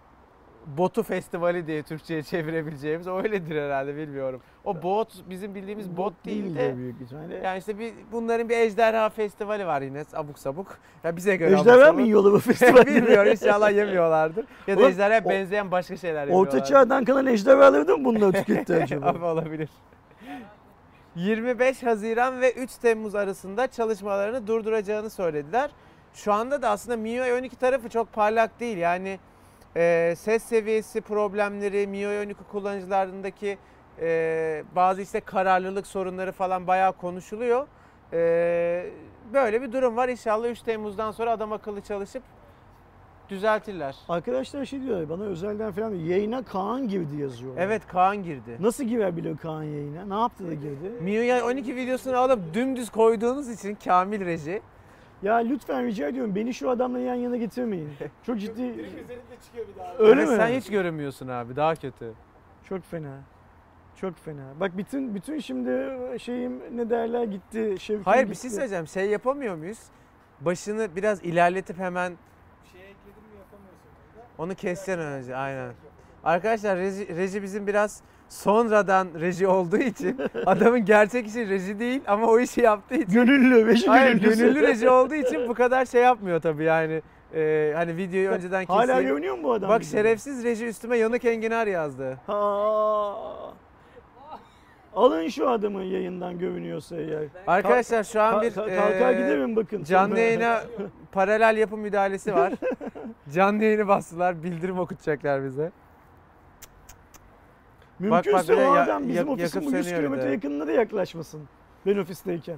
Botu 0.66 1.02
Festivali 1.02 1.66
diye 1.66 1.82
Türkçe'ye 1.82 2.22
çevirebileceğimiz 2.22 3.06
öyledir 3.06 3.62
herhalde 3.62 3.96
bilmiyorum. 3.96 4.40
O 4.64 4.82
bot 4.82 5.08
bizim 5.30 5.54
bildiğimiz 5.54 5.96
bot, 5.96 6.24
değil 6.24 6.56
de 6.56 6.76
büyük 6.76 7.00
ihtimalle. 7.00 7.34
yani 7.34 7.58
işte 7.58 7.78
bir 7.78 7.92
bunların 8.12 8.48
bir 8.48 8.56
ejderha 8.58 9.08
festivali 9.08 9.66
var 9.66 9.82
yine 9.82 10.04
abuk 10.14 10.38
sabuk. 10.38 10.78
Ya 11.04 11.16
bize 11.16 11.36
göre 11.36 11.54
Ejderha 11.54 11.92
mı 11.92 12.02
yiyorlar 12.02 12.32
bu 12.32 12.38
festivalde? 12.40 12.86
Bilmiyorum 12.86 13.30
inşallah 13.30 13.70
yemiyorlar,dır 13.72 14.44
Ya 14.66 14.76
da 14.76 14.80
Oğlum, 14.80 14.90
ejderhaya 14.90 15.22
o- 15.24 15.30
benzeyen 15.30 15.70
başka 15.70 15.96
şeyler 15.96 16.26
yiyorlar. 16.26 16.46
Orta 16.46 16.64
çağdan 16.64 17.04
kalan 17.04 17.26
ejderhaları 17.26 17.88
da 17.88 17.96
mı 17.96 18.04
bunlar 18.04 18.32
tüketti 18.32 18.74
acaba? 18.82 19.06
Abi 19.06 19.24
olabilir. 19.24 19.68
25 21.16 21.82
Haziran 21.82 22.40
ve 22.40 22.52
3 22.52 22.74
Temmuz 22.76 23.14
arasında 23.14 23.66
çalışmalarını 23.66 24.46
durduracağını 24.46 25.10
söylediler. 25.10 25.70
Şu 26.14 26.32
anda 26.32 26.62
da 26.62 26.68
aslında 26.70 26.96
MIUI 26.96 27.34
12 27.34 27.56
tarafı 27.56 27.88
çok 27.88 28.12
parlak 28.12 28.60
değil. 28.60 28.78
Yani 28.78 29.18
e, 29.76 30.14
ses 30.18 30.42
seviyesi 30.42 31.00
problemleri, 31.00 32.20
12 32.22 32.44
kullanıcılarındaki 32.52 33.58
e, 34.00 34.64
bazı 34.76 35.02
işte 35.02 35.20
kararlılık 35.20 35.86
sorunları 35.86 36.32
falan 36.32 36.66
bayağı 36.66 36.92
konuşuluyor. 36.92 37.66
E, 38.12 38.86
böyle 39.32 39.62
bir 39.62 39.72
durum 39.72 39.96
var. 39.96 40.08
İnşallah 40.08 40.48
3 40.48 40.62
Temmuz'dan 40.62 41.10
sonra 41.10 41.30
adam 41.30 41.52
akıllı 41.52 41.80
çalışıp 41.80 42.22
düzeltirler. 43.28 43.96
Arkadaşlar 44.08 44.64
şey 44.64 44.82
diyorlar 44.82 45.08
bana 45.08 45.24
özelden 45.24 45.72
falan 45.72 45.92
diyor. 45.92 46.02
Yayına 46.02 46.42
Kaan 46.42 46.88
girdi 46.88 47.16
yazıyor. 47.16 47.52
Evet 47.58 47.86
Kaan 47.86 48.22
girdi. 48.22 48.56
Nasıl 48.60 48.84
girer 48.84 49.16
biliyor 49.16 49.38
Kaan 49.38 49.62
yayına? 49.62 50.04
Ne 50.04 50.20
yaptı 50.20 50.48
da 50.48 50.54
girdi? 50.54 50.92
MIUI 51.00 51.42
12 51.42 51.76
videosunu 51.76 52.16
alıp 52.16 52.54
dümdüz 52.54 52.90
koyduğunuz 52.90 53.48
için 53.48 53.78
Kamil 53.84 54.24
Reji. 54.24 54.62
Ya 55.22 55.36
lütfen 55.36 55.86
rica 55.86 56.08
ediyorum 56.08 56.34
beni 56.34 56.54
şu 56.54 56.70
adamla 56.70 56.98
yan 56.98 57.14
yana 57.14 57.36
getirmeyin. 57.36 57.90
Çok 58.26 58.40
ciddi. 58.40 58.56
Direkt 58.74 58.94
üzerinde 58.94 59.22
çıkıyor 59.44 59.66
bir 59.68 59.80
daha. 59.80 59.94
Öyle 59.98 60.20
Evet, 60.20 60.30
mi? 60.30 60.36
Sen 60.36 60.48
hiç 60.48 60.70
görünmüyorsun 60.70 61.28
abi 61.28 61.56
daha 61.56 61.74
kötü. 61.74 62.12
Çok 62.68 62.84
fena. 62.84 63.20
Çok 63.96 64.16
fena. 64.16 64.60
Bak 64.60 64.76
bütün 64.76 65.14
bütün 65.14 65.38
şimdi 65.38 65.90
şeyim 66.18 66.76
ne 66.76 66.90
derler 66.90 67.24
gitti. 67.24 67.76
Şevkim 67.78 68.04
Hayır 68.04 68.24
bir 68.24 68.28
gitti. 68.28 68.40
şey 68.42 68.50
söyleyeceğim. 68.50 68.86
Şey 68.86 69.10
yapamıyor 69.10 69.54
muyuz? 69.56 69.78
Başını 70.40 70.96
biraz 70.96 71.24
ilerletip 71.24 71.78
hemen 71.78 72.12
Bir 72.12 72.68
şeye 72.68 72.84
ekledin 72.84 73.22
mi 73.32 73.38
yapamıyorsun 73.38 73.88
onu 74.38 74.54
keseceksin 74.54 74.98
önce. 74.98 75.36
Aynen. 75.36 75.72
Arkadaşlar 76.24 76.78
reji, 76.78 77.16
reji 77.16 77.42
bizim 77.42 77.66
biraz 77.66 78.02
sonradan 78.28 79.08
reji 79.20 79.46
olduğu 79.46 79.76
için 79.78 80.20
adamın 80.46 80.84
gerçek 80.84 81.26
işi 81.26 81.48
reji 81.48 81.78
değil 81.78 82.00
ama 82.06 82.26
o 82.26 82.38
işi 82.38 82.60
yaptığı 82.60 82.94
için 82.94 83.12
Gönüllü, 83.12 83.66
beşi 83.66 83.86
Hayır 83.86 84.12
gönüllüsü. 84.16 84.38
gönüllü 84.44 84.62
reji 84.62 84.90
olduğu 84.90 85.14
için 85.14 85.48
bu 85.48 85.54
kadar 85.54 85.84
şey 85.86 86.02
yapmıyor 86.02 86.40
tabii 86.40 86.64
yani. 86.64 87.02
Ee, 87.34 87.72
hani 87.76 87.96
videoyu 87.96 88.28
önceden 88.30 88.64
Hala 88.64 88.86
keseyim. 88.86 89.08
görünüyor 89.10 89.36
mu 89.36 89.42
bu 89.44 89.52
adam? 89.52 89.68
Bak 89.68 89.80
bize? 89.80 89.98
şerefsiz 89.98 90.44
reji 90.44 90.66
üstüme 90.66 90.96
yanık 90.96 91.24
enginar 91.24 91.66
yazdı. 91.66 92.18
Ha. 92.26 93.14
Alın 94.96 95.28
şu 95.28 95.48
adamı 95.50 95.82
yayından 95.82 96.38
görünüyorsa 96.38 96.96
eğer. 96.96 97.24
Arkadaşlar 97.46 98.04
şu 98.04 98.20
an 98.22 98.42
bir 98.42 98.50
ka- 98.50 98.76
kalkar 98.76 99.10
ee, 99.10 99.14
giderim 99.14 99.56
bakın. 99.56 99.84
canlı 99.84 100.18
yayına 100.20 100.60
paralel 101.12 101.56
yapım 101.56 101.80
müdahalesi 101.80 102.34
var. 102.34 102.52
canlı 103.34 103.64
yayını 103.64 103.88
bastılar. 103.88 104.42
Bildirim 104.42 104.78
okutacaklar 104.78 105.44
bize. 105.44 105.70
Mümkünse 107.98 108.32
bak, 108.32 108.42
bir 108.42 108.48
de 108.48 108.54
o 108.68 108.74
ya- 108.74 108.82
adam 108.82 109.02
bizim 109.02 109.14
yak- 109.14 109.28
ofisin 109.28 109.60
yakıp 109.60 109.72
bu 109.72 109.76
100 109.76 109.86
sönüyor 109.86 110.02
bir 110.02 110.08
kilometre 110.08 110.30
yakınına 110.32 110.66
da 110.66 110.72
yaklaşmasın. 110.72 111.40
Ben 111.86 111.96
ofisteyken. 111.98 112.56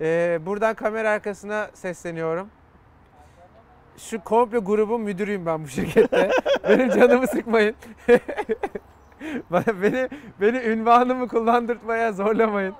Ee, 0.00 0.38
buradan 0.46 0.74
kamera 0.74 1.10
arkasına 1.10 1.70
sesleniyorum. 1.74 2.48
Şu 3.96 4.24
komple 4.24 4.58
grubun 4.58 5.00
müdürüyüm 5.00 5.46
ben 5.46 5.64
bu 5.64 5.68
şirkette. 5.68 6.30
Benim 6.68 6.88
canımı 6.90 7.26
sıkmayın. 7.26 7.74
Bana- 9.50 9.82
beni 9.82 10.08
beni 10.40 10.58
ünvanımı 10.58 11.28
kullandırtmaya 11.28 12.12
zorlamayın. 12.12 12.74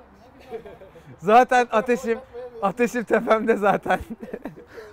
Zaten 1.19 1.67
ateşim 1.71 2.19
ateşim 2.65 3.05
tepemde 3.05 3.57
zaten. 3.57 3.99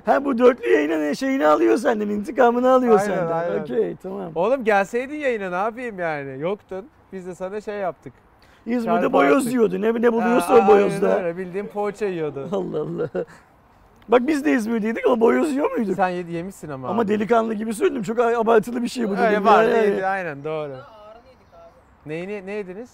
Ha 0.06 0.26
bu 0.26 0.38
dörtlü 0.38 0.70
yayına 0.70 0.98
ne 0.98 1.16
şeyini 1.16 1.48
alıyor 1.48 1.78
senden, 1.78 2.10
intikamını 2.10 2.70
alıyor 2.72 3.00
Aynen, 3.00 3.16
senden. 3.16 3.32
aynen. 3.32 3.60
Okey 3.62 3.96
tamam. 4.04 4.32
Oğlum 4.36 4.64
gelseydin 4.64 5.16
yayına 5.16 5.50
ne 5.50 5.56
yapayım 5.56 6.00
yani? 6.00 6.40
Yoktun. 6.42 6.86
Biz 7.14 7.28
de 7.28 7.36
sana 7.36 7.62
şey 7.62 7.76
yaptık. 7.76 8.14
İzmir'de 8.66 8.86
çarpı 8.96 9.14
boyoz 9.14 9.38
attık. 9.38 9.52
yiyordu. 9.54 9.82
Ne, 9.82 9.88
ne 10.02 10.14
buluyorsa 10.14 10.50
Ha, 10.54 10.66
o 10.66 10.68
boyozda. 10.68 11.14
aynen 11.14 11.24
öyle. 11.26 11.38
Bildiğin 11.38 11.66
poğaça 11.68 12.06
yiyordu. 12.06 12.50
Allah 12.52 12.82
Allah. 12.82 13.10
Bak 14.08 14.28
biz 14.28 14.46
de 14.46 14.52
İzmir'deydik 14.52 15.06
ama 15.06 15.20
boyoz 15.22 15.52
yiyor 15.52 15.72
muyduk? 15.72 15.96
Sen 15.96 16.10
yedi 16.10 16.32
yemişsin 16.32 16.70
ama. 16.70 16.88
Ama 16.90 17.02
abi. 17.02 17.08
delikanlı 17.08 17.54
gibi 17.54 17.74
söyledim. 17.74 18.04
Çok 18.04 18.20
abartılı 18.20 18.84
bir 18.84 18.88
şey 18.88 19.10
bu 19.10 19.12
Öyle 19.12 19.32
dedim. 19.32 19.46
var. 19.46 19.64
Yani- 19.64 19.88
yedi, 19.90 20.06
aynen 20.06 20.44
doğru. 20.44 20.54
Ağrını 20.74 21.28
yedik 21.28 21.48
abi. 21.54 22.10
Neyini 22.10 22.46
ne 22.46 22.52
yediniz? 22.52 22.90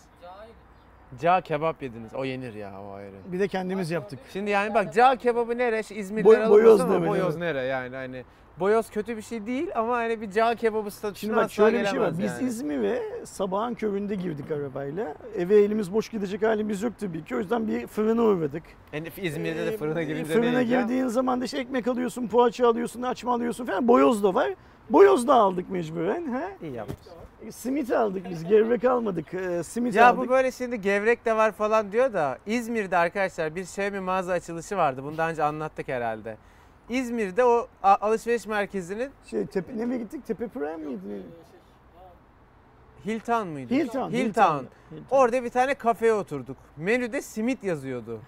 Cağı 1.22 1.36
yedik. 1.36 1.48
Ca 1.48 1.56
kebap 1.56 1.84
yediniz. 1.84 2.14
O 2.16 2.26
yenir 2.26 2.54
ya 2.54 2.82
o 2.82 2.92
ayrı. 2.94 3.16
Bir 3.26 3.40
de 3.40 3.48
kendimiz 3.48 3.92
yaptık. 3.92 4.20
Şimdi 4.34 4.50
yani 4.50 4.74
bak 4.74 4.94
ca 4.94 5.16
kebabı 5.16 5.58
nere? 5.58 5.80
İzmir'den 5.80 6.26
Boy- 6.26 6.50
boyoz 6.50 6.82
ama 6.82 7.08
boyoz 7.08 7.38
nere 7.38 7.62
yani 7.62 7.96
hani. 7.96 8.24
Boyoz 8.60 8.90
kötü 8.90 9.18
bir 9.18 9.22
şey 9.22 9.46
değil 9.46 9.70
ama 9.76 9.98
hani 9.98 10.22
bir 10.22 10.32
ca 10.32 10.56
kebabı 10.56 10.92
statüsüne 10.92 11.28
Şimdi 11.28 11.36
bak 11.36 11.46
asla 11.46 11.54
şöyle 11.54 11.82
bir 11.82 11.86
şey 11.86 12.00
var. 12.00 12.10
gelemez 12.10 12.20
Biz 12.34 12.42
yani. 12.42 12.50
İzmir'e 12.50 13.02
sabahın 13.26 13.74
köründe 13.74 14.16
girdik 14.16 14.52
arabayla. 14.52 15.14
Eve 15.38 15.56
elimiz 15.56 15.94
boş 15.94 16.10
gidecek 16.10 16.42
halimiz 16.42 16.82
yok 16.84 16.94
tabii 17.00 17.24
ki. 17.26 17.36
O 17.36 17.40
yüzden 17.40 17.68
bir 17.68 17.88
fırına 17.88 18.22
uğradık. 18.22 18.64
Yani 18.94 19.08
İzmir'de 19.18 19.66
de 19.66 19.74
Ee, 19.74 19.78
fırına 19.78 20.04
girince 20.04 20.34
Fırına 20.34 20.64
girdiğin 20.64 21.08
zaman 21.08 21.42
da 21.42 21.46
işte 21.46 21.58
ekmek 21.58 21.88
alıyorsun, 21.88 22.28
poğaça 22.28 22.68
alıyorsun, 22.68 23.02
açma 23.02 23.34
alıyorsun 23.34 23.66
falan. 23.66 23.88
Boyoz 23.88 24.24
da 24.24 24.34
var. 24.36 24.54
Boyoz 24.90 25.28
da 25.28 25.34
aldık 25.34 25.70
mecburen. 25.70 26.34
He? 26.34 26.68
İyi 26.68 26.74
yapmışsın. 26.74 27.14
Simit 27.52 27.92
aldık 27.92 28.30
biz. 28.30 28.44
Gevrek 28.44 28.84
almadık. 28.84 29.34
Ee, 29.34 29.64
simit 29.64 29.96
Ya 29.96 30.08
aldık. 30.10 30.20
bu 30.20 30.30
böyle 30.30 30.52
şimdi 30.52 30.82
gevrek 30.82 31.26
de 31.26 31.36
var 31.36 31.52
falan 31.52 31.92
diyor 31.92 32.14
da 32.14 32.38
İzmir'de 32.46 32.98
arkadaşlar 32.98 33.56
bir 33.56 33.62
Xiaomi 33.62 34.00
mağaza 34.00 34.32
açılışı 34.32 34.78
vardı. 34.78 35.04
Bunu 35.04 35.18
daha 35.18 35.30
önce 35.30 35.44
anlattık 35.44 35.88
herhalde. 35.88 36.38
İzmir'de 36.90 37.44
o 37.46 37.68
alışveriş 37.84 38.46
merkezinin 38.48 39.12
Şey, 39.26 39.46
tepe, 39.46 39.78
nereye 39.78 39.98
gittik? 39.98 40.26
Tepe 40.26 40.48
Prime 40.48 40.78
miydi? 40.78 41.24
Hilltown 43.06 43.48
muydu? 43.48 43.74
Hilltown. 43.74 44.12
Hilltown. 44.14 44.66
Orada 45.12 45.44
bir 45.44 45.50
tane 45.50 45.74
kafeye 45.74 46.14
oturduk. 46.14 46.58
Menüde 46.78 47.22
simit 47.22 47.64
yazıyordu. 47.64 48.20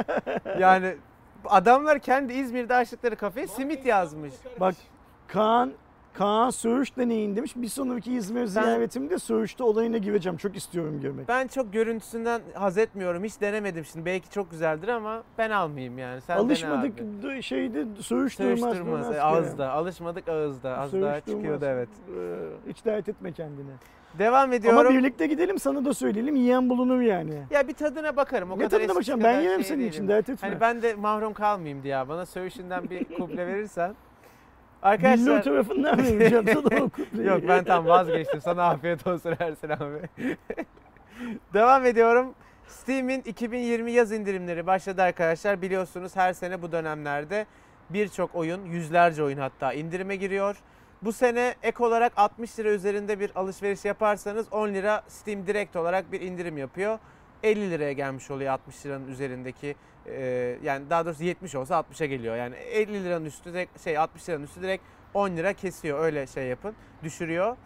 yani 0.58 0.96
adamlar 1.44 1.98
kendi 1.98 2.32
İzmir'de 2.32 2.74
açtıkları 2.74 3.16
kafeye 3.16 3.46
simit 3.46 3.86
yazmış. 3.86 4.32
Bak 4.60 4.74
Kaan 5.28 5.72
Kaan 6.14 6.50
Söğüş 6.50 6.96
deneyin 6.96 7.36
demiş. 7.36 7.52
Bir 7.56 7.68
sonraki 7.68 8.12
İzmir 8.12 8.44
ziyaretimde 8.46 9.18
Söğüş'te 9.18 9.64
olayına 9.64 9.98
gireceğim. 9.98 10.36
Çok 10.36 10.56
istiyorum 10.56 11.00
girmek. 11.00 11.28
Ben 11.28 11.46
çok 11.46 11.72
görüntüsünden 11.72 12.40
haz 12.54 12.78
etmiyorum. 12.78 13.24
Hiç 13.24 13.40
denemedim 13.40 13.84
şimdi. 13.84 14.06
Belki 14.06 14.30
çok 14.30 14.50
güzeldir 14.50 14.88
ama 14.88 15.22
ben 15.38 15.50
almayayım 15.50 15.98
yani. 15.98 16.20
Sen 16.20 16.36
Alışmadık 16.36 16.98
dene 16.98 17.06
abi. 17.28 17.36
d- 17.36 17.42
şeyde 17.42 17.84
Söğüş 18.00 18.34
Söğüş 18.34 18.60
durmaz. 18.60 18.76
durmaz. 18.76 18.86
durmaz 19.00 19.08
E, 19.08 19.12
ki. 19.12 19.20
ağızda. 19.22 19.70
Alışmadık 19.72 20.28
ağızda. 20.28 20.78
Az 20.78 20.90
Söğüş 20.90 21.02
daha 21.02 21.10
durmaz. 21.12 21.26
çıkıyordu 21.36 21.64
evet. 21.68 21.88
Ee, 22.08 22.70
hiç 22.70 22.84
dert 22.84 23.08
etme 23.08 23.32
kendine. 23.32 23.70
Devam 24.18 24.52
ediyorum. 24.52 24.78
Ama 24.78 24.90
birlikte 24.90 25.26
gidelim 25.26 25.58
sana 25.58 25.84
da 25.84 25.94
söyleyelim. 25.94 26.36
Yiyen 26.36 26.68
bulunur 26.70 27.00
yani. 27.00 27.34
Ya 27.50 27.68
bir 27.68 27.72
tadına 27.74 28.16
bakarım. 28.16 28.50
O 28.50 28.54
ne 28.54 28.58
kadar 28.58 28.70
tadına 28.70 28.82
eskisi 28.84 28.94
bakacağım? 28.96 29.20
kadar 29.20 29.34
Ben 29.34 29.40
yerim 29.40 29.56
şey 29.60 29.64
senin 29.68 29.78
değilim. 29.78 29.90
için 29.92 30.08
dert 30.08 30.28
etme. 30.28 30.48
Hani 30.48 30.60
ben 30.60 30.82
de 30.82 30.94
mahrum 30.94 31.32
kalmayayım 31.32 31.82
diye. 31.82 32.08
Bana 32.08 32.26
söğüşünden 32.26 32.90
bir 32.90 33.04
kuple 33.04 33.46
verirsen. 33.46 33.94
Arkadaşlar 34.82 35.42
tarafından 35.42 35.98
vereceğim 35.98 36.44
sana 36.46 36.82
o 36.84 36.88
kupleyi. 36.88 37.28
Yok 37.28 37.42
ben 37.48 37.64
tam 37.64 37.86
vazgeçtim. 37.86 38.40
Sana 38.40 38.64
afiyet 38.64 39.06
olsun 39.06 39.34
Ersin 39.38 39.68
abi. 39.68 40.08
Devam 41.54 41.86
ediyorum. 41.86 42.34
Steam'in 42.68 43.22
2020 43.22 43.92
yaz 43.92 44.12
indirimleri 44.12 44.66
başladı 44.66 45.02
arkadaşlar. 45.02 45.62
Biliyorsunuz 45.62 46.16
her 46.16 46.32
sene 46.32 46.62
bu 46.62 46.72
dönemlerde 46.72 47.46
birçok 47.90 48.34
oyun, 48.34 48.64
yüzlerce 48.64 49.22
oyun 49.22 49.38
hatta 49.38 49.72
indirime 49.72 50.16
giriyor. 50.16 50.56
Bu 51.02 51.12
sene 51.12 51.54
ek 51.62 51.84
olarak 51.84 52.12
60 52.16 52.58
lira 52.58 52.68
üzerinde 52.68 53.20
bir 53.20 53.30
alışveriş 53.34 53.84
yaparsanız 53.84 54.46
10 54.52 54.68
lira 54.68 55.02
Steam 55.08 55.46
direkt 55.46 55.76
olarak 55.76 56.12
bir 56.12 56.20
indirim 56.20 56.58
yapıyor. 56.58 56.98
50 57.42 57.70
liraya 57.70 57.92
gelmiş 57.92 58.30
oluyor 58.30 58.52
60 58.52 58.86
liranın 58.86 59.08
üzerindeki 59.08 59.74
e, 60.06 60.56
yani 60.62 60.90
daha 60.90 61.06
doğrusu 61.06 61.24
70 61.24 61.54
olsa 61.54 61.74
60'a 61.74 62.06
geliyor. 62.06 62.36
Yani 62.36 62.54
50 62.54 63.04
liranın 63.04 63.24
üstü 63.24 63.52
direkt 63.52 63.80
şey 63.80 63.98
60 63.98 64.28
liranın 64.28 64.44
üstü 64.44 64.62
direkt 64.62 64.84
10 65.14 65.30
lira 65.30 65.52
kesiyor 65.52 65.98
öyle 65.98 66.26
şey 66.26 66.46
yapın 66.46 66.74
düşürüyor. 67.02 67.56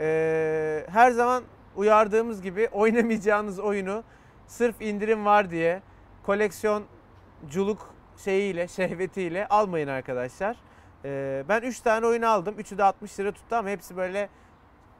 E, 0.00 0.86
her 0.88 1.10
zaman 1.10 1.42
uyardığımız 1.76 2.42
gibi 2.42 2.68
oynamayacağınız 2.72 3.58
oyunu 3.58 4.04
sırf 4.46 4.82
indirim 4.82 5.24
var 5.24 5.50
diye 5.50 5.82
koleksiyonculuk 6.22 7.94
şeyiyle 8.24 8.68
şehvetiyle 8.78 9.48
almayın 9.48 9.88
arkadaşlar. 9.88 10.56
E, 11.04 11.44
ben 11.48 11.62
3 11.62 11.80
tane 11.80 12.06
oyun 12.06 12.22
aldım. 12.22 12.54
Üçü 12.58 12.78
de 12.78 12.84
60 12.84 13.20
lira 13.20 13.32
tuttu 13.32 13.56
ama 13.56 13.68
hepsi 13.68 13.96
böyle 13.96 14.28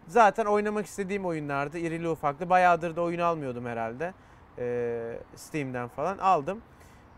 zaten 0.07 0.45
oynamak 0.45 0.87
istediğim 0.87 1.27
oyunlardı. 1.27 1.79
İrili 1.79 2.09
ufaklı. 2.09 2.51
Bayağıdır 2.51 2.97
da 2.97 3.03
oyun 3.03 3.19
almıyordum 3.19 3.67
herhalde. 3.67 4.15
Ee, 4.59 5.19
Steam'den 5.37 5.89
falan 5.89 6.19
aldım. 6.19 6.63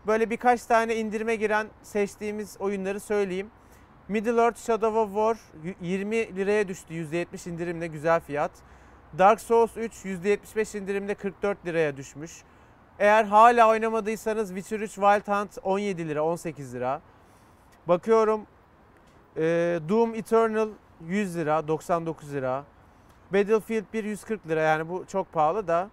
Böyle 0.07 0.29
birkaç 0.29 0.65
tane 0.65 0.95
indirime 0.95 1.35
giren 1.35 1.67
seçtiğimiz 1.83 2.57
oyunları 2.59 2.99
söyleyeyim. 2.99 3.51
Middle 4.07 4.41
Earth 4.41 4.59
Shadow 4.59 4.99
of 4.99 5.07
War 5.07 5.37
y- 5.63 5.75
20 5.81 6.35
liraya 6.35 6.67
düştü. 6.67 6.93
%70 6.93 7.47
indirimle 7.49 7.87
güzel 7.87 8.19
fiyat. 8.19 8.51
Dark 9.17 9.41
Souls 9.41 9.77
3 9.77 10.05
%75 10.05 10.75
indirimle 10.77 11.13
44 11.15 11.65
liraya 11.65 11.97
düşmüş. 11.97 12.31
Eğer 12.99 13.23
hala 13.23 13.69
oynamadıysanız 13.69 14.47
Witcher 14.47 14.79
3 14.79 14.91
Wild 14.91 15.27
Hunt 15.27 15.57
17 15.63 16.07
lira 16.09 16.23
18 16.23 16.75
lira. 16.75 17.01
Bakıyorum 17.87 18.45
ee, 19.37 19.79
Doom 19.89 20.15
Eternal 20.15 20.69
100 21.07 21.37
lira 21.37 21.67
99 21.67 22.33
lira. 22.33 22.63
Battlefield 23.33 23.83
1 23.93 24.03
140 24.03 24.47
lira 24.47 24.61
yani 24.61 24.89
bu 24.89 25.05
çok 25.07 25.33
pahalı 25.33 25.67
da. 25.67 25.89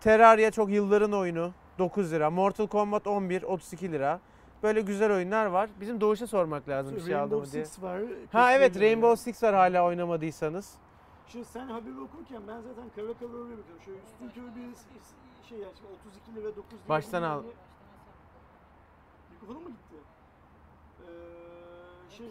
Terraria 0.00 0.50
çok 0.50 0.70
yılların 0.70 1.12
oyunu 1.12 1.52
9 1.78 2.12
lira. 2.12 2.30
Mortal 2.30 2.66
Kombat 2.66 3.06
11 3.06 3.42
32 3.42 3.92
lira. 3.92 4.20
Böyle 4.62 4.80
güzel 4.80 5.12
oyunlar 5.12 5.46
var. 5.46 5.70
Bizim 5.80 6.00
Doğuş'a 6.00 6.26
sormak 6.26 6.68
lazım 6.68 6.96
bir 6.96 7.00
şey 7.00 7.14
aldı 7.14 7.24
mı 7.26 7.32
Rainbow 7.32 7.52
diye. 7.52 7.64
Six 7.64 7.82
var. 7.82 8.02
Ha 8.32 8.52
evet 8.52 8.80
Rainbow. 8.80 9.16
Six 9.16 9.42
var 9.42 9.54
hala 9.54 9.84
oynamadıysanız. 9.86 10.74
Şu 11.26 11.44
sen 11.44 11.66
haberi 11.66 12.00
okurken 12.00 12.42
ben 12.48 12.60
zaten 12.60 12.84
kara 12.96 13.06
kara 13.06 13.38
öyle 13.44 13.58
bakıyorum. 13.58 13.82
Şöyle 13.84 13.98
üstün 13.98 14.28
körü 14.28 14.54
bir 14.56 15.48
şey 15.48 15.58
yani 15.58 15.72
32 16.00 16.34
lira 16.34 16.56
9 16.56 16.72
lira. 16.72 16.88
Baştan 16.88 17.22
al. 17.22 17.42
Mikrofonu 19.32 19.60
mu 19.60 19.68
gitti? 19.68 19.96
Ee, 21.02 22.16
şey. 22.16 22.26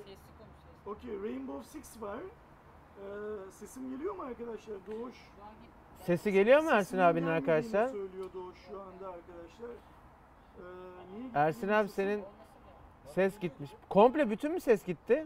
Okey 0.86 1.24
Rainbow 1.24 1.64
Six 1.80 2.02
var. 2.02 2.20
Ee, 2.20 3.04
sesim 3.52 3.90
geliyor 3.90 4.16
mu 4.16 4.24
arkadaşlar? 4.24 4.76
Doğuş. 4.88 5.16
Sesi 6.02 6.32
geliyor 6.32 6.60
mu 6.60 6.70
Ersin 6.70 6.84
Sesinin 6.84 7.02
abinin 7.02 7.26
gelmediğini 7.26 7.38
arkadaşlar? 7.52 7.88
Söylüyor 7.88 8.30
Doğuş 8.34 8.56
şu 8.70 8.80
anda 8.82 9.08
arkadaşlar. 9.08 9.70
Ee, 10.58 10.62
niye 11.18 11.30
Ersin 11.36 11.68
abi 11.70 11.90
senin 11.90 12.22
ses 13.16 13.40
gitmiş. 13.40 13.70
Komple 13.90 14.30
bütün 14.30 14.52
mü 14.52 14.60
ses 14.60 14.86
gitti? 14.86 15.26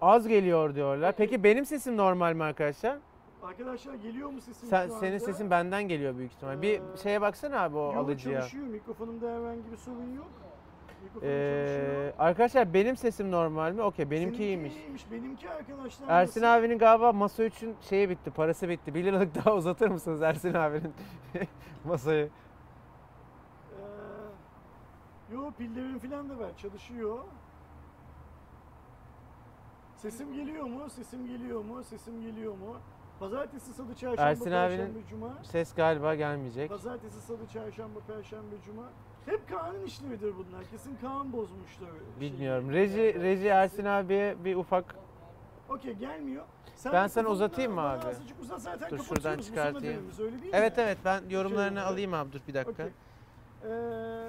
Az 0.00 0.28
geliyor 0.28 0.74
diyorlar. 0.74 1.14
Peki 1.16 1.44
benim 1.44 1.66
sesim 1.66 1.96
normal 1.96 2.34
mi 2.34 2.44
arkadaşlar? 2.44 2.98
Arkadaşlar 3.42 3.94
geliyor 3.94 4.30
mu 4.30 4.40
sesim 4.40 4.68
Sen, 4.68 4.86
şu 4.88 4.94
senin 4.94 5.12
anda? 5.12 5.24
sesin 5.24 5.50
benden 5.50 5.82
geliyor 5.88 6.16
büyük 6.16 6.32
ihtimal. 6.32 6.62
Bir 6.62 6.80
Ee, 6.80 6.96
şeye 7.02 7.20
baksana 7.20 7.60
abi 7.60 7.76
o 7.76 7.92
Yo, 7.92 8.00
alıcıya. 8.00 8.40
çalışıyor. 8.40 8.66
Mikrofonumda 8.66 9.26
herhangi 9.30 9.72
bir 9.72 9.76
sorun 9.76 10.16
yok. 10.16 10.26
Mikrofon 11.04 11.28
Ee, 11.28 11.64
çalışıyor. 11.66 12.12
arkadaşlar 12.18 12.74
benim 12.74 12.96
sesim 12.96 13.30
normal 13.30 13.72
mi? 13.72 13.82
Okey 13.82 14.10
benimki 14.10 14.36
Seninki 14.36 14.44
iyiymiş. 14.44 14.76
iyiymiş. 14.76 15.10
Benimki 15.10 15.50
arkadaşlar 15.50 16.08
Ersin 16.08 16.42
nasıl? 16.42 16.58
abinin 16.60 16.78
galiba 16.78 17.12
masa 17.12 17.44
3'ün 17.44 17.76
şeyi 17.80 18.10
bitti, 18.10 18.30
parası 18.30 18.68
bitti. 18.68 18.94
1 18.94 19.04
liralık 19.04 19.34
daha 19.34 19.54
uzatır 19.56 19.88
mısınız 19.88 20.22
Ersin 20.22 20.54
abinin 20.54 20.94
masayı? 21.84 22.28
Ee, 25.30 25.34
yo 25.34 25.50
pillerin 25.58 25.98
falan 25.98 26.28
da 26.30 26.38
var. 26.38 26.50
Çalışıyor. 26.56 27.18
Sesim 29.96 30.34
geliyor 30.34 30.64
mu? 30.64 30.90
Sesim 30.90 31.26
geliyor 31.26 31.64
mu? 31.64 31.84
Sesim 31.84 32.22
geliyor 32.22 32.52
mu? 32.52 32.76
Pazartesi, 33.20 33.72
salı, 33.74 33.94
çarşamba, 33.94 34.22
Ersin 34.30 34.44
perşembe, 34.44 34.82
abinin- 34.92 35.06
cuma. 35.10 35.28
Ses 35.42 35.74
galiba 35.74 36.14
gelmeyecek. 36.14 36.70
Pazartesi, 36.70 37.20
salı, 37.20 37.46
çarşamba, 37.52 38.00
perşembe, 38.06 38.54
cuma. 38.66 38.82
Hep 39.26 39.48
Kaan'ın 39.48 39.84
işlemidir 39.84 40.32
bunlar. 40.36 40.64
Kesin 40.70 40.96
Kaan 41.00 41.32
bozmuştur. 41.32 41.86
şeyi. 41.86 42.32
Bilmiyorum. 42.32 42.72
Reji, 42.72 43.14
Reji 43.22 43.46
Ersin 43.48 43.84
abiye 43.84 44.44
bir 44.44 44.56
ufak 44.56 44.94
Okey 45.68 45.92
gelmiyor. 45.94 46.44
Sen 46.76 46.92
Ben 46.92 47.06
sana 47.06 47.28
uzatayım 47.28 47.72
mı 47.72 47.80
abi? 47.80 48.06
Azıcık 48.06 48.40
uzat 48.40 48.60
zaten 48.62 48.90
Dur, 48.90 48.98
şuradan 48.98 49.38
çıkartayım. 49.38 50.10
öyle 50.20 50.42
değil 50.42 50.52
Evet 50.54 50.76
mi? 50.76 50.82
evet 50.82 50.98
ben 51.04 51.22
yorumlarını 51.28 51.78
Şöyle. 51.78 51.80
alayım 51.90 52.14
abi 52.14 52.32
dur 52.32 52.40
bir 52.48 52.54
dakika. 52.54 52.70
Okey. 52.72 52.86
Ee, 53.64 53.68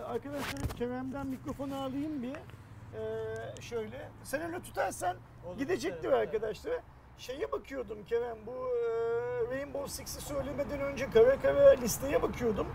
arkadaşlar 0.04 0.62
Kerem'den 0.78 1.28
mikrofonu 1.28 1.76
alayım 1.76 2.24
bir. 2.24 2.36
Ee, 2.36 3.62
şöyle. 3.62 4.10
Sen 4.24 4.42
öyle 4.42 4.60
tutarsan 4.62 5.18
gidecektir 5.58 6.12
arkadaşlar. 6.12 6.74
Şeye 7.18 7.52
bakıyordum 7.52 7.98
Kerem 8.10 8.38
bu 8.46 8.52
e, 8.52 9.58
Rainbow 9.58 9.90
Six'i 9.90 10.22
söylemeden 10.22 10.82
önce 10.82 11.10
kara 11.10 11.42
kara 11.42 11.70
listeye 11.70 12.22
bakıyordum. 12.22 12.68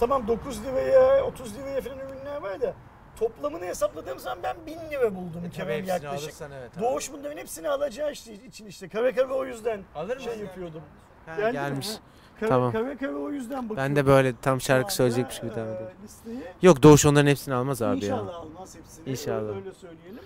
Tamam 0.00 0.28
9 0.28 0.64
liraya 0.64 1.24
30 1.24 1.56
liraya 1.56 1.80
falan 1.80 1.98
ürünler 1.98 2.36
var 2.42 2.60
da 2.60 2.74
toplamını 3.18 3.64
hesapladığım 3.64 4.18
zaman 4.18 4.38
ben 4.42 4.56
1000 4.66 4.90
lira 4.90 5.14
buldum 5.14 5.50
Kerem 5.52 5.84
yaklaşık. 5.84 6.34
evet. 6.40 6.70
Doğuş 6.80 7.12
bunların 7.12 7.36
hepsini 7.36 7.68
alacağı 7.68 8.12
işte, 8.12 8.32
için 8.34 8.66
işte 8.66 8.88
kara 8.88 9.14
kara 9.14 9.34
o 9.34 9.44
yüzden 9.44 9.80
Alır 9.94 10.20
şey 10.20 10.38
yapıyordum. 10.38 10.82
Ha, 11.26 11.36
Geldi 11.36 11.46
mi? 11.46 11.52
gelmiş. 11.52 11.88
Ha, 12.38 12.40
Kara, 12.40 12.50
Tamam. 12.50 12.72
kara 12.72 12.96
kara 12.96 13.16
o 13.16 13.30
yüzden 13.30 13.56
bakıyordum. 13.56 13.76
Ben 13.76 13.96
de 13.96 14.06
böyle 14.06 14.34
tam 14.42 14.60
şarkı 14.60 14.94
söyleyecekmiş 14.94 15.40
gibi 15.40 15.50
devam 15.50 15.68
e, 15.68 15.72
ediyorum. 15.72 15.96
Listeyi 16.04 16.40
Yok 16.62 16.82
Doğuş 16.82 17.06
onların 17.06 17.26
hepsini 17.30 17.54
almaz 17.54 17.82
abi 17.82 17.96
İnşallah 17.96 18.32
ya. 18.32 18.38
almaz 18.38 18.76
hepsini. 18.76 19.08
İnşallah. 19.10 19.48
Öyle, 19.48 19.50
öyle 19.58 19.72
söyleyelim. 19.72 20.20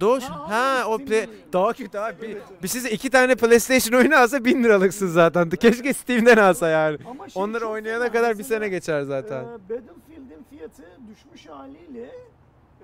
Doğuş 0.00 0.24
Ha, 0.24 0.50
ha 0.50 0.88
o 0.88 0.98
play, 0.98 1.28
daha 1.52 1.72
kötü 1.72 1.98
abi. 1.98 2.22
Bir, 2.22 2.38
bir 2.62 2.68
size 2.68 2.90
iki 2.90 3.10
tane 3.10 3.34
PlayStation 3.34 3.98
oyunu 4.00 4.16
alsa 4.16 4.44
1000 4.44 4.64
liralıksın 4.64 5.06
zaten. 5.08 5.50
Keşke 5.50 5.92
Steam'den 5.94 6.36
alsa 6.36 6.68
yani. 6.68 6.98
Ama 7.10 7.26
Onları 7.34 7.60
çok 7.60 7.70
oynayana 7.70 8.02
fena. 8.04 8.12
kadar 8.12 8.32
bir 8.32 8.36
Mesela, 8.36 8.60
sene 8.60 8.68
geçer 8.68 9.02
zaten. 9.02 9.44
e, 9.44 9.46
Battlefield'in 9.46 10.44
fiyatı 10.50 10.82
düşmüş 11.10 11.46
haliyle 11.46 12.10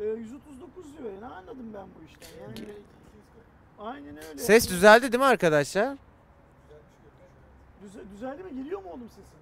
e, 0.00 0.04
139 0.04 0.84
lira. 0.86 1.08
Ne 1.28 1.34
anladım 1.34 1.66
ben 1.74 1.86
bu 2.00 2.04
işten? 2.06 2.28
Yani 2.42 2.72
Aynen 3.78 4.16
öyle. 4.30 4.38
Ses 4.38 4.70
düzeldi 4.70 5.02
değil 5.12 5.20
mi 5.20 5.24
arkadaşlar? 5.24 5.96
Düze- 7.84 8.10
düzeldi 8.16 8.42
mi? 8.42 8.62
Geliyor 8.62 8.82
mu 8.82 8.88
oğlum 8.90 9.08
sesin? 9.08 9.32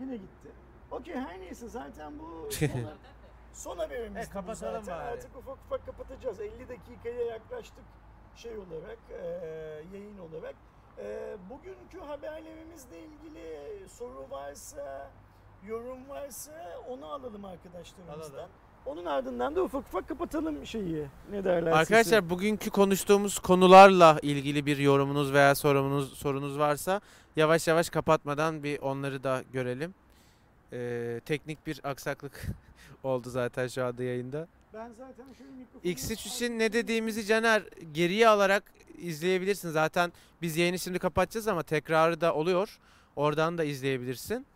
Yine 0.00 0.12
gitti. 0.16 0.48
Okey 0.90 1.14
her 1.14 1.40
neyse 1.40 1.68
zaten 1.68 2.12
bu 2.18 2.48
son, 3.52 3.78
haberimiz. 3.78 4.16
Evet, 4.16 4.30
kapatalım 4.30 4.84
zaten. 4.84 5.04
bari. 5.04 5.12
Artık 5.12 5.36
ufak 5.36 5.58
ufak 5.66 5.86
kapatacağız. 5.86 6.40
50 6.40 6.68
dakikaya 6.68 7.24
yaklaştık 7.24 7.84
şey 8.36 8.52
olarak, 8.52 8.98
e, 9.10 9.26
yayın 9.92 10.18
olarak. 10.18 10.54
E, 10.98 11.36
bugünkü 11.50 12.06
haberlerimizle 12.06 12.98
ilgili 13.00 13.88
soru 13.88 14.26
varsa, 14.30 15.10
yorum 15.66 16.08
varsa 16.08 16.52
onu 16.88 17.06
alalım 17.06 17.44
arkadaşlarımızdan. 17.44 18.38
Alalım. 18.38 18.50
Onun 18.86 19.04
ardından 19.04 19.56
da 19.56 19.62
ufak 19.62 19.80
ufak 19.80 20.08
kapatalım 20.08 20.66
şeyi. 20.66 21.06
Ne 21.30 21.44
derler 21.44 21.72
Arkadaşlar 21.72 22.30
bugünkü 22.30 22.70
konuştuğumuz 22.70 23.38
konularla 23.38 24.18
ilgili 24.22 24.66
bir 24.66 24.78
yorumunuz 24.78 25.32
veya 25.32 25.54
sorunuz 25.54 26.18
sorunuz 26.18 26.58
varsa 26.58 27.00
yavaş 27.36 27.68
yavaş 27.68 27.90
kapatmadan 27.90 28.62
bir 28.62 28.80
onları 28.80 29.24
da 29.24 29.42
görelim. 29.52 29.94
Ee, 30.72 31.20
teknik 31.26 31.66
bir 31.66 31.80
aksaklık 31.84 32.46
oldu 33.04 33.30
zaten 33.30 33.66
şu 33.68 33.84
anda 33.84 34.02
yayında. 34.02 34.48
Ben 34.74 34.90
zaten 34.98 35.26
şöyle 35.38 35.50
mikrofonu... 35.50 35.92
X3 35.92 36.28
için 36.28 36.58
ne 36.58 36.72
dediğimizi 36.72 37.26
Caner 37.26 37.62
geriye 37.92 38.28
alarak 38.28 38.72
izleyebilirsin. 38.98 39.70
Zaten 39.70 40.12
biz 40.42 40.56
yayını 40.56 40.78
şimdi 40.78 40.98
kapatacağız 40.98 41.48
ama 41.48 41.62
tekrarı 41.62 42.20
da 42.20 42.34
oluyor. 42.34 42.78
Oradan 43.16 43.58
da 43.58 43.64
izleyebilirsin. 43.64 44.46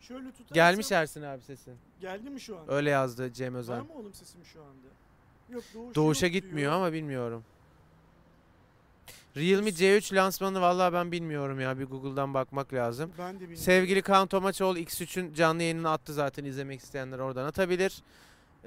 Şöyle 0.00 0.30
tutarsam... 0.30 0.54
Gelmiş 0.54 0.92
Ersin 0.92 1.22
abi 1.22 1.42
sesin. 1.42 1.74
Geldi 2.00 2.30
mi 2.30 2.40
şu 2.40 2.58
an? 2.58 2.64
Öyle 2.68 2.90
yazdı 2.90 3.32
Cem 3.32 3.54
Var 3.54 3.58
Özen. 3.58 3.78
mı 3.78 3.92
oğlum 3.94 4.14
sesim 4.14 4.40
şu 4.44 4.60
anda? 4.60 4.88
Yok 5.50 5.62
doğuş 5.74 5.94
Doğuşa 5.94 6.26
yok 6.26 6.32
gitmiyor 6.32 6.58
diyor. 6.58 6.72
ama 6.72 6.92
bilmiyorum. 6.92 7.44
Realme 9.36 9.70
C3 9.70 10.14
lansmanı 10.14 10.60
vallahi 10.60 10.92
ben 10.92 11.12
bilmiyorum 11.12 11.60
ya. 11.60 11.78
Bir 11.78 11.84
Google'dan 11.84 12.34
bakmak 12.34 12.74
lazım. 12.74 13.12
Ben 13.18 13.34
de 13.34 13.40
bilmiyorum. 13.40 13.64
Sevgili 13.64 14.02
Kaan 14.02 14.26
Tomaçoğlu 14.26 14.78
X3'ün 14.78 15.34
canlı 15.34 15.62
yayınını 15.62 15.90
attı 15.90 16.12
zaten 16.14 16.44
izlemek 16.44 16.80
isteyenler 16.80 17.18
oradan 17.18 17.44
atabilir. 17.44 18.02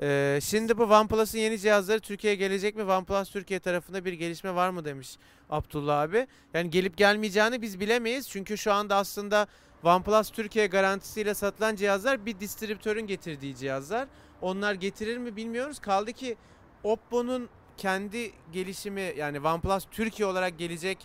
Ee, 0.02 0.40
şimdi 0.44 0.78
bu 0.78 0.84
OnePlus'ın 0.84 1.38
yeni 1.38 1.60
cihazları 1.60 2.00
Türkiye'ye 2.00 2.38
gelecek 2.38 2.76
mi? 2.76 2.84
OnePlus 2.84 3.30
Türkiye 3.30 3.60
tarafında 3.60 4.06
bir 4.06 4.14
gelişme 4.14 4.56
var 4.56 4.70
mı 4.70 4.86
demiş 4.86 5.18
Abdullah 5.50 6.02
abi. 6.02 6.28
Yani 6.54 6.70
gelip 6.70 6.98
gelmeyeceğini 6.98 7.62
biz 7.62 7.80
bilemeyiz. 7.80 8.30
Çünkü 8.30 8.58
şu 8.58 8.74
anda 8.74 8.96
aslında 8.96 9.48
OnePlus 9.84 10.30
Türkiye 10.30 10.68
garantisiyle 10.68 11.34
satılan 11.34 11.76
cihazlar 11.76 12.26
bir 12.26 12.40
distribütörün 12.40 13.08
getirdiği 13.08 13.56
cihazlar. 13.56 14.08
Onlar 14.42 14.74
getirir 14.74 15.18
mi 15.18 15.36
bilmiyoruz. 15.36 15.80
Kaldı 15.80 16.14
ki 16.14 16.38
Oppo'nun 16.84 17.50
kendi 17.80 18.32
gelişimi 18.52 19.14
yani 19.18 19.40
OnePlus 19.40 19.86
Türkiye 19.92 20.28
olarak 20.28 20.58
gelecek 20.60 20.98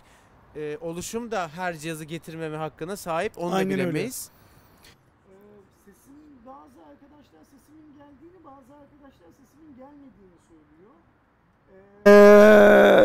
e, 0.55 0.77
oluşum 0.81 1.31
da 1.31 1.49
her 1.55 1.77
cihazı 1.77 2.05
getirmeme 2.05 2.57
hakkına 2.57 2.95
sahip. 2.97 3.37
Onu 3.37 3.53
Aynen 3.55 3.69
da 3.69 3.73
öyle. 3.73 3.83
bilemeyiz. 3.83 4.29
Ee, 4.29 5.31
sesin 5.85 6.13
bazı 6.45 6.79
arkadaşlar 6.91 7.39
sesimin 7.43 7.87
geldiğini 7.97 8.43
bazı 8.45 8.73
arkadaşlar 8.81 9.27
sesimin 9.39 9.75
gelmediğini 9.77 10.37
söylüyor. 10.49 10.91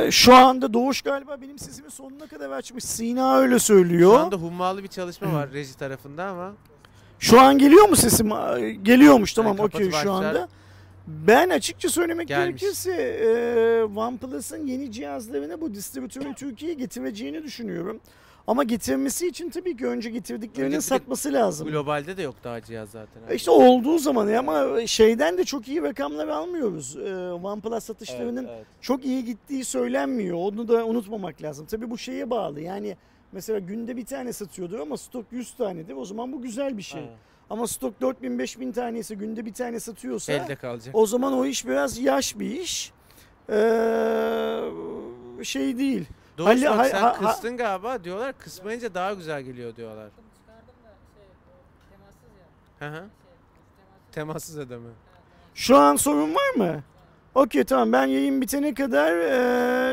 Ee, 0.07 0.11
şu 0.11 0.35
anda 0.35 0.75
Doğuş 0.75 1.03
galiba 1.03 1.41
benim 1.43 1.59
sesimi 1.59 1.91
sonuna 1.91 2.27
kadar 2.27 2.51
açmış. 2.51 2.85
Sina 2.85 3.37
öyle 3.39 3.59
söylüyor. 3.59 4.13
Şu 4.13 4.19
anda 4.19 4.37
hummalı 4.37 4.83
bir 4.83 4.89
çalışma 4.89 5.33
var 5.33 5.53
reji 5.53 5.77
tarafında 5.79 6.25
ama 6.25 6.53
Şu 7.19 7.41
an 7.41 7.59
geliyor 7.59 7.89
mu 7.89 7.97
sesim? 7.97 8.29
Geliyormuş 8.83 9.33
tamam 9.33 9.57
kapatıp 9.57 9.75
okey 9.75 9.91
şu 10.03 10.13
anda. 10.13 10.49
Ben 11.07 11.51
açıkça 11.51 11.89
söylemek 11.89 12.29
Gelmiş. 12.29 12.61
gerekirse 12.61 12.93
e, 13.03 13.83
OnePlus'ın 13.99 14.67
yeni 14.67 14.93
cihazlarını 14.93 15.61
bu 15.61 15.75
distribütörün 15.75 16.33
Türkiye'ye 16.33 16.75
getireceğini 16.79 17.43
düşünüyorum. 17.43 18.01
Ama 18.47 18.65
getirmesi 18.65 19.27
için 19.29 19.51
tabii 19.51 19.77
ki 19.77 19.87
önce 19.87 20.11
getirdiklerini 20.11 20.67
Önce 20.67 20.77
bir 20.77 20.83
de 20.83 20.87
satması 20.87 21.33
lazım. 21.33 21.69
globalde 21.69 22.17
de 22.17 22.23
yok 22.23 22.35
daha 22.45 22.61
cihaz 22.61 22.91
zaten. 22.91 23.23
abi. 23.27 23.33
E 23.33 23.37
İşte 23.37 23.51
olduğu 23.51 23.99
zaman 23.99 24.29
ya 24.29 24.39
ama 24.41 24.87
şeyden 24.87 25.39
de 25.39 25.45
çok 25.45 25.69
iyi 25.69 25.83
rakamlar 25.83 26.29
almıyoruz. 26.29 26.97
Ee, 26.97 27.31
OnePlus 27.33 27.85
satışlarının 27.85 28.45
Evet, 28.45 28.65
çok 28.81 29.05
iyi 29.05 29.25
gittiği 29.25 29.65
söylenmiyor. 29.65 30.37
Onu 30.37 30.69
da 30.69 30.87
unutmamak 30.87 31.43
lazım. 31.43 31.67
Tabii 31.71 31.91
bu 31.91 31.99
şeye 31.99 32.31
bağlı. 32.31 32.61
Yani 32.61 32.97
mesela 33.33 33.59
günde 33.59 33.97
bir 33.97 34.05
tane 34.05 34.33
satıyordur 34.33 34.79
ama 34.79 34.97
stok 34.97 35.25
100 35.31 35.53
tanedir. 35.55 35.95
O 35.95 36.05
zaman 36.05 36.33
bu 36.33 36.43
güzel 36.43 36.77
bir 36.79 36.83
şey. 36.83 37.01
Ha, 37.03 37.09
Ama 37.51 37.67
stok 37.67 38.01
4000 38.01 38.39
5000 38.39 38.73
tanesi 38.73 39.17
günde 39.19 39.47
bir 39.47 39.55
tane 39.55 39.81
satıyorsa 39.81 40.33
Elde 40.33 40.57
kalacak. 40.57 40.95
o 40.97 41.07
zaman 41.07 41.33
o 41.33 41.45
iş 41.47 41.67
biraz 41.67 41.99
yaş 41.99 42.39
bir 42.39 42.51
iş. 42.51 42.93
Ee, 43.51 43.55
şey 45.45 45.79
değil. 45.79 46.05
Bak 46.39 46.47
ha- 46.49 46.85
sen 46.85 47.01
ha- 47.01 47.23
ha- 47.23 47.31
kıstın 47.33 47.57
galiba 47.57 48.05
diyorlar. 48.05 48.33
Kısmayınca 48.39 48.95
daha 48.95 49.13
güzel 49.13 49.43
geliyor 49.43 49.77
diyorlar. 49.77 50.07
Da 50.07 50.11
şey 51.15 51.25
o 51.27 51.91
temassız 51.91 52.31
ya. 52.81 52.89
Hı 52.89 52.97
hı. 52.97 53.05
Temassız. 54.13 54.59
Ödeme. 54.59 54.89
Şu 55.55 55.77
an 55.77 55.97
sorun 55.97 56.35
var 56.35 56.51
mı? 56.57 56.83
Okey 57.35 57.65
tamam 57.65 57.93
ben 57.93 58.07
yayın 58.07 58.41
bitene 58.41 58.75
kadar 58.75 59.13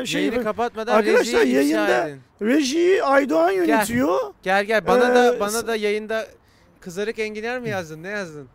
ee, 0.00 0.06
şey 0.06 0.24
Yayını 0.26 0.44
kapatmadan 0.44 0.94
Arkadaşlar, 0.94 1.42
yayında- 1.42 2.08
edin. 2.08 2.20
rejiyi 2.42 3.04
Aydoğan 3.04 3.50
yönetiyor. 3.50 4.34
Gel 4.42 4.64
gel 4.64 4.86
bana 4.86 5.14
da 5.14 5.34
Ee, 5.36 5.40
bana 5.40 5.50
s- 5.50 5.66
da 5.66 5.76
yayında 5.76 6.26
kızarık 6.80 7.18
enginar 7.18 7.58
mı 7.58 7.68
yazdın? 7.68 8.02
Ne 8.02 8.08
yazdın? 8.08 8.48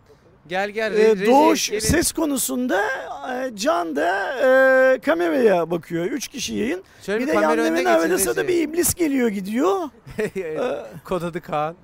Gel 0.47 0.69
gel. 0.69 0.93
Ee, 0.93 1.11
re- 1.11 1.25
Doğuş 1.25 1.69
gelin. 1.69 1.79
ses 1.79 2.11
konusunda 2.11 2.81
e, 3.33 3.55
Can 3.55 3.95
da 3.95 4.35
e, 4.95 4.99
kameraya 4.99 5.71
bakıyor. 5.71 6.05
Üç 6.05 6.27
kişi 6.27 6.55
yayın. 6.55 6.83
Şöyle 7.01 7.21
bir 7.23 7.27
de 7.27 7.33
kamera 7.33 7.61
önüne 7.61 7.85
demene 7.85 8.07
geçin 8.07 8.27
arada 8.27 8.35
da 8.43 8.47
bir 8.47 8.61
iblis 8.61 8.93
geliyor 8.93 9.29
gidiyor. 9.29 9.89
Ee, 10.37 10.57
Kod 11.05 11.21
adı 11.21 11.41
Kaan. 11.41 11.75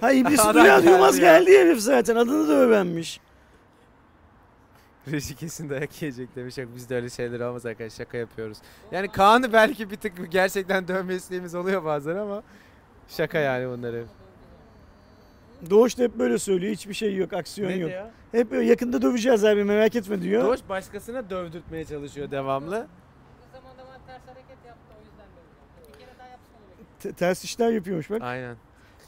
ha 0.00 0.12
iblisi 0.12 0.42
Adam 0.42 0.54
duyar 0.64 0.78
geldi 0.78 0.86
duymaz 0.90 1.18
ya. 1.18 1.38
geldi 1.38 1.58
herif 1.58 1.78
zaten. 1.80 2.16
Adını 2.16 2.48
da 2.48 2.52
öğrenmiş. 2.52 3.20
Reji 5.10 5.36
kesin 5.36 5.70
dayak 5.70 6.02
yiyecek 6.02 6.36
demiş. 6.36 6.58
Yok 6.58 6.68
biz 6.76 6.90
de 6.90 6.96
öyle 6.96 7.10
şeyler 7.10 7.40
olmaz 7.40 7.66
arkadaşlar 7.66 8.04
şaka 8.04 8.18
yapıyoruz. 8.18 8.58
Yani 8.92 9.08
Kaan'ı 9.08 9.52
belki 9.52 9.90
bir 9.90 9.96
tık 9.96 10.32
gerçekten 10.32 10.88
dövme 10.88 11.14
isteğimiz 11.14 11.54
oluyor 11.54 11.84
bazen 11.84 12.16
ama 12.16 12.42
şaka 13.08 13.38
yani 13.38 13.68
bunları. 13.68 14.04
Doğuş 15.70 15.98
da 15.98 16.02
hep 16.02 16.18
böyle 16.18 16.38
söylüyor. 16.38 16.72
Hiçbir 16.72 16.94
şey 16.94 17.16
yok, 17.16 17.32
aksiyon 17.32 17.70
Ne 17.70 17.74
yok. 17.76 17.90
diyor? 17.90 18.06
Hep 18.32 18.50
böyle 18.50 18.64
yakında 18.70 19.02
döveceğiz 19.02 19.44
abi 19.44 19.64
merak 19.64 19.96
etme 19.96 20.22
diyor. 20.22 20.44
Doğuş 20.44 20.60
başkasına 20.68 21.30
dövdürtmeye 21.30 21.84
çalışıyor 21.84 22.30
devamlı. 22.30 22.86
Ters 27.16 27.44
işler 27.44 27.70
yapıyormuş 27.70 28.10
bak. 28.10 28.22
Aynen. 28.22 28.56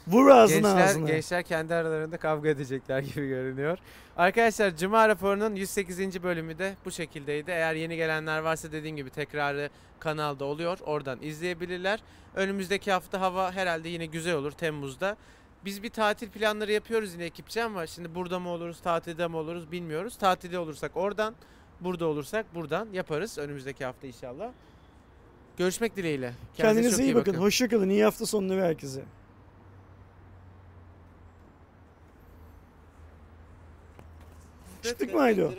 Vur 0.07 0.27
ağzına 0.29 0.67
Gençler, 0.67 0.83
ağzına. 0.87 1.07
gençler 1.09 1.43
kendi 1.43 1.73
aralarında 1.73 2.17
kavga 2.17 2.49
edecekler 2.49 2.99
gibi 2.99 3.27
görünüyor. 3.27 3.77
Arkadaşlar 4.17 4.77
Cuma 4.77 5.09
raporunun 5.09 5.55
108. 5.55 6.23
bölümü 6.23 6.57
de 6.57 6.73
bu 6.85 6.91
şekildeydi. 6.91 7.51
Eğer 7.51 7.73
yeni 7.75 7.95
gelenler 7.95 8.39
varsa 8.39 8.71
dediğim 8.71 8.95
gibi 8.95 9.09
tekrarı 9.09 9.69
kanalda 9.99 10.45
oluyor. 10.45 10.77
Oradan 10.85 11.19
izleyebilirler. 11.21 11.99
Önümüzdeki 12.35 12.91
hafta 12.91 13.21
hava 13.21 13.51
herhalde 13.51 13.89
yine 13.89 14.05
güzel 14.05 14.35
olur 14.35 14.51
Temmuz'da. 14.51 15.17
Biz 15.65 15.83
bir 15.83 15.89
tatil 15.89 16.29
planları 16.29 16.71
yapıyoruz 16.71 17.13
yine 17.13 17.23
ekipçe 17.23 17.63
ama 17.63 17.87
şimdi 17.87 18.15
burada 18.15 18.39
mı 18.39 18.49
oluruz, 18.49 18.79
tatilde 18.79 19.27
mi 19.27 19.35
oluruz 19.35 19.71
bilmiyoruz. 19.71 20.17
Tatilde 20.17 20.59
olursak 20.59 20.97
oradan, 20.97 21.35
burada 21.81 22.05
olursak 22.05 22.55
buradan 22.55 22.87
yaparız 22.93 23.37
önümüzdeki 23.37 23.85
hafta 23.85 24.07
inşallah. 24.07 24.51
Görüşmek 25.57 25.95
dileğiyle. 25.95 26.33
Kendinize 26.53 26.89
çok 26.89 26.99
iyi 26.99 27.15
bakın. 27.15 27.33
Hoşça 27.33 27.67
kalın. 27.69 27.89
İyi 27.89 28.03
hafta 28.03 28.25
sonları 28.25 28.61
herkese. 28.61 29.03
Çıktık 34.83 35.13
mı 35.13 35.21
Aydo? 35.21 35.51